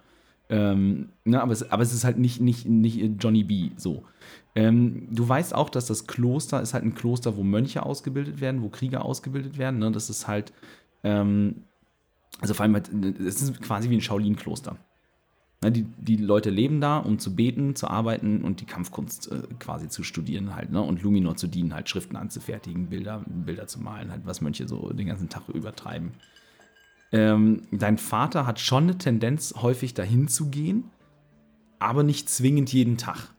Ähm, 0.49 1.09
ne, 1.25 1.41
aber, 1.41 1.53
es, 1.53 1.71
aber 1.71 1.83
es 1.83 1.93
ist 1.93 2.03
halt 2.03 2.17
nicht, 2.17 2.41
nicht, 2.41 2.65
nicht 2.67 2.99
Johnny 3.19 3.43
B. 3.43 3.69
so. 3.77 4.03
Ähm, 4.55 5.07
du 5.11 5.29
weißt 5.29 5.53
auch, 5.53 5.69
dass 5.69 5.85
das 5.85 6.07
Kloster 6.07 6.61
ist 6.61 6.73
halt 6.73 6.83
ein 6.83 6.95
Kloster, 6.95 7.37
wo 7.37 7.43
Mönche 7.43 7.85
ausgebildet 7.85 8.41
werden, 8.41 8.63
wo 8.63 8.69
Krieger 8.69 9.05
ausgebildet 9.05 9.59
werden. 9.59 9.79
Ne? 9.79 9.91
Das 9.91 10.09
ist 10.09 10.27
halt, 10.27 10.51
ähm, 11.03 11.63
also 12.41 12.55
vor 12.55 12.63
allem, 12.63 12.73
halt, 12.73 12.89
es 13.19 13.41
ist 13.43 13.61
quasi 13.61 13.89
wie 13.91 13.95
ein 13.95 14.01
Shaolin-Kloster. 14.01 14.77
Ne, 15.61 15.73
die, 15.73 15.83
die 15.97 16.15
Leute 16.15 16.49
leben 16.49 16.79
da, 16.79 16.99
um 16.99 17.19
zu 17.19 17.35
beten, 17.35 17.75
zu 17.75 17.89
arbeiten 17.89 18.43
und 18.43 18.61
die 18.61 18.65
Kampfkunst 18.65 19.29
äh, 19.31 19.41
quasi 19.59 19.89
zu 19.89 20.03
studieren 20.03 20.55
halt, 20.55 20.71
ne? 20.71 20.81
Und 20.81 21.01
Luminor 21.01 21.35
zu 21.35 21.47
dienen, 21.47 21.73
halt 21.73 21.89
Schriften 21.89 22.15
anzufertigen, 22.15 22.87
Bilder, 22.87 23.23
Bilder 23.27 23.67
zu 23.67 23.81
malen, 23.81 24.09
halt, 24.09 24.21
was 24.25 24.39
Mönche 24.39 24.69
so 24.69 24.93
den 24.93 25.07
ganzen 25.07 25.27
Tag 25.27 25.49
übertreiben. 25.49 26.11
Ähm, 27.11 27.63
dein 27.71 27.97
Vater 27.97 28.45
hat 28.45 28.59
schon 28.59 28.83
eine 28.83 28.97
Tendenz, 28.97 29.53
häufig 29.57 29.93
dahin 29.93 30.29
zu 30.29 30.49
gehen, 30.49 30.85
aber 31.79 32.03
nicht 32.03 32.29
zwingend 32.29 32.71
jeden 32.71 32.97
Tag. 32.97 33.33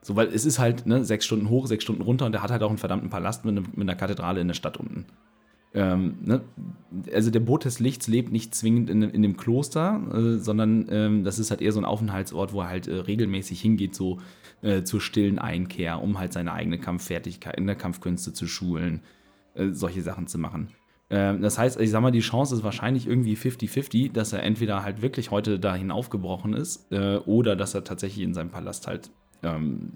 So, 0.00 0.16
weil 0.16 0.28
es 0.28 0.46
ist 0.46 0.58
halt 0.58 0.86
ne, 0.86 1.04
sechs 1.04 1.26
Stunden 1.26 1.50
hoch, 1.50 1.66
sechs 1.66 1.84
Stunden 1.84 2.00
runter 2.00 2.24
und 2.24 2.32
der 2.32 2.42
hat 2.42 2.50
halt 2.50 2.62
auch 2.62 2.70
einen 2.70 2.78
verdammten 2.78 3.10
Palast 3.10 3.44
mit, 3.44 3.58
einem, 3.58 3.66
mit 3.72 3.82
einer 3.82 3.96
Kathedrale 3.96 4.40
in 4.40 4.48
der 4.48 4.54
Stadt 4.54 4.78
unten. 4.78 5.04
Ähm, 5.74 6.18
ne? 6.24 6.40
Also 7.12 7.30
der 7.30 7.40
Boot 7.40 7.64
des 7.64 7.78
Lichts 7.78 8.08
lebt 8.08 8.32
nicht 8.32 8.54
zwingend 8.54 8.88
in, 8.88 9.02
in 9.02 9.22
dem 9.22 9.36
Kloster, 9.36 10.00
äh, 10.12 10.38
sondern 10.38 10.86
ähm, 10.90 11.24
das 11.24 11.38
ist 11.38 11.50
halt 11.50 11.60
eher 11.60 11.72
so 11.72 11.80
ein 11.80 11.84
Aufenthaltsort, 11.84 12.52
wo 12.52 12.62
er 12.62 12.68
halt 12.68 12.88
äh, 12.88 12.94
regelmäßig 12.94 13.60
hingeht, 13.60 13.94
so 13.94 14.18
äh, 14.62 14.82
zur 14.82 15.00
stillen 15.00 15.38
Einkehr, 15.38 16.02
um 16.02 16.18
halt 16.18 16.32
seine 16.32 16.52
eigene 16.52 16.78
Kampffertigkeit 16.78 17.56
in 17.56 17.66
der 17.66 17.76
Kampfkünste 17.76 18.32
zu 18.32 18.46
schulen, 18.46 19.02
äh, 19.54 19.68
solche 19.70 20.02
Sachen 20.02 20.26
zu 20.26 20.38
machen. 20.38 20.70
Ähm, 21.10 21.42
das 21.42 21.58
heißt, 21.58 21.80
ich 21.80 21.90
sag 21.90 22.00
mal, 22.00 22.10
die 22.10 22.20
Chance 22.20 22.54
ist 22.54 22.62
wahrscheinlich 22.62 23.06
irgendwie 23.06 23.36
50-50, 23.36 24.12
dass 24.12 24.32
er 24.32 24.42
entweder 24.42 24.82
halt 24.82 25.02
wirklich 25.02 25.30
heute 25.30 25.58
dahin 25.58 25.90
aufgebrochen 25.90 26.54
ist 26.54 26.90
äh, 26.92 27.16
oder 27.18 27.56
dass 27.56 27.74
er 27.74 27.84
tatsächlich 27.84 28.24
in 28.24 28.34
seinem 28.34 28.50
Palast 28.50 28.86
halt 28.86 29.10
ähm, 29.42 29.92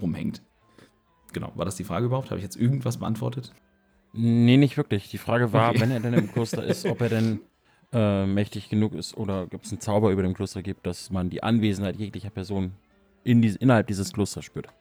rumhängt. 0.00 0.42
Genau, 1.32 1.52
war 1.56 1.64
das 1.64 1.76
die 1.76 1.84
Frage 1.84 2.06
überhaupt? 2.06 2.30
Habe 2.30 2.38
ich 2.38 2.44
jetzt 2.44 2.56
irgendwas 2.56 2.98
beantwortet? 2.98 3.52
Nee, 4.12 4.56
nicht 4.56 4.76
wirklich. 4.76 5.08
Die 5.10 5.18
Frage 5.18 5.52
war, 5.52 5.70
Okay. 5.70 5.80
wenn 5.80 5.90
er 5.90 6.00
denn 6.00 6.14
im 6.14 6.32
Kloster 6.32 6.64
ist, 6.64 6.86
ob 6.86 7.00
er 7.00 7.08
denn 7.08 7.40
äh, 7.92 8.26
mächtig 8.26 8.68
genug 8.68 8.94
ist 8.94 9.16
oder 9.16 9.46
ob 9.52 9.64
es 9.64 9.70
einen 9.70 9.80
Zauber 9.80 10.10
über 10.10 10.22
dem 10.22 10.34
Kloster 10.34 10.62
gibt, 10.62 10.86
dass 10.86 11.10
man 11.10 11.30
die 11.30 11.42
Anwesenheit 11.42 11.96
jeglicher 11.96 12.30
Person 12.30 12.72
in 13.24 13.42
dies, 13.42 13.56
innerhalb 13.56 13.86
dieses 13.86 14.12
Klosters 14.12 14.44
spürt. 14.44 14.66
Ob 14.68 14.74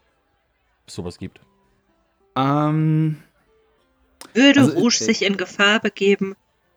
es 0.88 0.94
sowas 0.96 1.18
gibt. 1.18 1.40
Ähm, 2.36 3.18
Würde 4.34 4.62
Also, 4.62 4.74
Rouge 4.78 4.96
sich 5.04 5.24
in 5.24 5.38
Gefahr 5.38 5.80
begeben, 5.80 6.36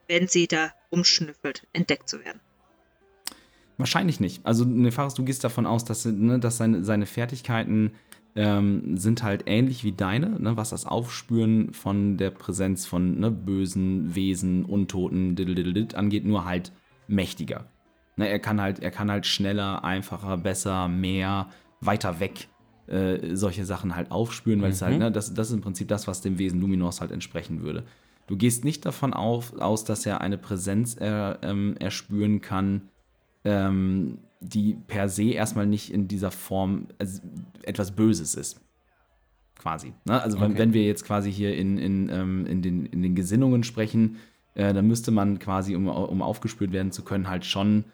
wenn 0.09 0.27
sie 0.29 0.47
da 0.49 0.73
umschnüffelt, 0.91 1.67
entdeckt 1.73 2.09
zu 2.09 2.25
werden? 2.25 2.41
Wahrscheinlich 3.79 4.21
nicht. 4.21 4.45
Also, 4.45 4.65
Nefaris, 4.65 5.15
du 5.15 5.25
gehst 5.25 5.43
davon 5.45 5.67
aus, 5.67 5.85
dass, 5.85 6.05
ne, 6.05 6.39
dass 6.39 6.59
seine, 6.59 6.85
seine 6.85 7.07
Fertigkeiten 7.07 7.93
ähm, 8.37 8.97
sind 8.97 9.23
halt 9.23 9.45
ähnlich 9.47 9.85
wie 9.85 9.93
deine, 9.93 10.41
ne, 10.41 10.57
was 10.57 10.71
das 10.71 10.87
Aufspüren 10.87 11.73
von 11.73 12.17
der 12.17 12.31
Präsenz 12.31 12.87
von 12.87 13.19
ne, 13.19 13.31
bösen 13.31 14.15
Wesen, 14.15 14.65
Untoten, 14.65 15.37
diddle 15.37 15.89
angeht, 15.97 16.25
nur 16.25 16.45
halt 16.45 16.73
mächtiger. 17.09 17.67
Ne, 18.17 18.29
er, 18.29 18.39
kann 18.39 18.61
halt, 18.61 18.81
er 18.81 18.91
kann 18.91 19.11
halt 19.11 19.27
schneller, 19.27 19.85
einfacher, 19.85 20.37
besser, 20.37 20.89
mehr, 20.89 21.49
weiter 21.81 22.21
weg 22.21 22.49
äh, 22.87 23.35
solche 23.37 23.65
Sachen 23.65 23.95
halt 23.95 24.11
aufspüren, 24.11 24.63
weil 24.63 24.71
es 24.71 24.81
Mhm. 24.81 24.85
halt, 24.87 24.99
ne, 24.99 25.13
das, 25.13 25.33
das 25.35 25.49
ist 25.49 25.55
im 25.55 25.61
Prinzip 25.61 25.89
das, 25.89 26.07
was 26.09 26.21
dem 26.21 26.39
Wesen 26.39 26.61
Luminors 26.61 27.01
halt 27.01 27.13
entsprechen 27.13 27.63
würde. 27.63 27.85
Du 28.27 28.37
gehst 28.37 28.65
nicht 28.65 28.85
davon 28.85 29.13
auf, 29.13 29.57
aus, 29.59 29.85
dass 29.85 30.07
er 30.07 30.21
eine 30.21 30.39
Präsenz 30.39 30.95
er, 30.95 31.39
ähm, 31.43 31.77
erspüren 31.79 32.41
kann, 32.41 32.83
ähm, 33.45 34.19
die 34.41 34.75
per 34.87 35.09
se 35.09 35.31
erstmal 35.33 35.67
nicht 35.67 35.93
in 35.93 36.09
dieser 36.09 36.31
Form 36.31 36.87
also 36.99 37.21
etwas 37.63 37.93
Böses 37.93 38.35
ist. 38.35 38.61
Quasi. 39.57 39.93
Ne? 40.07 40.23
Also 40.23 40.41
wenn, 40.41 40.53
Okay. 40.53 40.59
wenn 40.61 40.73
wir 40.73 40.85
jetzt 40.85 41.05
quasi 41.05 41.31
hier 41.31 41.55
in, 41.55 41.77
in, 41.77 42.09
ähm, 42.09 42.47
in, 42.47 42.63
den, 42.63 42.87
in 42.87 43.03
den 43.03 43.15
Gesinnungen 43.15 43.63
sprechen, 43.63 44.17
äh, 44.55 44.73
dann 44.73 44.87
müsste 44.87 45.11
man 45.11 45.39
quasi, 45.39 45.77
um, 45.77 45.87
um 45.89 46.23
aufgespürt 46.23 46.73
werden 46.73 46.93
zu 46.93 47.03
können, 47.05 47.29
halt 47.29 47.45
schon 47.45 47.85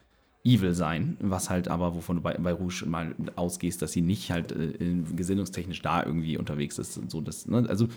evil 0.44 0.74
sein, 0.74 1.16
was 1.18 1.50
halt 1.50 1.66
aber, 1.66 1.96
wovon 1.96 2.16
du 2.16 2.22
bei, 2.22 2.34
bei 2.34 2.52
Rouge 2.52 2.84
mal 2.86 3.16
ausgehst, 3.34 3.82
dass 3.82 3.90
sie 3.90 4.00
nicht 4.00 4.30
halt 4.30 4.52
äh, 4.52 4.70
in- 4.78 5.16
gesinnungstechnisch 5.16 5.82
da 5.82 6.04
irgendwie 6.04 6.38
unterwegs 6.38 6.78
ist 6.78 6.96
und 6.98 7.10
so. 7.10 7.20
Das, 7.20 7.48
ne? 7.48 7.66
Also, 7.68 7.88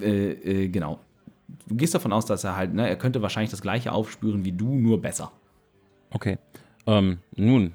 äh, 0.00 0.30
äh, 0.64 0.68
genau. 0.68 1.00
Du 1.68 1.74
gehst 1.76 1.94
davon 1.94 2.14
aus, 2.14 2.24
dass 2.24 2.42
er 2.44 2.56
halt, 2.56 2.72
ne, 2.72 2.88
er 2.88 2.96
könnte 2.96 3.20
wahrscheinlich 3.20 3.50
das 3.50 3.60
gleiche 3.60 3.92
aufspüren 3.92 4.46
wie 4.46 4.52
du, 4.52 4.74
nur 4.74 5.02
besser. 5.02 5.30
Okay. 6.10 6.38
Ähm, 6.86 7.18
nun, 7.34 7.72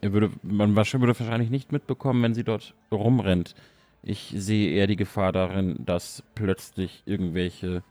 er 0.00 0.12
würde, 0.12 0.30
man 0.42 0.74
würde 0.76 1.18
wahrscheinlich 1.18 1.50
nicht 1.50 1.72
mitbekommen, 1.72 2.22
wenn 2.22 2.34
sie 2.34 2.44
dort 2.44 2.74
rumrennt. 2.90 3.54
Ich 4.02 4.32
sehe 4.36 4.70
eher 4.70 4.86
die 4.86 4.96
Gefahr 4.96 5.32
darin, 5.32 5.84
dass 5.84 6.22
plötzlich 6.34 7.02
irgendwelche 7.06 7.82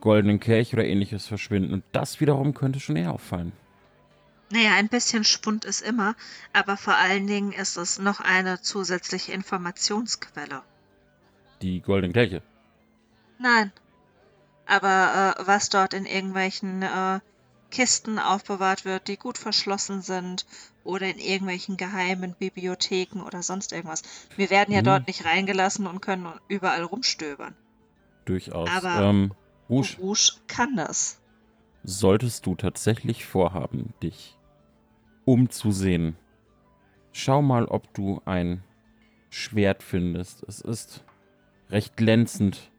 goldenen 0.00 0.40
Kelche 0.40 0.76
oder 0.76 0.84
ähnliches 0.84 1.26
verschwinden. 1.26 1.72
Und 1.72 1.84
das 1.92 2.20
wiederum 2.20 2.54
könnte 2.54 2.80
schon 2.80 2.96
eher 2.96 3.12
auffallen. 3.12 3.52
Naja, 4.50 4.74
ein 4.74 4.88
bisschen 4.88 5.24
Spund 5.24 5.64
ist 5.64 5.82
immer, 5.82 6.14
aber 6.52 6.76
vor 6.76 6.96
allen 6.96 7.26
Dingen 7.26 7.52
ist 7.52 7.76
es 7.76 7.98
noch 7.98 8.20
eine 8.20 8.60
zusätzliche 8.60 9.32
Informationsquelle. 9.32 10.62
Die 11.60 11.80
goldenen 11.80 12.14
Kelche. 12.14 12.42
Nein. 13.38 13.72
Aber 14.66 15.36
äh, 15.38 15.46
was 15.46 15.68
dort 15.68 15.94
in 15.94 16.06
irgendwelchen 16.06 16.82
äh, 16.82 17.20
Kisten 17.70 18.18
aufbewahrt 18.18 18.84
wird, 18.84 19.08
die 19.08 19.16
gut 19.16 19.36
verschlossen 19.38 20.00
sind 20.02 20.46
oder 20.84 21.06
in 21.08 21.18
irgendwelchen 21.18 21.76
geheimen 21.76 22.34
Bibliotheken 22.38 23.20
oder 23.22 23.42
sonst 23.42 23.72
irgendwas. 23.72 24.02
Wir 24.36 24.48
werden 24.50 24.72
ja 24.72 24.80
Mhm. 24.80 24.84
dort 24.86 25.06
nicht 25.06 25.24
reingelassen 25.24 25.86
und 25.86 26.00
können 26.00 26.28
überall 26.48 26.82
rumstöbern. 26.82 27.54
Durchaus. 28.24 28.68
Aber- 28.70 29.02
ähm, 29.02 29.32
Rouge, 29.68 29.96
Rouge 30.00 30.32
kann 30.46 30.76
das. 30.76 31.20
solltest 31.84 32.46
du 32.46 32.54
tatsächlich 32.54 33.26
vorhaben, 33.26 33.92
dich 34.02 34.36
umzusehen, 35.26 36.16
schau 37.12 37.42
mal, 37.42 37.66
ob 37.66 37.92
du 37.94 38.22
ein 38.24 38.62
Schwert 39.30 39.82
findest. 39.82 40.42
Es 40.48 40.60
ist 40.62 41.04
recht 41.70 41.96
glänzend 41.98 42.70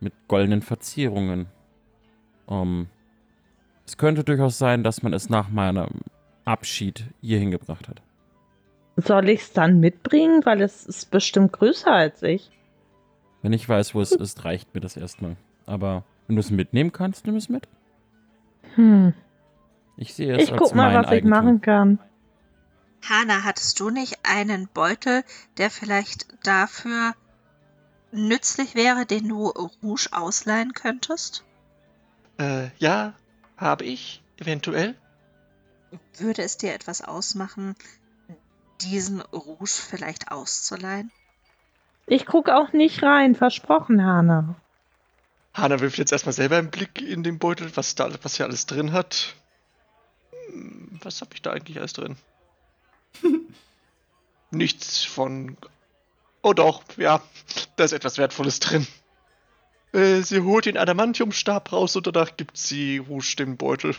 mit 0.00 0.12
goldenen 0.28 0.62
Verzierungen. 0.62 1.46
Ähm, 2.48 2.88
es 3.86 3.96
könnte 3.96 4.24
durchaus 4.24 4.58
sein, 4.58 4.84
dass 4.84 5.02
man 5.02 5.12
es 5.12 5.28
nach 5.28 5.48
meinem 5.48 6.02
Abschied 6.44 7.04
hierhin 7.20 7.50
gebracht 7.50 7.88
hat. 7.88 8.02
Soll 8.96 9.28
ich 9.28 9.40
es 9.42 9.52
dann 9.52 9.80
mitbringen? 9.80 10.44
Weil 10.44 10.60
es 10.62 10.86
ist 10.86 11.10
bestimmt 11.10 11.52
größer 11.52 11.92
als 11.92 12.22
ich. 12.22 12.50
Wenn 13.42 13.52
ich 13.52 13.68
weiß, 13.68 13.94
wo 13.94 14.00
es 14.00 14.12
ist, 14.12 14.44
reicht 14.44 14.74
mir 14.74 14.80
das 14.80 14.96
erstmal. 14.96 15.36
Aber 15.66 16.04
wenn 16.26 16.36
du 16.36 16.40
es 16.40 16.50
mitnehmen 16.50 16.92
kannst, 16.92 17.26
nimm 17.26 17.36
es 17.36 17.48
mit. 17.48 17.68
Hm. 18.74 19.14
Ich 19.96 20.14
sehe 20.14 20.36
es 20.36 20.44
Ich 20.44 20.52
als 20.52 20.60
guck 20.60 20.74
mal, 20.74 20.92
mein 20.92 21.02
was 21.04 21.06
ich 21.06 21.18
Eigentum. 21.18 21.30
machen 21.30 21.60
kann. 21.60 21.98
Hanna, 21.98 22.04
hattest 22.04 22.20
du 22.20 23.10
nicht 23.10 23.10
machen 23.10 23.18
kann. 23.18 23.38
Hanna, 23.38 23.44
hattest 23.44 23.80
du 23.80 23.90
nicht 23.90 24.18
einen 24.22 24.68
Beutel, 24.72 25.24
der 25.58 25.70
vielleicht 25.70 26.26
dafür 26.46 27.14
nützlich 28.12 28.74
wäre, 28.74 29.06
den 29.06 29.28
du 29.28 29.48
Rouge 29.48 30.08
ausleihen 30.12 30.72
könntest? 30.72 31.44
Äh, 32.38 32.68
ja, 32.78 33.14
habe 33.62 33.84
ich, 33.84 34.22
eventuell. 34.38 34.94
Würde 36.18 36.42
es 36.42 36.56
dir 36.56 36.74
etwas 36.74 37.02
ausmachen, 37.02 37.74
diesen 38.80 39.20
Rouge 39.20 39.66
vielleicht 39.66 40.30
auszuleihen? 40.30 41.10
Ich 42.06 42.26
guck 42.26 42.48
auch 42.48 42.72
nicht 42.72 43.02
rein, 43.02 43.34
versprochen, 43.34 44.04
Hana. 44.04 44.56
Hanna 45.54 45.80
wirft 45.80 45.98
jetzt 45.98 46.12
erstmal 46.12 46.32
selber 46.32 46.56
einen 46.56 46.70
Blick 46.70 47.00
in 47.00 47.22
den 47.22 47.38
Beutel, 47.38 47.70
was 47.76 47.94
da 47.94 48.10
was 48.22 48.36
hier 48.36 48.46
alles 48.46 48.66
drin 48.66 48.92
hat. 48.92 49.36
Hm, 50.48 50.98
Was 51.02 51.20
habe 51.20 51.34
ich 51.34 51.42
da 51.42 51.52
eigentlich 51.52 51.78
alles 51.78 51.92
drin? 51.92 52.16
Nichts 54.50 55.04
von. 55.04 55.56
Oh 56.42 56.54
doch, 56.54 56.82
ja, 56.96 57.22
da 57.76 57.84
ist 57.84 57.92
etwas 57.92 58.18
Wertvolles 58.18 58.60
drin. 58.60 58.86
Äh, 59.92 60.22
sie 60.22 60.40
holt 60.40 60.66
den 60.66 60.78
Adamantiumstab 60.78 61.72
raus 61.72 61.96
und 61.96 62.06
danach 62.06 62.36
gibt 62.36 62.56
sie 62.56 62.98
Rouge 62.98 63.34
den 63.38 63.56
Beutel. 63.56 63.94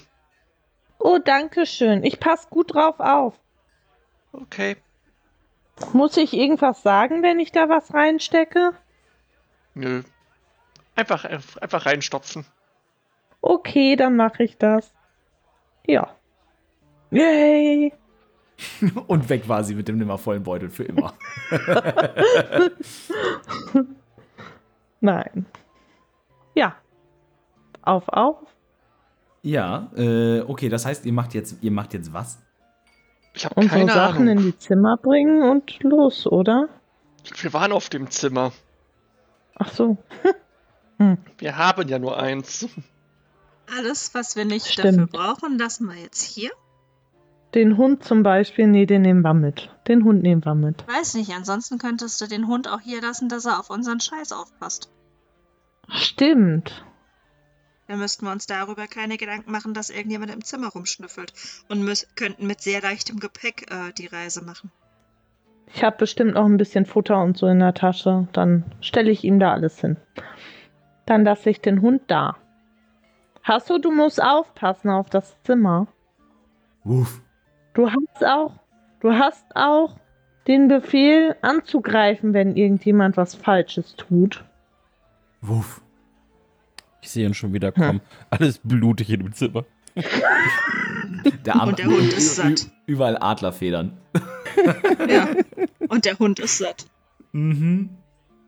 Oh, 1.00 1.20
danke 1.24 1.66
schön. 1.66 2.04
Ich 2.04 2.20
pass 2.20 2.50
gut 2.50 2.74
drauf 2.74 3.00
auf. 3.00 3.40
Okay. 4.32 4.78
Muss 5.92 6.18
ich 6.18 6.34
irgendwas 6.34 6.82
sagen, 6.82 7.24
wenn 7.24 7.40
ich 7.40 7.52
da 7.52 7.70
was 7.70 7.94
reinstecke? 7.94 8.74
Nö. 9.74 10.04
Einfach, 10.96 11.26
einfach 11.26 11.86
reinstopfen. 11.86 12.46
Okay, 13.42 13.96
dann 13.96 14.16
mache 14.16 14.44
ich 14.44 14.58
das. 14.58 14.94
Ja. 15.86 16.16
Yay! 17.12 17.94
Und 19.08 19.30
weg 19.30 19.48
war 19.48 19.64
sie 19.64 19.76
mit 19.76 19.88
dem 19.88 19.98
nimmervollen 19.98 20.44
Beutel 20.44 20.70
für 20.70 20.84
immer. 20.84 21.14
Nein. 25.02 25.46
Auf, 27.84 28.08
auf. 28.10 28.38
ja, 29.42 29.92
äh, 29.96 30.42
okay, 30.42 30.70
das 30.70 30.86
heißt, 30.86 31.06
ihr 31.06 31.14
macht 31.14 31.34
jetzt, 31.34 31.58
ihr 31.62 31.72
macht 31.72 31.94
jetzt 31.94 32.14
was? 32.14 32.40
Ich 33.34 33.46
habe 33.46 33.56
Unsere 33.56 33.80
keine 33.80 33.92
Sachen 33.92 34.28
in 34.28 34.38
Ahnung. 34.38 34.44
die 34.52 34.58
Zimmer 34.58 34.98
bringen 34.98 35.44
und 35.50 35.82
los, 35.84 36.26
oder? 36.28 36.70
Wir 37.42 37.54
waren 37.54 37.72
auf 37.72 37.90
dem 37.90 38.10
Zimmer. 38.10 38.52
Ach 39.56 39.72
so. 39.72 39.98
Wir 41.38 41.58
haben 41.58 41.88
ja 41.90 42.00
nur 42.00 42.18
eins. 42.18 42.68
Alles, 43.78 44.14
was 44.14 44.36
wir 44.38 44.46
nicht 44.46 44.68
Stimmt. 44.68 45.00
dafür 45.00 45.08
brauchen, 45.08 45.58
lassen 45.58 45.88
wir 45.88 45.96
jetzt 46.02 46.22
hier. 46.22 46.52
Den 47.54 47.76
Hund 47.78 48.04
zum 48.06 48.24
Beispiel, 48.24 48.68
nee, 48.68 48.86
den 48.86 49.02
nehmen 49.02 49.22
wir 49.22 49.34
mit. 49.34 49.70
Den 49.88 50.06
Hund 50.06 50.22
nehmen 50.24 50.46
wir 50.46 50.56
mit. 50.56 50.88
Weiß 50.88 51.16
nicht, 51.16 51.32
ansonsten 51.32 51.78
könntest 51.78 52.22
du 52.22 52.28
den 52.28 52.48
Hund 52.48 52.70
auch 52.70 52.80
hier 52.80 53.02
lassen, 53.02 53.28
dass 53.30 53.46
er 53.46 53.60
auf 53.60 53.70
unseren 53.70 54.00
Scheiß 54.00 54.32
aufpasst. 54.32 54.90
Stimmt. 55.90 56.86
Dann 57.94 58.00
müssten 58.00 58.26
wir 58.26 58.32
uns 58.32 58.48
darüber 58.48 58.88
keine 58.88 59.18
Gedanken 59.18 59.52
machen, 59.52 59.76
dass 59.76 59.92
irgendjemand 59.92 60.34
im 60.34 60.44
Zimmer 60.44 60.70
rumschnüffelt 60.70 61.32
und 61.70 61.86
könnten 62.16 62.48
mit 62.48 62.60
sehr 62.60 62.82
leichtem 62.82 63.20
Gepäck 63.20 63.72
äh, 63.72 63.94
die 63.96 64.08
Reise 64.08 64.44
machen. 64.44 64.72
Ich 65.68 65.84
habe 65.84 65.98
bestimmt 65.98 66.34
noch 66.34 66.46
ein 66.46 66.58
bisschen 66.58 66.88
Futter 66.88 67.22
und 67.22 67.38
so 67.38 67.46
in 67.46 67.60
der 67.60 67.76
Tasche. 67.76 68.28
Dann 68.34 68.64
stelle 68.82 69.12
ich 69.12 69.24
ihm 69.24 69.38
da 69.38 69.52
alles 69.52 69.80
hin. 69.80 69.98
Dann 71.06 71.24
lasse 71.24 71.52
ich 71.52 71.62
den 71.62 71.84
Hund 71.84 72.02
da. 72.08 72.36
Hasso, 73.44 73.78
du 73.78 73.92
musst 73.92 74.20
aufpassen 74.20 74.90
auf 74.90 75.12
das 75.12 75.40
Zimmer. 75.44 75.86
Uff. 76.86 77.22
Du 77.76 77.92
hast 77.92 78.26
auch, 78.26 78.56
du 79.02 79.12
hast 79.12 79.46
auch 79.56 79.98
den 80.48 80.68
Befehl 80.68 81.36
anzugreifen, 81.44 82.34
wenn 82.34 82.56
irgendjemand 82.56 83.18
was 83.18 83.36
Falsches 83.36 83.96
tut. 83.96 84.44
Wuff. 85.42 85.84
Ich 87.04 87.10
sehe 87.12 87.26
ihn 87.28 87.34
schon 87.34 87.52
wieder 87.54 87.72
kommen. 87.74 88.00
Alles 88.30 88.60
blutig 88.64 89.10
in 89.10 89.20
dem 89.20 89.34
Zimmer. 89.34 89.66
Der 91.46 91.56
Arme, 91.56 91.72
Und 91.72 91.80
der 91.80 91.86
Hund 91.88 92.14
ist 92.14 92.36
satt. 92.38 92.72
Überall 92.88 93.18
Adlerfedern. 93.22 93.98
Ja. 95.10 95.28
Und 95.90 96.06
der 96.06 96.18
Hund 96.20 96.40
ist 96.40 96.60
satt. 96.60 96.86
Mhm. 97.34 97.90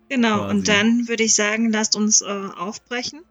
Genau, 0.08 0.38
Quasi. 0.38 0.50
und 0.56 0.68
dann 0.70 1.08
würde 1.10 1.24
ich 1.24 1.34
sagen, 1.36 1.72
lasst 1.72 1.96
uns 1.98 2.22
äh, 2.22 2.26
aufbrechen. 2.26 3.22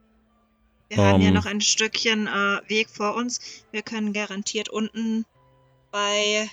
Wir 0.88 0.98
haben 0.98 1.22
ja 1.22 1.28
Ähm. 1.28 1.34
noch 1.34 1.46
ein 1.46 1.60
Stückchen 1.62 2.26
äh, 2.26 2.60
Weg 2.68 2.90
vor 2.90 3.14
uns. 3.14 3.40
Wir 3.70 3.80
können 3.82 4.12
garantiert 4.12 4.68
unten 4.68 5.24
bei 5.92 6.50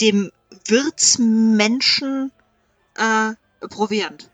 dem 0.00 0.30
Wirtsmenschen 0.66 2.30
äh, 2.96 3.32
Proviant 3.68 4.30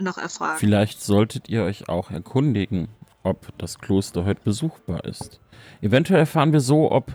noch 0.00 0.18
erfragen. 0.18 0.58
Vielleicht 0.58 1.00
solltet 1.00 1.48
ihr 1.48 1.62
euch 1.62 1.88
auch 1.88 2.10
erkundigen, 2.10 2.88
ob 3.22 3.56
das 3.58 3.78
Kloster 3.78 4.24
heute 4.24 4.42
besuchbar 4.42 5.04
ist. 5.04 5.40
Eventuell 5.80 6.20
erfahren 6.20 6.52
wir 6.52 6.60
so, 6.60 6.90
ob 6.90 7.12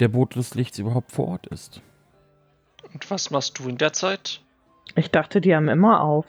der 0.00 0.08
Boot 0.08 0.36
des 0.36 0.54
Lichts 0.54 0.78
überhaupt 0.78 1.12
vor 1.12 1.28
Ort 1.28 1.46
ist. 1.48 1.82
Und 2.92 3.10
was 3.10 3.30
machst 3.30 3.58
du 3.58 3.68
in 3.68 3.78
der 3.78 3.92
Zeit? 3.92 4.40
Ich 4.94 5.10
dachte, 5.10 5.40
die 5.40 5.54
haben 5.54 5.68
immer 5.68 6.00
auf. 6.00 6.26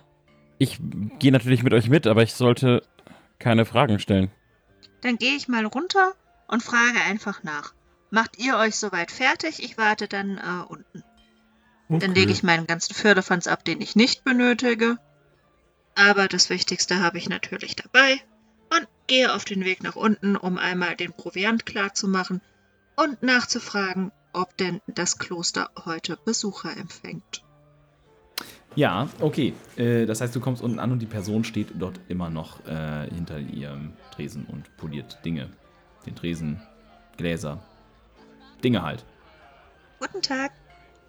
Ich 0.57 0.79
gehe 1.19 1.31
natürlich 1.31 1.63
mit 1.63 1.73
euch 1.73 1.89
mit, 1.89 2.07
aber 2.07 2.23
ich 2.23 2.33
sollte 2.33 2.83
keine 3.37 3.65
Fragen 3.65 3.99
stellen. 3.99 4.29
Dann 5.01 5.15
gehe 5.17 5.35
ich 5.35 5.47
mal 5.47 5.65
runter 5.65 6.13
und 6.47 6.61
frage 6.61 6.99
einfach 7.07 7.43
nach. 7.43 7.73
Macht 8.11 8.37
ihr 8.39 8.57
euch 8.57 8.75
soweit 8.75 9.11
fertig? 9.11 9.63
Ich 9.63 9.77
warte 9.77 10.07
dann 10.07 10.37
äh, 10.37 10.65
unten. 10.67 11.03
Dann 11.89 12.13
lege 12.13 12.31
ich 12.31 12.43
meinen 12.43 12.67
ganzen 12.67 12.93
Firlefanz 12.93 13.47
ab, 13.47 13.65
den 13.65 13.81
ich 13.81 13.95
nicht 13.95 14.23
benötige. 14.23 14.97
Aber 15.99 16.29
das 16.29 16.49
Wichtigste 16.49 17.01
habe 17.01 17.17
ich 17.17 17.27
natürlich 17.27 17.75
dabei. 17.75 18.21
Und 18.69 18.87
gehe 19.07 19.33
auf 19.33 19.43
den 19.43 19.65
Weg 19.65 19.83
nach 19.83 19.97
unten, 19.97 20.37
um 20.37 20.57
einmal 20.57 20.95
den 20.95 21.11
Proviant 21.11 21.65
klar 21.65 21.93
zu 21.93 22.07
machen 22.07 22.41
und 22.95 23.21
nachzufragen, 23.21 24.11
ob 24.31 24.55
denn 24.55 24.79
das 24.87 25.17
Kloster 25.17 25.71
heute 25.85 26.17
Besucher 26.23 26.77
empfängt. 26.77 27.43
Ja, 28.75 29.09
okay. 29.19 29.53
Äh, 29.75 30.05
das 30.05 30.21
heißt, 30.21 30.33
du 30.33 30.39
kommst 30.39 30.61
unten 30.61 30.79
an 30.79 30.91
und 30.91 30.99
die 30.99 31.07
Person 31.07 31.43
steht 31.43 31.69
dort 31.73 31.99
immer 32.07 32.29
noch 32.29 32.65
äh, 32.65 33.09
hinter 33.09 33.39
ihrem 33.39 33.93
Tresen 34.11 34.45
und 34.45 34.77
poliert 34.77 35.19
Dinge. 35.25 35.49
Den 36.05 36.15
Tresen, 36.15 36.61
Gläser, 37.17 37.61
Dinge 38.63 38.83
halt. 38.83 39.03
Guten 39.99 40.21
Tag. 40.21 40.51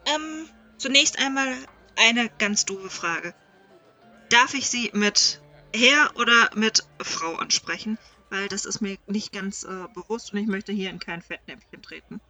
Ähm, 0.07 0.47
zunächst 0.79 1.23
einmal 1.23 1.49
eine 1.97 2.29
ganz 2.39 2.65
doofe 2.65 2.89
Frage. 2.89 3.35
Darf 4.31 4.55
ich 4.55 4.71
Sie 4.71 4.91
mit 4.95 5.41
Herr 5.75 6.11
oder 6.17 6.51
mit 6.55 6.87
Frau 7.01 7.35
ansprechen? 7.35 7.99
Weil 8.31 8.49
das 8.49 8.65
ist 8.65 8.81
mir 8.81 8.97
nicht 9.07 9.33
ganz 9.33 9.65
äh, 9.65 9.87
bewusst 9.93 10.33
und 10.33 10.39
ich 10.39 10.47
möchte 10.47 10.73
hier 10.73 10.89
in 10.91 11.01
kein 11.01 11.21
Fettnäpfchen 11.21 11.83
treten. 11.83 12.21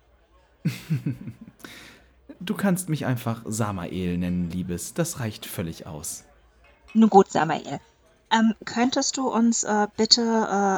Du 2.42 2.55
kannst 2.55 2.88
mich 2.88 3.05
einfach 3.05 3.42
Samael 3.44 4.16
nennen, 4.16 4.48
Liebes. 4.51 4.94
Das 4.94 5.20
reicht 5.20 5.44
völlig 5.44 5.86
aus. 5.86 6.24
Nun 6.94 7.11
gut, 7.11 7.30
Samael. 7.30 7.80
Ähm, 8.32 8.55
könntest 8.64 9.18
du 9.18 9.28
uns 9.28 9.62
äh, 9.62 9.88
bitte 9.94 10.22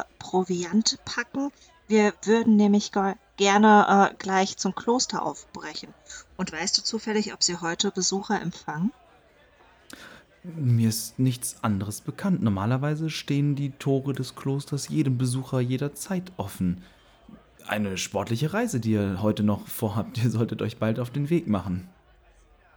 äh, 0.05 0.13
Proviant 0.19 0.99
packen? 1.05 1.51
Wir 1.87 2.13
würden 2.23 2.57
nämlich 2.57 2.91
ge 2.91 3.13
gerne 3.37 4.11
äh, 4.11 4.15
gleich 4.17 4.57
zum 4.57 4.75
Kloster 4.75 5.23
aufbrechen. 5.23 5.93
Und 6.35 6.51
weißt 6.51 6.77
du 6.77 6.83
zufällig, 6.83 7.33
ob 7.33 7.41
sie 7.41 7.55
heute 7.55 7.91
Besucher 7.91 8.41
empfangen? 8.41 8.91
Mir 10.43 10.89
ist 10.89 11.19
nichts 11.19 11.55
anderes 11.61 12.01
bekannt. 12.01 12.43
Normalerweise 12.43 13.09
stehen 13.09 13.55
die 13.55 13.71
Tore 13.71 14.13
des 14.13 14.35
Klosters 14.35 14.89
jedem 14.89 15.17
Besucher 15.17 15.61
jederzeit 15.61 16.33
offen. 16.35 16.83
Eine 17.65 17.97
sportliche 17.97 18.53
Reise, 18.53 18.81
die 18.81 18.91
ihr 18.91 19.21
heute 19.21 19.43
noch 19.43 19.67
vorhabt. 19.67 20.17
Ihr 20.23 20.29
solltet 20.29 20.61
euch 20.61 20.77
bald 20.77 20.99
auf 20.99 21.11
den 21.11 21.29
Weg 21.29 21.47
machen. 21.47 21.87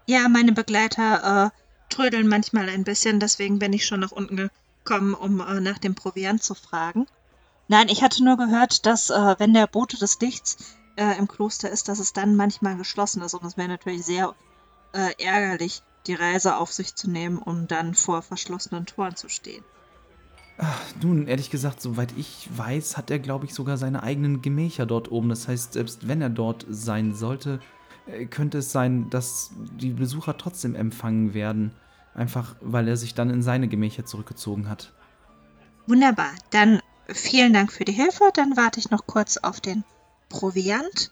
Ja, 0.07 0.29
meine 0.29 0.53
Begleiter 0.53 1.47
äh, 1.47 1.93
trödeln 1.93 2.29
manchmal 2.29 2.69
ein 2.69 2.85
bisschen, 2.85 3.19
deswegen 3.19 3.59
bin 3.59 3.73
ich 3.73 3.85
schon 3.85 3.99
nach 3.99 4.13
unten 4.13 4.37
gekommen, 4.85 5.15
um 5.15 5.41
äh, 5.41 5.61
nach 5.61 5.79
dem 5.79 5.97
Proviant 5.97 6.45
zu 6.45 6.55
fragen. 6.55 7.07
Nein, 7.67 7.89
ich 7.89 8.05
hatte 8.05 8.23
nur 8.23 8.37
gehört, 8.37 8.87
dass 8.87 9.11
äh, 9.11 9.35
wenn 9.39 9.53
der 9.53 9.67
Bote 9.67 9.99
des 9.99 10.21
Lichts 10.21 10.77
äh, 10.95 11.19
im 11.19 11.27
Kloster 11.27 11.69
ist, 11.69 11.89
dass 11.89 11.99
es 11.99 12.13
dann 12.13 12.37
manchmal 12.37 12.77
geschlossen 12.77 13.23
ist 13.23 13.35
und 13.35 13.45
es 13.45 13.57
wäre 13.57 13.67
natürlich 13.67 14.05
sehr 14.05 14.37
äh, 14.93 15.11
ärgerlich, 15.19 15.83
die 16.07 16.15
Reise 16.15 16.57
auf 16.57 16.73
sich 16.73 16.95
zu 16.95 17.11
nehmen, 17.11 17.39
um 17.39 17.67
dann 17.67 17.95
vor 17.95 18.23
verschlossenen 18.23 18.87
Toren 18.87 19.17
zu 19.17 19.29
stehen. 19.29 19.65
Ach, 20.59 20.81
nun, 21.03 21.27
ehrlich 21.27 21.51
gesagt, 21.51 21.83
soweit 21.83 22.15
ich 22.17 22.49
weiß, 22.51 22.97
hat 22.97 23.11
er, 23.11 23.19
glaube 23.19 23.45
ich, 23.45 23.53
sogar 23.53 23.77
seine 23.77 24.03
eigenen 24.03 24.41
Gemächer 24.41 24.87
dort 24.87 25.11
oben. 25.13 25.29
Das 25.29 25.49
heißt, 25.49 25.75
selbst 25.75 26.09
wenn 26.09 26.23
er 26.23 26.31
dort 26.31 26.65
sein 26.71 27.15
sollte, 27.15 27.61
äh, 28.07 28.25
könnte 28.25 28.59
es 28.59 28.73
sein, 28.73 29.11
dass 29.11 29.51
die 29.79 29.91
Besucher 29.91 30.39
trotzdem 30.39 30.75
empfangen 30.75 31.35
werden. 31.35 31.73
Einfach, 32.15 32.57
weil 32.63 32.89
er 32.89 32.97
sich 32.97 33.13
dann 33.13 33.29
in 33.29 33.43
seine 33.43 33.69
Gemächer 33.69 34.07
zurückgezogen 34.07 34.71
hat. 34.71 34.95
Wunderbar, 35.87 36.31
dann 36.51 36.81
vielen 37.07 37.53
Dank 37.53 37.71
für 37.71 37.85
die 37.85 37.93
Hilfe. 37.93 38.31
Dann 38.33 38.57
warte 38.57 38.81
ich 38.81 38.91
noch 38.91 39.07
kurz 39.07 39.37
auf 39.37 39.61
den 39.61 39.85
Proviant. 40.31 41.11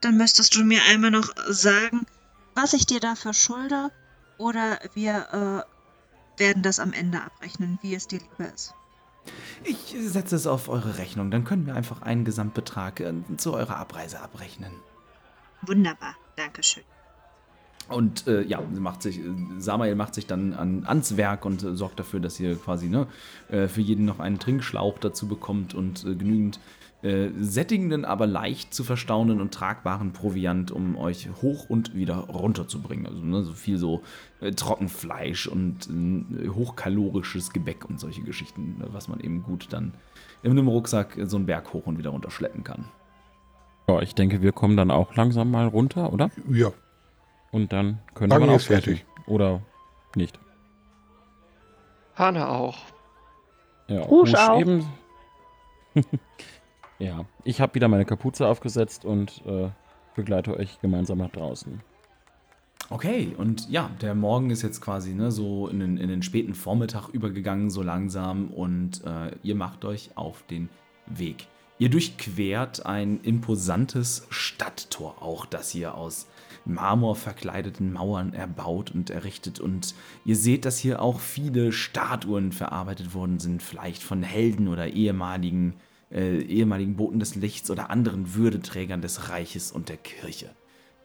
Dann 0.00 0.16
müsstest 0.16 0.54
du 0.54 0.62
mir 0.62 0.80
einmal 0.88 1.10
noch 1.10 1.34
sagen, 1.48 2.06
was 2.54 2.72
ich 2.72 2.86
dir 2.86 3.00
dafür 3.00 3.34
schulde. 3.34 3.90
Oder 4.38 4.78
wir 4.94 5.64
äh, 6.36 6.40
werden 6.40 6.62
das 6.62 6.80
am 6.80 6.92
Ende 6.92 7.20
abrechnen, 7.20 7.78
wie 7.82 7.94
es 7.94 8.06
dir 8.06 8.20
lieber 8.20 8.52
ist. 8.52 8.74
Ich 9.64 9.94
setze 9.98 10.36
es 10.36 10.46
auf 10.46 10.68
eure 10.68 10.98
Rechnung. 10.98 11.30
Dann 11.30 11.44
können 11.44 11.66
wir 11.66 11.74
einfach 11.74 12.02
einen 12.02 12.24
Gesamtbetrag 12.24 13.00
äh, 13.00 13.12
zu 13.36 13.52
eurer 13.52 13.76
Abreise 13.76 14.20
abrechnen. 14.20 14.72
Wunderbar, 15.62 16.14
Dankeschön. 16.36 16.84
Und 17.88 18.26
äh, 18.26 18.42
ja, 18.42 18.60
macht 18.60 19.02
sich, 19.02 19.18
Samael 19.58 19.94
macht 19.94 20.14
sich 20.14 20.26
dann 20.26 20.52
an, 20.52 20.84
ans 20.84 21.16
Werk 21.16 21.46
und 21.46 21.62
äh, 21.62 21.74
sorgt 21.74 21.98
dafür, 21.98 22.20
dass 22.20 22.38
ihr 22.38 22.56
quasi 22.56 22.88
ne, 22.88 23.06
äh, 23.48 23.66
für 23.66 23.80
jeden 23.80 24.04
noch 24.04 24.20
einen 24.20 24.38
Trinkschlauch 24.38 24.98
dazu 24.98 25.26
bekommt 25.26 25.74
und 25.74 26.04
äh, 26.04 26.14
genügend 26.14 26.60
äh, 27.02 27.28
sättigenden, 27.38 28.04
aber 28.04 28.26
leicht 28.26 28.74
zu 28.74 28.82
verstauenden 28.82 29.40
und 29.40 29.54
tragbaren 29.54 30.12
Proviant, 30.12 30.70
um 30.72 30.96
euch 30.96 31.28
hoch 31.42 31.70
und 31.70 31.94
wieder 31.94 32.16
runter 32.16 32.66
zu 32.66 32.82
bringen. 32.82 33.06
Also 33.06 33.20
ne, 33.22 33.42
so 33.42 33.52
viel 33.52 33.78
so 33.78 34.02
äh, 34.40 34.50
Trockenfleisch 34.50 35.46
und 35.46 35.88
hochkalorisches 36.54 37.52
Gebäck 37.52 37.88
und 37.88 38.00
solche 38.00 38.22
Geschichten, 38.22 38.78
ne, 38.78 38.88
was 38.90 39.06
man 39.08 39.20
eben 39.20 39.42
gut 39.44 39.68
dann 39.70 39.94
in 40.42 40.50
einem 40.50 40.68
Rucksack 40.68 41.18
so 41.24 41.36
einen 41.36 41.46
Berg 41.46 41.72
hoch 41.72 41.86
und 41.86 41.98
wieder 41.98 42.10
runter 42.10 42.30
schleppen 42.30 42.64
kann. 42.64 42.84
Ja, 43.88 44.00
ich 44.02 44.14
denke, 44.14 44.42
wir 44.42 44.52
kommen 44.52 44.76
dann 44.76 44.90
auch 44.90 45.14
langsam 45.14 45.50
mal 45.50 45.66
runter, 45.66 46.12
oder? 46.12 46.30
Ja, 46.50 46.72
Und 47.52 47.72
dann 47.72 48.00
können 48.14 48.30
wir 48.30 48.54
ist 48.56 48.66
fertig. 48.66 49.06
Oder 49.26 49.62
nicht. 50.14 50.38
Hane 52.16 52.48
auch. 52.48 52.78
Ja, 53.86 54.00
Rouge 54.00 54.32
Rouge 54.32 54.50
auch. 54.50 54.60
eben. 54.60 54.86
ja, 56.98 57.24
ich 57.44 57.60
habe 57.60 57.74
wieder 57.74 57.88
meine 57.88 58.04
Kapuze 58.04 58.46
aufgesetzt 58.46 59.04
und 59.04 59.42
äh, 59.46 59.70
begleite 60.14 60.56
euch 60.56 60.80
gemeinsam 60.80 61.18
nach 61.18 61.30
draußen. 61.30 61.80
Okay, 62.90 63.34
und 63.36 63.68
ja, 63.68 63.90
der 64.00 64.14
Morgen 64.14 64.50
ist 64.50 64.62
jetzt 64.62 64.80
quasi 64.80 65.12
ne, 65.12 65.30
so 65.30 65.68
in 65.68 65.80
den, 65.80 65.96
in 65.98 66.08
den 66.08 66.22
späten 66.22 66.54
Vormittag 66.54 67.08
übergegangen, 67.10 67.70
so 67.70 67.82
langsam, 67.82 68.48
und 68.48 69.04
äh, 69.04 69.32
ihr 69.42 69.54
macht 69.54 69.84
euch 69.84 70.10
auf 70.14 70.42
den 70.44 70.70
Weg. 71.06 71.48
Ihr 71.78 71.90
durchquert 71.90 72.86
ein 72.86 73.20
imposantes 73.20 74.26
Stadttor, 74.30 75.22
auch 75.22 75.46
das 75.46 75.70
hier 75.70 75.94
aus 75.94 76.26
Marmor 76.64 77.14
verkleideten 77.14 77.92
Mauern 77.92 78.32
erbaut 78.32 78.90
und 78.90 79.10
errichtet. 79.10 79.60
Und 79.60 79.94
ihr 80.24 80.36
seht, 80.36 80.64
dass 80.64 80.78
hier 80.78 81.00
auch 81.00 81.20
viele 81.20 81.72
Statuen 81.72 82.52
verarbeitet 82.52 83.14
worden 83.14 83.38
sind, 83.38 83.62
vielleicht 83.62 84.02
von 84.02 84.22
Helden 84.22 84.66
oder 84.66 84.88
ehemaligen, 84.88 85.74
äh, 86.10 86.40
ehemaligen 86.40 86.96
Boten 86.96 87.18
des 87.18 87.34
Lichts 87.34 87.70
oder 87.70 87.90
anderen 87.90 88.34
Würdeträgern 88.34 89.02
des 89.02 89.28
Reiches 89.28 89.72
und 89.72 89.88
der 89.88 89.96
Kirche. 89.96 90.50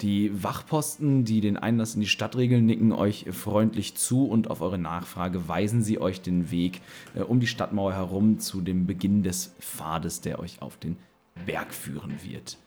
Die 0.01 0.43
Wachposten, 0.43 1.23
die 1.23 1.39
den 1.39 1.55
Einlass 1.55 1.95
in 1.95 2.01
die 2.01 2.07
Stadt 2.07 2.35
regeln, 2.35 2.65
nicken 2.65 2.91
euch 2.91 3.25
freundlich 3.31 3.95
zu 3.95 4.25
und 4.25 4.49
auf 4.49 4.61
eure 4.61 4.77
Nachfrage 4.77 5.47
weisen 5.47 5.83
sie 5.83 5.99
euch 5.99 6.21
den 6.21 6.51
Weg 6.51 6.81
äh, 7.15 7.21
um 7.21 7.39
die 7.39 7.47
Stadtmauer 7.47 7.93
herum 7.93 8.39
zu 8.39 8.61
dem 8.61 8.85
Beginn 8.85 9.23
des 9.23 9.55
Pfades, 9.59 10.21
der 10.21 10.39
euch 10.39 10.61
auf 10.61 10.77
den 10.77 10.97
Berg 11.45 11.73
führen 11.73 12.15
wird. 12.23 12.57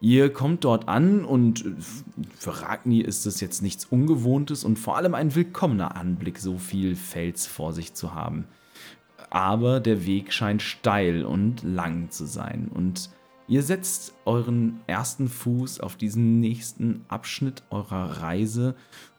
Ihr 0.00 0.32
kommt 0.32 0.62
dort 0.62 0.86
an 0.86 1.24
und 1.24 1.64
äh, 1.64 1.70
für 2.36 2.62
Ragni 2.62 3.00
ist 3.00 3.26
es 3.26 3.40
jetzt 3.40 3.62
nichts 3.62 3.84
Ungewohntes 3.86 4.64
und 4.64 4.78
vor 4.78 4.96
allem 4.96 5.14
ein 5.14 5.34
willkommener 5.34 5.96
Anblick, 5.96 6.38
so 6.38 6.58
viel 6.58 6.94
Fels 6.94 7.46
vor 7.46 7.72
sich 7.72 7.94
zu 7.94 8.14
haben. 8.14 8.46
Aber 9.30 9.80
der 9.80 10.06
Weg 10.06 10.32
scheint 10.32 10.62
steil 10.62 11.24
und 11.24 11.62
lang 11.62 12.10
zu 12.10 12.26
sein 12.26 12.68
und 12.72 13.10
Ihr 13.50 13.62
setzt 13.62 14.14
euren 14.26 14.80
ersten 14.86 15.26
Fuß 15.26 15.80
auf 15.80 15.96
diesen 15.96 16.38
nächsten 16.38 17.06
Abschnitt 17.08 17.62
eurer 17.70 18.20
Reise 18.20 18.74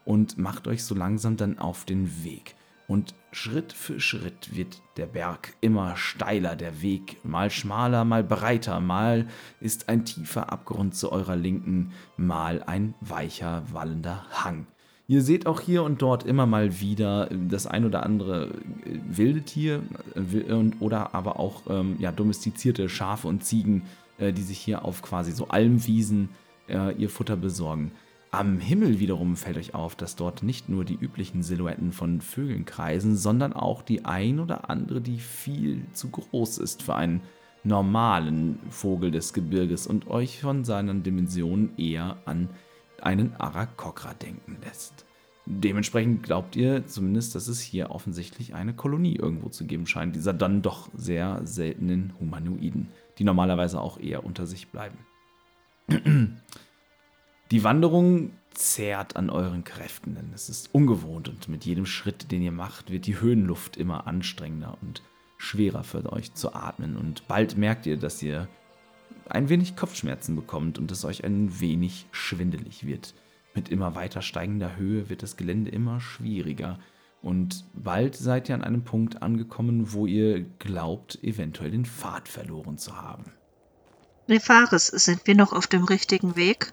und 0.05 0.38
macht 0.38 0.68
euch 0.68 0.84
so 0.84 0.93
langsam 0.93 1.36
dann 1.36 1.57
auf 1.57 1.84
den 1.84 2.24
Weg. 2.24 2.53
Und 2.88 3.16
Schritt 3.32 3.74
für 3.74 3.99
Schritt 3.99 4.55
wird 4.55 4.84
der 4.97 5.07
Berg 5.07 5.55
immer 5.62 5.95
steiler, 5.95 6.55
der 6.55 6.84
Weg 6.84 7.24
mal 7.24 7.49
schmaler, 7.49 8.05
mal 8.05 8.24
breiter, 8.24 8.80
mal 8.80 9.28
ist 9.60 9.89
ein 9.89 10.05
tiefer 10.05 10.51
Abgrund 10.51 10.93
zu 10.93 11.12
eurer 11.12 11.36
Linken, 11.36 11.91
mal 12.16 12.62
ein 12.62 12.93
weicher, 13.01 13.64
wallender 13.72 14.26
Hang. 14.32 14.68
Ihr 15.10 15.24
seht 15.24 15.47
auch 15.47 15.60
hier 15.60 15.82
und 15.82 16.03
dort 16.03 16.24
immer 16.24 16.45
mal 16.45 16.82
wieder 16.82 17.30
das 17.32 17.66
ein 17.66 17.84
oder 17.84 18.03
andere 18.03 18.51
äh, 18.86 18.99
wilde 19.10 19.41
Tier 19.41 19.82
äh, 20.14 20.53
oder 20.80 21.16
aber 21.16 21.39
auch 21.39 21.64
ähm, 21.68 21.95
ja, 21.97 22.12
domestizierte 22.12 22.88
Schafe 22.89 23.28
und 23.28 23.43
Ziegen, 23.43 23.82
äh, 24.20 24.32
die 24.32 24.43
sich 24.43 24.60
hier 24.60 24.86
auf 24.86 25.01
quasi 25.01 25.32
so 25.32 25.47
Almwiesen 25.47 26.30
äh, 26.68 26.93
ihr 26.93 27.10
Futter 27.10 27.36
besorgen. 27.36 27.91
Am 28.30 28.60
Himmel 28.60 28.99
wiederum 28.99 29.36
fällt 29.36 29.57
euch 29.57 29.74
auf, 29.74 29.95
dass 29.95 30.16
dort 30.16 30.43
nicht 30.43 30.70
nur 30.70 30.86
die 30.86 30.93
üblichen 31.01 31.41
Silhouetten 31.41 31.91
von 31.91 32.22
Vögeln 32.22 32.66
kreisen, 32.66 33.18
sondern 33.18 33.53
auch 33.53 33.82
die 33.82 34.05
ein 34.05 34.39
oder 34.39 34.70
andere, 34.70 35.01
die 35.01 35.18
viel 35.18 35.86
zu 35.91 36.10
groß 36.10 36.60
ist 36.60 36.84
für 36.84 36.93
einen 36.93 37.22
normalen 37.64 38.60
Vogel 38.70 39.10
des 39.10 39.34
Gebirges 39.34 39.88
und 39.88 40.05
euch 40.05 40.41
von 40.41 40.64
seinen 40.64 41.01
Dimensionen 41.01 41.72
eher 41.80 42.18
an 42.26 42.49
einen 43.04 43.36
Arakokra 43.36 44.14
denken 44.14 44.58
lässt. 44.64 45.06
Dementsprechend 45.45 46.22
glaubt 46.22 46.56
ihr 46.56 46.86
zumindest, 46.86 47.34
dass 47.34 47.47
es 47.47 47.60
hier 47.60 47.89
offensichtlich 47.89 48.54
eine 48.54 48.74
Kolonie 48.74 49.16
irgendwo 49.16 49.50
zu 49.50 49.66
geben 49.66 49.88
scheint, 49.88 50.16
dieser 50.16 50.34
dann 50.34 50.62
doch 50.62 50.89
sehr 50.93 51.41
seltenen 51.43 52.14
Humanoiden, 52.20 52.89
die 53.18 53.24
normalerweise 53.24 53.82
auch 53.82 54.00
eher 54.00 54.24
unter 54.24 54.45
sich 54.45 54.68
bleiben. 54.68 54.97
Die 57.52 57.64
Wanderung 57.64 58.34
zehrt 58.54 59.16
an 59.16 59.32
euren 59.32 59.64
Kräften, 59.64 60.14
denn 60.14 60.32
es 60.36 60.50
ist 60.50 60.70
ungewohnt 60.72 61.30
und 61.30 61.47
mit 61.47 61.66
jedem 61.66 61.88
Schritt, 61.88 62.32
den 62.32 62.43
ihr 62.43 62.52
macht, 62.52 62.91
wird 62.91 63.08
die 63.08 63.20
Höhenluft 63.20 63.76
immer 63.76 64.06
anstrengender 64.06 64.78
und 64.84 65.02
schwerer 65.39 65.84
für 65.84 66.12
euch 66.14 66.36
zu 66.36 66.54
atmen. 66.54 66.95
Und 66.95 67.28
bald 67.28 67.58
merkt 67.58 67.88
ihr, 67.88 67.97
dass 67.97 68.22
ihr 68.22 68.47
ein 69.30 69.49
wenig 69.49 69.76
Kopfschmerzen 69.76 70.36
bekommt 70.36 70.80
und 70.80 70.91
es 70.91 71.05
euch 71.05 71.24
ein 71.24 71.60
wenig 71.60 72.07
schwindelig 72.12 72.86
wird. 72.86 73.14
Mit 73.53 73.70
immer 73.70 73.95
weiter 73.95 74.22
steigender 74.22 74.76
Höhe 74.76 75.10
wird 75.10 75.24
das 75.24 75.38
Gelände 75.38 75.72
immer 75.72 75.99
schwieriger. 75.99 76.80
Und 77.22 77.66
bald 77.74 78.16
seid 78.16 78.49
ihr 78.49 78.55
an 78.55 78.64
einem 78.64 78.84
Punkt 78.84 79.22
angekommen, 79.22 79.91
wo 79.93 80.05
ihr 80.05 80.45
glaubt, 80.60 81.22
eventuell 81.24 81.72
den 81.72 81.86
Pfad 81.86 82.28
verloren 82.28 82.78
zu 82.78 82.95
haben. 82.95 83.26
Nefaris, 84.28 84.88
sind 84.88 85.26
wir 85.26 85.36
noch 85.36 85.53
auf 85.53 85.68
dem 85.68 85.84
richtigen 85.84 86.36
Weg? 86.36 86.72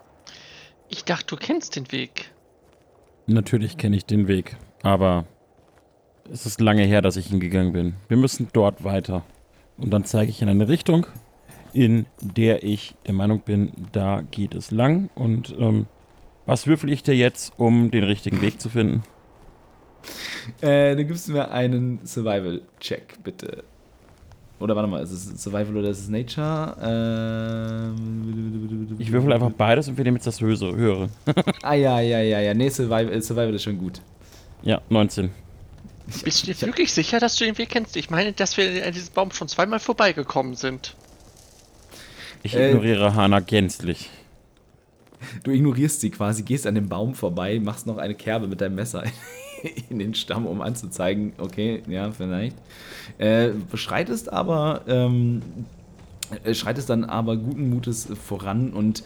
Ich 0.89 1.03
dachte, 1.03 1.35
du 1.35 1.35
kennst 1.35 1.75
den 1.75 1.91
Weg. 1.91 2.31
Natürlich 3.25 3.77
kenne 3.77 3.97
ich 3.97 4.05
den 4.05 4.27
Weg, 4.27 4.55
aber 4.83 5.25
es 6.31 6.45
ist 6.45 6.61
lange 6.61 6.83
her, 6.83 7.01
dass 7.01 7.17
ich 7.17 7.31
ihn 7.31 7.39
gegangen 7.39 7.73
bin. 7.73 7.95
Wir 8.07 8.17
müssen 8.17 8.47
dort 8.53 8.83
weiter. 8.83 9.25
Und 9.77 9.91
dann 9.91 10.05
zeige 10.05 10.31
ich 10.31 10.41
in 10.41 10.49
eine 10.49 10.67
Richtung, 10.67 11.07
in 11.73 12.05
der 12.21 12.63
ich 12.63 12.95
der 13.05 13.13
Meinung 13.13 13.41
bin, 13.41 13.71
da 13.91 14.21
geht 14.31 14.55
es 14.55 14.71
lang. 14.71 15.09
Und 15.15 15.55
ähm, 15.59 15.85
was 16.45 16.67
würfel 16.67 16.91
ich 16.91 17.03
dir 17.03 17.15
jetzt, 17.15 17.53
um 17.57 17.91
den 17.91 18.03
richtigen 18.03 18.41
Weg 18.41 18.59
zu 18.61 18.69
finden? 18.69 19.03
Äh, 20.61 20.95
du 20.95 21.03
gibst 21.05 21.27
mir 21.29 21.51
einen 21.51 21.99
Survival-Check, 22.05 23.23
bitte. 23.23 23.63
Oder 24.59 24.75
warte 24.75 24.87
mal, 24.89 25.03
ist 25.03 25.11
es 25.11 25.25
Survival 25.43 25.77
oder 25.77 25.89
ist 25.89 25.99
es 25.99 26.09
Nature? 26.09 26.75
Ähm, 27.91 28.95
Ich 28.97 29.11
würfel 29.11 29.31
einfach 29.33 29.51
beides 29.51 29.87
und 29.87 29.97
wir 29.97 30.03
nehmen 30.03 30.17
jetzt 30.17 30.25
das 30.27 30.41
Höhe- 30.41 30.57
höhere. 30.57 31.09
ah 31.61 31.73
ja, 31.75 31.99
ja, 31.99 32.19
ja, 32.21 32.39
ja. 32.39 32.53
Nee, 32.53 32.69
Survival, 32.69 33.11
äh, 33.13 33.21
Survival 33.21 33.53
ist 33.53 33.63
schon 33.63 33.77
gut. 33.77 34.01
Ja, 34.63 34.81
19. 34.89 35.29
Bist 36.23 36.43
du 36.47 36.53
dir 36.53 36.61
wirklich 36.61 36.91
sicher, 36.93 37.19
dass 37.19 37.35
du 37.35 37.45
den 37.45 37.57
Weg 37.57 37.69
kennst? 37.69 37.97
Ich 37.97 38.09
meine, 38.09 38.31
dass 38.31 38.57
wir 38.57 38.85
an 38.85 38.93
diesem 38.93 39.13
Baum 39.13 39.31
schon 39.31 39.47
zweimal 39.47 39.79
vorbeigekommen 39.79 40.55
sind. 40.55 40.95
Ich 42.43 42.55
Äh, 42.55 42.69
ignoriere 42.69 43.15
Hana 43.15 43.39
gänzlich. 43.39 44.09
Du 45.43 45.51
ignorierst 45.51 46.01
sie 46.01 46.11
quasi, 46.11 46.43
gehst 46.43 46.67
an 46.67 46.75
dem 46.75 46.89
Baum 46.89 47.15
vorbei, 47.15 47.59
machst 47.59 47.87
noch 47.87 47.97
eine 47.97 48.15
Kerbe 48.15 48.47
mit 48.47 48.61
deinem 48.61 48.75
Messer 48.75 49.03
in 49.89 49.99
den 49.99 50.13
Stamm, 50.13 50.45
um 50.45 50.61
anzuzeigen, 50.61 51.33
okay, 51.37 51.81
ja, 51.87 52.11
vielleicht. 52.11 52.55
Äh, 53.17 53.49
schreitest 53.73 54.31
aber, 54.31 54.81
ähm, 54.87 55.41
äh, 56.43 56.53
schreitest 56.53 56.89
dann 56.89 57.03
aber 57.03 57.37
guten 57.37 57.69
Mutes 57.69 58.07
voran 58.23 58.73
und 58.73 59.03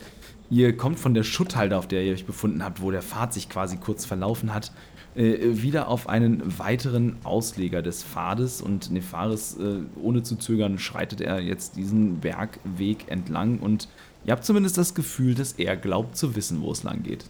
ihr 0.49 0.75
kommt 0.75 0.99
von 0.99 1.13
der 1.13 1.23
Schutthalde, 1.23 1.77
auf 1.77 1.87
der 1.87 2.03
ihr 2.03 2.13
euch 2.13 2.25
befunden 2.25 2.63
habt, 2.63 2.81
wo 2.81 2.91
der 2.91 3.01
Pfad 3.01 3.33
sich 3.33 3.47
quasi 3.47 3.77
kurz 3.77 4.05
verlaufen 4.05 4.53
hat, 4.53 4.67
äh, 4.67 4.71
wieder 5.15 5.87
auf 5.89 6.07
einen 6.07 6.57
weiteren 6.57 7.17
Ausleger 7.23 7.81
des 7.81 8.03
Pfades 8.03 8.61
und 8.61 8.91
Nefaris, 8.91 9.57
äh, 9.59 9.79
ohne 10.01 10.23
zu 10.23 10.37
zögern, 10.37 10.79
schreitet 10.79 11.19
er 11.21 11.41
jetzt 11.41 11.75
diesen 11.75 12.19
Bergweg 12.19 13.09
entlang 13.11 13.59
und 13.59 13.89
ihr 14.25 14.31
habt 14.31 14.45
zumindest 14.45 14.77
das 14.77 14.93
Gefühl, 14.93 15.35
dass 15.35 15.53
er 15.53 15.75
glaubt 15.75 16.15
zu 16.15 16.35
wissen, 16.35 16.61
wo 16.61 16.71
es 16.71 16.83
lang 16.83 17.03
geht. 17.03 17.25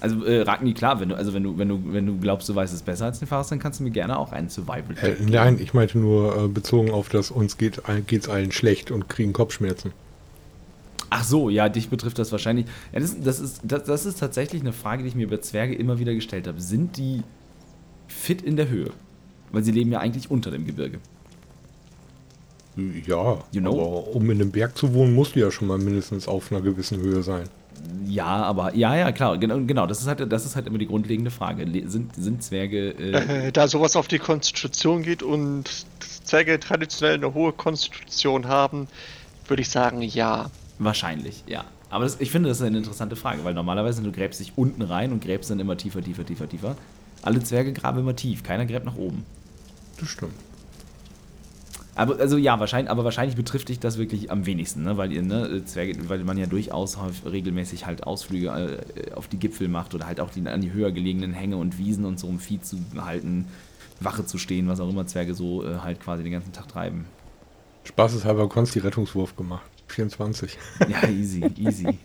Also 0.00 0.24
äh, 0.24 0.42
Ragni, 0.42 0.74
klar, 0.74 1.00
wenn 1.00 1.10
du, 1.10 1.16
also 1.16 1.32
wenn 1.32 1.44
du, 1.44 1.56
wenn 1.56 1.68
du, 1.68 1.80
wenn 1.86 2.06
du 2.06 2.18
glaubst, 2.18 2.48
du 2.48 2.54
weißt 2.54 2.74
es 2.74 2.82
besser 2.82 3.06
als 3.06 3.20
Nefaris, 3.20 3.48
dann 3.48 3.58
kannst 3.58 3.80
du 3.80 3.84
mir 3.84 3.90
gerne 3.90 4.18
auch 4.18 4.32
einen 4.32 4.50
survival 4.50 4.96
Äh, 5.00 5.14
nein, 5.20 5.58
ich 5.60 5.72
meinte 5.72 5.98
nur 5.98 6.36
äh, 6.36 6.48
bezogen 6.48 6.90
auf 6.90 7.08
das, 7.08 7.30
uns 7.30 7.56
geht 7.56 7.80
es 8.10 8.28
allen 8.28 8.52
schlecht 8.52 8.90
und 8.90 9.08
kriegen 9.08 9.32
Kopfschmerzen. 9.32 9.92
Ach 11.16 11.22
so, 11.22 11.48
ja, 11.48 11.68
dich 11.68 11.90
betrifft 11.90 12.18
das 12.18 12.32
wahrscheinlich. 12.32 12.66
Ja, 12.92 12.98
das, 12.98 13.16
das, 13.20 13.38
ist, 13.38 13.60
das, 13.62 13.84
das 13.84 14.04
ist 14.04 14.18
tatsächlich 14.18 14.62
eine 14.62 14.72
Frage, 14.72 15.04
die 15.04 15.08
ich 15.10 15.14
mir 15.14 15.22
über 15.22 15.40
Zwerge 15.40 15.72
immer 15.72 16.00
wieder 16.00 16.12
gestellt 16.12 16.48
habe. 16.48 16.60
Sind 16.60 16.96
die 16.96 17.22
fit 18.08 18.42
in 18.42 18.56
der 18.56 18.68
Höhe? 18.68 18.90
Weil 19.52 19.62
sie 19.62 19.70
leben 19.70 19.92
ja 19.92 20.00
eigentlich 20.00 20.28
unter 20.28 20.50
dem 20.50 20.66
Gebirge. 20.66 20.98
Ja, 23.06 23.38
You 23.52 23.60
know? 23.60 23.70
aber 23.74 24.08
um 24.16 24.28
in 24.28 24.40
einem 24.40 24.50
Berg 24.50 24.76
zu 24.76 24.92
wohnen, 24.92 25.14
musst 25.14 25.36
du 25.36 25.40
ja 25.40 25.52
schon 25.52 25.68
mal 25.68 25.78
mindestens 25.78 26.26
auf 26.26 26.50
einer 26.50 26.60
gewissen 26.60 27.00
Höhe 27.00 27.22
sein. 27.22 27.44
Ja, 28.08 28.26
aber 28.26 28.74
ja, 28.74 28.96
ja, 28.96 29.12
klar, 29.12 29.38
genau, 29.38 29.60
genau 29.60 29.86
das 29.86 30.00
ist 30.00 30.08
halt, 30.08 30.32
das 30.32 30.44
ist 30.44 30.56
halt 30.56 30.66
immer 30.66 30.78
die 30.78 30.88
grundlegende 30.88 31.30
Frage. 31.30 31.64
Sind, 31.88 32.16
sind 32.16 32.42
Zwerge 32.42 32.90
äh, 32.90 33.46
Äh, 33.46 33.52
da 33.52 33.68
sowas 33.68 33.94
auf 33.94 34.08
die 34.08 34.18
Konstitution 34.18 35.04
geht 35.04 35.22
und 35.22 35.70
Zwerge 36.00 36.58
traditionell 36.58 37.14
eine 37.14 37.34
hohe 37.34 37.52
Konstitution 37.52 38.48
haben, 38.48 38.88
würde 39.46 39.62
ich 39.62 39.68
sagen, 39.68 40.02
ja. 40.02 40.50
Wahrscheinlich, 40.78 41.44
ja. 41.46 41.64
Aber 41.90 42.04
das, 42.04 42.20
ich 42.20 42.30
finde, 42.30 42.48
das 42.48 42.60
ist 42.60 42.66
eine 42.66 42.78
interessante 42.78 43.16
Frage, 43.16 43.44
weil 43.44 43.54
normalerweise 43.54 44.02
du 44.02 44.10
gräbst 44.10 44.40
dich 44.40 44.52
unten 44.56 44.82
rein 44.82 45.12
und 45.12 45.22
gräbst 45.22 45.50
dann 45.50 45.60
immer 45.60 45.76
tiefer, 45.76 46.02
tiefer, 46.02 46.26
tiefer, 46.26 46.48
tiefer. 46.48 46.76
Alle 47.22 47.42
Zwerge 47.42 47.72
graben 47.72 48.00
immer 48.00 48.16
tief, 48.16 48.42
keiner 48.42 48.66
gräbt 48.66 48.84
nach 48.84 48.96
oben. 48.96 49.24
Das 49.98 50.08
stimmt. 50.08 50.34
Aber 51.96 52.18
also 52.18 52.36
ja, 52.36 52.58
wahrscheinlich, 52.58 52.90
aber 52.90 53.04
wahrscheinlich 53.04 53.36
betrifft 53.36 53.68
dich 53.68 53.78
das 53.78 53.98
wirklich 53.98 54.30
am 54.30 54.46
wenigsten, 54.46 54.82
ne? 54.82 54.96
Weil 54.96 55.12
ihr, 55.12 55.22
ne, 55.22 55.64
Zwerge, 55.64 56.08
weil 56.08 56.24
man 56.24 56.36
ja 56.36 56.46
durchaus 56.46 56.98
regelmäßig 57.24 57.86
halt 57.86 58.04
Ausflüge 58.04 58.48
äh, 58.48 59.12
auf 59.12 59.28
die 59.28 59.38
Gipfel 59.38 59.68
macht 59.68 59.94
oder 59.94 60.06
halt 60.06 60.20
auch 60.20 60.30
die, 60.30 60.46
an 60.46 60.60
die 60.60 60.72
höher 60.72 60.90
gelegenen 60.90 61.32
Hänge 61.32 61.56
und 61.56 61.78
Wiesen 61.78 62.04
und 62.04 62.18
so, 62.18 62.26
um 62.26 62.40
Vieh 62.40 62.60
zu 62.60 62.78
halten, 62.98 63.46
Wache 64.00 64.26
zu 64.26 64.38
stehen, 64.38 64.66
was 64.66 64.80
auch 64.80 64.88
immer 64.88 65.06
Zwerge 65.06 65.34
so 65.34 65.64
äh, 65.64 65.78
halt 65.78 66.00
quasi 66.00 66.24
den 66.24 66.32
ganzen 66.32 66.52
Tag 66.52 66.68
treiben. 66.68 67.04
Spaßeshalber 67.84 68.48
Konsti 68.48 68.80
Rettungswurf 68.80 69.36
gemacht. 69.36 69.62
24. 69.94 70.58
Ja, 70.88 71.08
easy, 71.08 71.44
easy. 71.56 71.98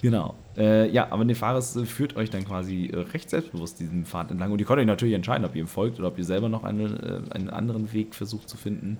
genau. 0.00 0.34
Äh, 0.56 0.90
ja, 0.90 1.10
aber 1.10 1.24
Nefaris 1.24 1.76
äh, 1.76 1.86
führt 1.86 2.16
euch 2.16 2.30
dann 2.30 2.44
quasi 2.44 2.86
äh, 2.92 2.98
recht 2.98 3.30
selbstbewusst 3.30 3.80
diesen 3.80 4.04
Pfad 4.04 4.30
entlang. 4.30 4.52
Und 4.52 4.58
ihr 4.60 4.66
könnt 4.66 4.80
euch 4.80 4.86
natürlich 4.86 5.14
entscheiden, 5.14 5.44
ob 5.46 5.54
ihr 5.54 5.62
ihm 5.62 5.68
folgt 5.68 5.98
oder 5.98 6.08
ob 6.08 6.18
ihr 6.18 6.24
selber 6.24 6.48
noch 6.48 6.64
eine, 6.64 7.24
äh, 7.30 7.34
einen 7.34 7.48
anderen 7.50 7.92
Weg 7.92 8.14
versucht 8.14 8.48
zu 8.48 8.56
finden. 8.56 8.98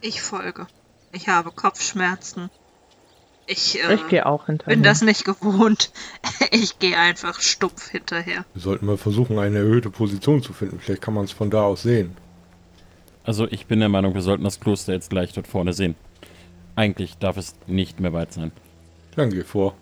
Ich 0.00 0.22
folge. 0.22 0.66
Ich 1.12 1.28
habe 1.28 1.50
Kopfschmerzen. 1.50 2.50
Ich, 3.46 3.78
äh, 3.82 3.94
Ich 3.94 4.08
gehe 4.08 4.26
auch 4.26 4.46
hinterher. 4.46 4.74
bin 4.74 4.82
das 4.82 5.02
nicht 5.02 5.24
gewohnt. 5.24 5.90
Ich 6.52 6.78
gehe 6.78 6.96
einfach 6.96 7.40
stumpf 7.40 7.90
hinterher. 7.90 8.44
Wir 8.54 8.62
sollten 8.62 8.86
mal 8.86 8.96
versuchen, 8.96 9.38
eine 9.38 9.58
erhöhte 9.58 9.90
Position 9.90 10.42
zu 10.42 10.52
finden. 10.52 10.78
Vielleicht 10.80 11.02
kann 11.02 11.14
man 11.14 11.24
es 11.24 11.32
von 11.32 11.50
da 11.50 11.62
aus 11.62 11.82
sehen. 11.82 12.16
Also 13.24 13.46
ich 13.50 13.66
bin 13.66 13.80
der 13.80 13.88
Meinung, 13.88 14.14
wir 14.14 14.22
sollten 14.22 14.44
das 14.44 14.60
Kloster 14.60 14.92
jetzt 14.92 15.10
gleich 15.10 15.32
dort 15.32 15.46
vorne 15.48 15.72
sehen. 15.72 15.96
Eigentlich 16.76 17.18
darf 17.18 17.36
es 17.36 17.56
nicht 17.66 18.00
mehr 18.00 18.12
weit 18.12 18.32
sein. 18.32 18.52
Dann 19.16 19.30
geh 19.30 19.42
vor. 19.42 19.74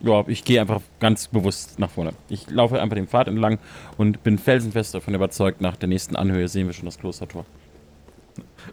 Ja, 0.00 0.24
ich 0.26 0.44
gehe 0.44 0.60
einfach 0.60 0.80
ganz 1.00 1.28
bewusst 1.28 1.78
nach 1.78 1.90
vorne. 1.90 2.12
Ich 2.28 2.50
laufe 2.50 2.80
einfach 2.80 2.94
den 2.94 3.08
Pfad 3.08 3.28
entlang 3.28 3.58
und 3.96 4.22
bin 4.22 4.38
felsenfest 4.38 4.94
davon 4.94 5.14
überzeugt, 5.14 5.60
nach 5.60 5.76
der 5.76 5.88
nächsten 5.88 6.16
Anhöhe 6.16 6.48
sehen 6.48 6.66
wir 6.68 6.72
schon 6.72 6.86
das 6.86 6.98
Klostertor. 6.98 7.44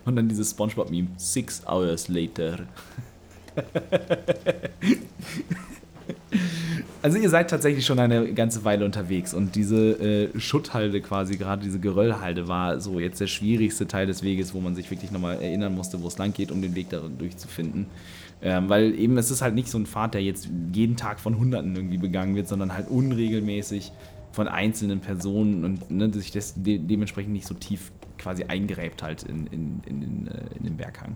Und 0.06 0.16
dann 0.16 0.30
dieses 0.30 0.52
Spongebob-Meme. 0.52 1.10
Six 1.18 1.66
hours 1.68 2.08
later. 2.08 2.60
ihr 7.26 7.30
seid 7.32 7.50
tatsächlich 7.50 7.84
schon 7.84 7.98
eine 7.98 8.34
ganze 8.34 8.64
Weile 8.66 8.86
unterwegs 8.86 9.34
und 9.34 9.56
diese 9.56 9.94
äh, 10.00 10.40
Schutthalde 10.40 11.02
quasi, 11.02 11.38
gerade 11.38 11.64
diese 11.64 11.80
Geröllhalde 11.80 12.48
war 12.48 12.80
so 12.80 13.00
jetzt 13.00 13.20
der 13.20 13.26
schwierigste 13.26 13.88
Teil 13.88 14.06
des 14.06 14.22
Weges, 14.22 14.54
wo 14.54 14.60
man 14.60 14.76
sich 14.76 14.92
wirklich 14.92 15.10
nochmal 15.10 15.42
erinnern 15.42 15.74
musste, 15.74 16.04
wo 16.04 16.08
es 16.08 16.20
lang 16.20 16.34
geht, 16.34 16.52
um 16.52 16.62
den 16.62 16.76
Weg 16.76 16.92
da 16.92 17.00
durchzufinden. 17.00 17.88
Ähm, 18.44 18.70
weil 18.70 18.94
eben 18.94 19.18
es 19.18 19.32
ist 19.32 19.42
halt 19.42 19.56
nicht 19.56 19.70
so 19.70 19.80
ein 19.80 19.88
Pfad, 19.88 20.14
der 20.14 20.22
jetzt 20.22 20.50
jeden 20.72 20.98
Tag 20.98 21.20
von 21.20 21.40
Hunderten 21.40 21.76
irgendwie 21.76 21.98
begangen 21.98 22.36
wird, 22.36 22.48
sondern 22.48 22.74
halt 22.74 22.90
unregelmäßig 22.90 23.92
von 24.32 24.48
einzelnen 24.48 25.00
Personen 25.00 25.66
und 25.66 25.90
ne, 25.90 26.14
sich 26.14 26.32
das 26.32 26.54
de 26.56 26.78
dementsprechend 26.78 27.34
nicht 27.34 27.48
so 27.48 27.56
tief 27.56 27.92
quasi 28.20 28.44
eingräbt 28.44 29.02
halt 29.02 29.24
in, 29.24 29.48
in, 29.48 29.82
in, 29.88 30.02
den, 30.02 30.28
äh, 30.28 30.58
in 30.60 30.64
den 30.66 30.78
Berghang. 30.78 31.16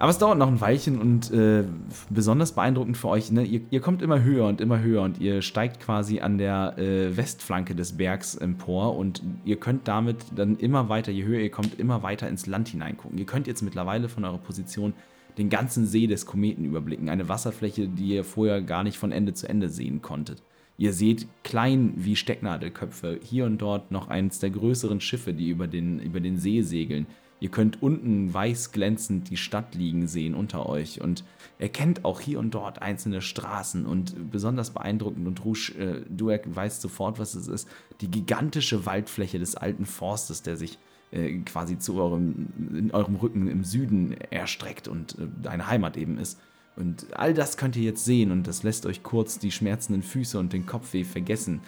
Aber 0.00 0.08
es 0.08 0.16
dauert 0.16 0.38
noch 0.38 0.48
ein 0.48 0.62
Weilchen 0.62 0.98
und 0.98 1.30
äh, 1.30 1.62
besonders 2.08 2.52
beeindruckend 2.52 2.96
für 2.96 3.08
euch, 3.08 3.30
ne? 3.30 3.44
ihr, 3.44 3.60
ihr 3.68 3.80
kommt 3.82 4.00
immer 4.00 4.22
höher 4.22 4.46
und 4.46 4.62
immer 4.62 4.80
höher 4.80 5.02
und 5.02 5.20
ihr 5.20 5.42
steigt 5.42 5.78
quasi 5.78 6.20
an 6.20 6.38
der 6.38 6.78
äh, 6.78 7.14
Westflanke 7.18 7.74
des 7.74 7.98
Bergs 7.98 8.34
empor 8.34 8.96
und 8.96 9.22
ihr 9.44 9.56
könnt 9.56 9.88
damit 9.88 10.16
dann 10.34 10.56
immer 10.56 10.88
weiter, 10.88 11.12
je 11.12 11.24
höher 11.24 11.40
ihr 11.40 11.50
kommt, 11.50 11.78
immer 11.78 12.02
weiter 12.02 12.30
ins 12.30 12.46
Land 12.46 12.68
hineingucken. 12.68 13.18
Ihr 13.18 13.26
könnt 13.26 13.46
jetzt 13.46 13.60
mittlerweile 13.60 14.08
von 14.08 14.24
eurer 14.24 14.38
Position 14.38 14.94
den 15.36 15.50
ganzen 15.50 15.84
See 15.84 16.06
des 16.06 16.24
Kometen 16.24 16.64
überblicken, 16.64 17.10
eine 17.10 17.28
Wasserfläche, 17.28 17.86
die 17.86 18.14
ihr 18.14 18.24
vorher 18.24 18.62
gar 18.62 18.84
nicht 18.84 18.96
von 18.96 19.12
Ende 19.12 19.34
zu 19.34 19.50
Ende 19.50 19.68
sehen 19.68 20.00
konntet. 20.00 20.42
Ihr 20.78 20.94
seht 20.94 21.26
klein 21.44 21.92
wie 21.96 22.16
Stecknadelköpfe, 22.16 23.20
hier 23.22 23.44
und 23.44 23.58
dort 23.58 23.90
noch 23.90 24.08
eins 24.08 24.38
der 24.38 24.48
größeren 24.48 25.02
Schiffe, 25.02 25.34
die 25.34 25.50
über 25.50 25.66
den, 25.66 26.00
über 26.00 26.20
den 26.20 26.38
See 26.38 26.62
segeln. 26.62 27.06
Ihr 27.40 27.50
könnt 27.50 27.82
unten 27.82 28.32
weiß 28.32 28.70
glänzend 28.72 29.30
die 29.30 29.38
Stadt 29.38 29.74
liegen 29.74 30.06
sehen 30.06 30.34
unter 30.34 30.66
euch 30.66 31.00
und 31.00 31.24
erkennt 31.58 32.04
auch 32.04 32.20
hier 32.20 32.38
und 32.38 32.52
dort 32.52 32.82
einzelne 32.82 33.22
Straßen 33.22 33.86
und 33.86 34.30
besonders 34.30 34.70
beeindruckend 34.70 35.26
und 35.26 35.44
Rouge, 35.44 35.72
äh, 35.78 36.04
du 36.08 36.28
weißt 36.28 36.82
sofort, 36.82 37.18
was 37.18 37.34
es 37.34 37.48
ist, 37.48 37.68
die 38.02 38.10
gigantische 38.10 38.84
Waldfläche 38.84 39.38
des 39.38 39.56
alten 39.56 39.86
Forstes, 39.86 40.42
der 40.42 40.56
sich 40.56 40.78
äh, 41.12 41.38
quasi 41.38 41.78
zu 41.78 41.96
eurem, 41.96 42.48
in 42.74 42.90
eurem 42.92 43.16
Rücken 43.16 43.48
im 43.48 43.64
Süden 43.64 44.12
erstreckt 44.30 44.86
und 44.86 45.18
äh, 45.18 45.26
deine 45.42 45.66
Heimat 45.66 45.96
eben 45.96 46.18
ist. 46.18 46.38
Und 46.76 47.06
all 47.12 47.34
das 47.34 47.56
könnt 47.56 47.76
ihr 47.76 47.82
jetzt 47.82 48.04
sehen 48.04 48.30
und 48.30 48.46
das 48.46 48.62
lässt 48.62 48.86
euch 48.86 49.02
kurz 49.02 49.38
die 49.38 49.50
schmerzenden 49.50 50.02
Füße 50.02 50.38
und 50.38 50.52
den 50.52 50.66
Kopfweh 50.66 51.04
vergessen. 51.04 51.60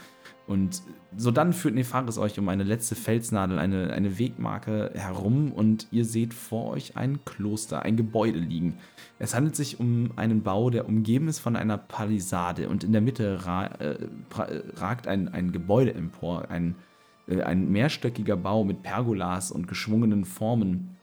Und 0.47 0.83
so 1.17 1.31
dann 1.31 1.53
führt 1.53 1.75
Nefaris 1.75 2.19
euch 2.19 2.39
um 2.39 2.49
eine 2.49 2.65
letzte 2.65 2.95
Felsnadel, 2.95 3.59
eine, 3.59 3.93
eine 3.93 4.19
Wegmarke 4.19 4.91
herum 4.95 5.53
und 5.53 5.87
ihr 5.93 6.05
seht 6.05 6.35
vor 6.35 6.71
euch 6.71 6.97
ein 6.97 7.25
Kloster, 7.25 7.83
ein 7.83 7.97
Gebäude 7.97 8.39
liegen. 8.39 8.75
Es 9.19 9.35
handelt 9.35 9.55
sich 9.55 9.79
um 9.79 10.11
einen 10.17 10.43
Bau, 10.43 10.71
der 10.71 10.89
umgeben 10.89 11.29
ist 11.29 11.39
von 11.39 11.55
einer 11.55 11.79
Palisade 11.79 12.69
und 12.69 12.83
in 12.83 12.93
der 12.93 13.01
Mitte 13.01 13.47
ra 13.47 13.67
äh, 13.67 14.09
ragt 14.75 15.07
ein, 15.07 15.29
ein 15.29 15.53
Gebäude 15.53 15.95
empor, 15.95 16.51
ein, 16.51 16.75
äh, 17.29 17.43
ein 17.43 17.71
mehrstöckiger 17.71 18.37
Bau 18.37 18.65
mit 18.65 18.83
Pergolas 18.83 19.53
und 19.53 19.69
geschwungenen 19.69 20.25
Formen, 20.25 20.97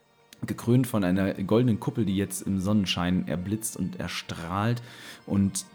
gekrönt 0.45 0.87
von 0.87 1.03
einer 1.03 1.33
goldenen 1.33 1.79
Kuppel, 1.79 2.05
die 2.05 2.15
jetzt 2.15 2.41
im 2.41 2.59
Sonnenschein 2.59 3.27
erblitzt 3.27 3.77
und 3.77 3.99
erstrahlt. 3.99 4.81
Und 5.25 5.65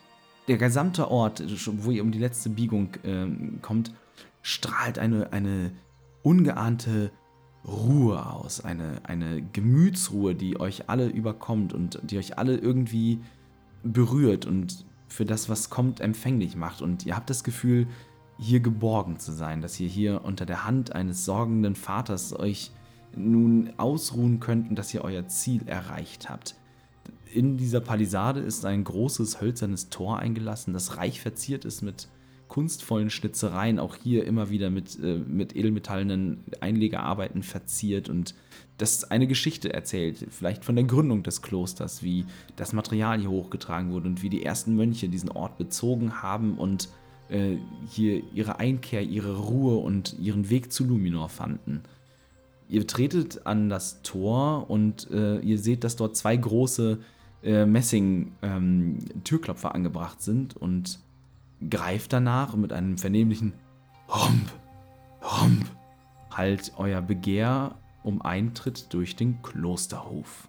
der 0.49 0.59
gesamte 0.59 1.11
Ort, 1.11 1.43
wo 1.85 1.91
ihr 1.91 2.03
um 2.03 2.11
die 2.11 2.19
letzte 2.19 2.51
Biegung 2.51 2.95
äh, 3.03 3.27
kommt, 3.63 3.93
strahlt 4.43 4.99
eine, 4.99 5.33
eine 5.33 5.73
ungeahnte 6.23 7.11
Ruhe 7.67 8.27
aus, 8.27 8.63
eine, 8.63 9.01
eine 9.05 9.43
Gemütsruhe, 9.43 10.35
die 10.35 10.61
euch 10.61 10.91
alle 10.91 11.07
überkommt 11.07 11.73
und 11.73 11.99
die 12.03 12.19
euch 12.19 12.37
alle 12.37 12.57
irgendwie 12.57 13.21
berührt 13.83 14.45
und 14.45 14.85
für 15.09 15.25
das, 15.25 15.49
was 15.49 15.71
kommt, 15.71 16.01
empfänglich 16.01 16.57
macht. 16.57 16.83
Und 16.83 17.07
ihr 17.07 17.17
habt 17.17 17.31
das 17.31 17.45
Gefühl, 17.45 17.87
hier 18.39 18.61
geborgen 18.61 19.19
zu 19.19 19.33
sein, 19.33 19.63
dass 19.63 19.79
ihr 19.79 19.89
hier 19.89 20.25
unter 20.25 20.45
der 20.45 20.67
Hand 20.67 20.95
eines 20.95 21.25
sorgenden 21.25 21.75
Vaters 21.75 22.39
euch 22.39 22.73
nun 23.17 23.73
ausruhen 23.77 24.41
könnt 24.41 24.69
und 24.69 24.77
dass 24.77 24.93
ihr 24.93 25.05
euer 25.05 25.29
Ziel 25.29 25.67
erreicht 25.69 26.29
habt. 26.29 26.57
In 27.35 27.57
dieser 27.57 27.81
Palisade 27.81 28.39
ist 28.39 28.65
ein 28.65 28.85
großes 28.85 29.41
hölzernes 29.41 29.89
Tor 29.89 30.21
eingelassen, 30.21 30.73
das 30.73 30.99
reich 30.99 31.21
verziert 31.21 31.65
ist 31.65 31.83
mit 31.83 32.07
kunstvollen 32.47 33.11
Schnitzereien, 33.11 33.81
auch 33.81 33.97
hier 33.97 34.25
immer 34.25 34.51
wieder 34.51 34.71
mit, 34.71 34.97
äh, 35.03 35.17
mit 35.17 35.57
edelmetallenen 35.57 36.45
Einlegearbeiten 36.61 37.43
verziert 37.43 38.09
und 38.09 38.37
das 38.79 39.11
eine 39.11 39.27
Geschichte 39.27 39.75
erzählt, 39.75 40.29
vielleicht 40.31 40.65
von 40.65 40.77
der 40.77 40.85
Gründung 40.85 41.25
des 41.25 41.43
Klosters, 41.43 42.05
wie 42.05 42.25
das 42.55 42.73
Material 42.73 43.19
hier 43.19 43.31
hochgetragen 43.31 43.91
wurde 43.91 44.07
und 44.07 44.23
wie 44.23 44.29
die 44.29 44.45
ersten 44.45 44.77
Mönche 44.77 45.09
diesen 45.09 45.31
Ort 45.31 45.59
bezogen 45.59 46.23
haben 46.23 46.57
und 46.57 46.89
äh, 47.31 47.57
hier 47.91 48.23
ihre 48.33 48.61
Einkehr, 48.61 49.03
ihre 49.03 49.39
Ruhe 49.39 49.79
und 49.79 50.17
ihren 50.21 50.51
Weg 50.51 50.73
zu 50.73 50.85
Luminor 50.85 51.31
fanden. 51.31 51.83
Ihr 52.69 52.87
tretet 52.87 53.45
an 53.45 53.69
das 53.69 54.03
Tor 54.03 54.71
und 54.71 55.11
äh, 55.11 55.41
ihr 55.41 55.59
seht, 55.59 55.83
dass 55.83 55.97
dort 55.97 56.17
zwei 56.17 56.37
große 56.37 57.01
äh, 57.45 57.67
Messing-Türklopfer 57.67 59.69
ähm, 59.69 59.75
angebracht 59.75 60.23
sind 60.23 60.57
und 60.57 60.99
greift 61.71 62.13
danach 62.13 62.57
mit 62.57 62.73
einem 62.73 62.99
vernehmlichen 62.99 63.53
Rump, 64.09 64.51
Rump 65.23 65.67
halt 66.31 66.73
euer 66.77 67.01
Begehr 67.01 67.77
um 68.03 68.23
Eintritt 68.23 68.93
durch 68.93 69.17
den 69.17 69.41
Klosterhof. 69.43 70.49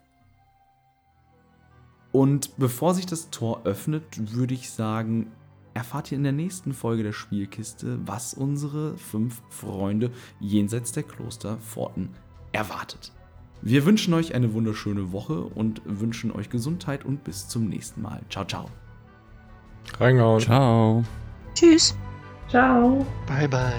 Und 2.12 2.58
bevor 2.58 2.94
sich 2.94 3.06
das 3.06 3.30
Tor 3.30 3.62
öffnet, 3.66 4.34
würde 4.34 4.54
ich 4.54 4.70
sagen, 4.70 5.32
erfahrt 5.74 6.12
ihr 6.12 6.18
in 6.18 6.24
der 6.24 6.32
nächsten 6.32 6.74
Folge 6.74 7.04
der 7.04 7.12
Spielkiste, 7.12 8.00
was 8.08 8.34
unsere 8.34 8.98
fünf 8.98 9.42
Freunde 9.50 10.12
jenseits 10.40 10.94
der 10.94 11.04
Klosterpforten 11.04 12.10
erwartet. 12.54 13.12
Wir 13.62 13.86
wünschen 13.86 14.14
euch 14.14 14.36
eine 14.36 14.54
wunderschöne 14.54 15.12
Woche 15.12 15.42
und 15.42 15.82
wünschen 15.86 16.32
euch 16.32 16.50
Gesundheit 16.50 17.06
und 17.06 17.24
bis 17.24 17.48
zum 17.48 17.68
nächsten 17.68 18.02
Mal. 18.02 18.22
Ciao, 18.30 18.46
ciao. 18.46 18.70
Reingehauen. 20.00 20.42
Ciao. 20.42 21.04
Tschüss. 21.54 21.96
Ciao. 22.50 23.06
Bye, 23.28 23.48
bye. 23.48 23.74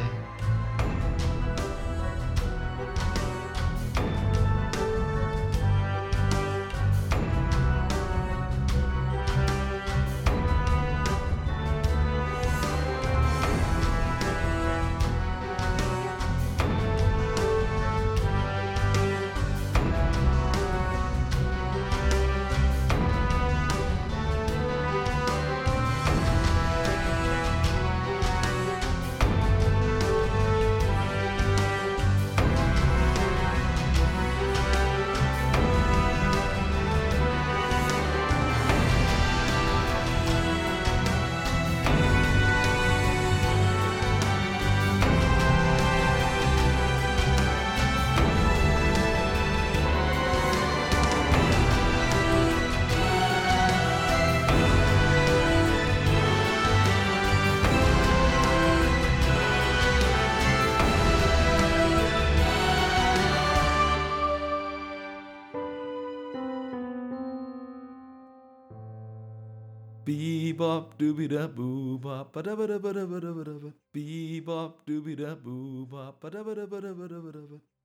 Bebop 70.57 70.97
dooby 70.99 71.29
da 71.29 71.47
boo 71.49 71.99
bop 71.99 72.33
ba 72.33 72.43
da 72.43 72.57
ba 72.57 72.67
da 72.67 72.79
ba 72.79 72.93
da 72.93 73.05
ba 73.07 73.21
da 73.21 73.33
ba 73.35 73.45
da 73.45 73.53
ba. 73.61 73.71
Bebop 73.93 74.87
dooby 74.87 75.15
da 75.17 75.35
boo 75.37 75.85
bop 75.85 76.21
ba 76.21 76.31
da 76.31 76.43
ba 76.43 76.55
da 76.55 76.65
ba 76.67 76.81
da 76.81 76.95
ba 76.95 77.07
da 77.09 77.21
ba 77.21 77.31
da 77.33 77.41
ba. 77.51 77.76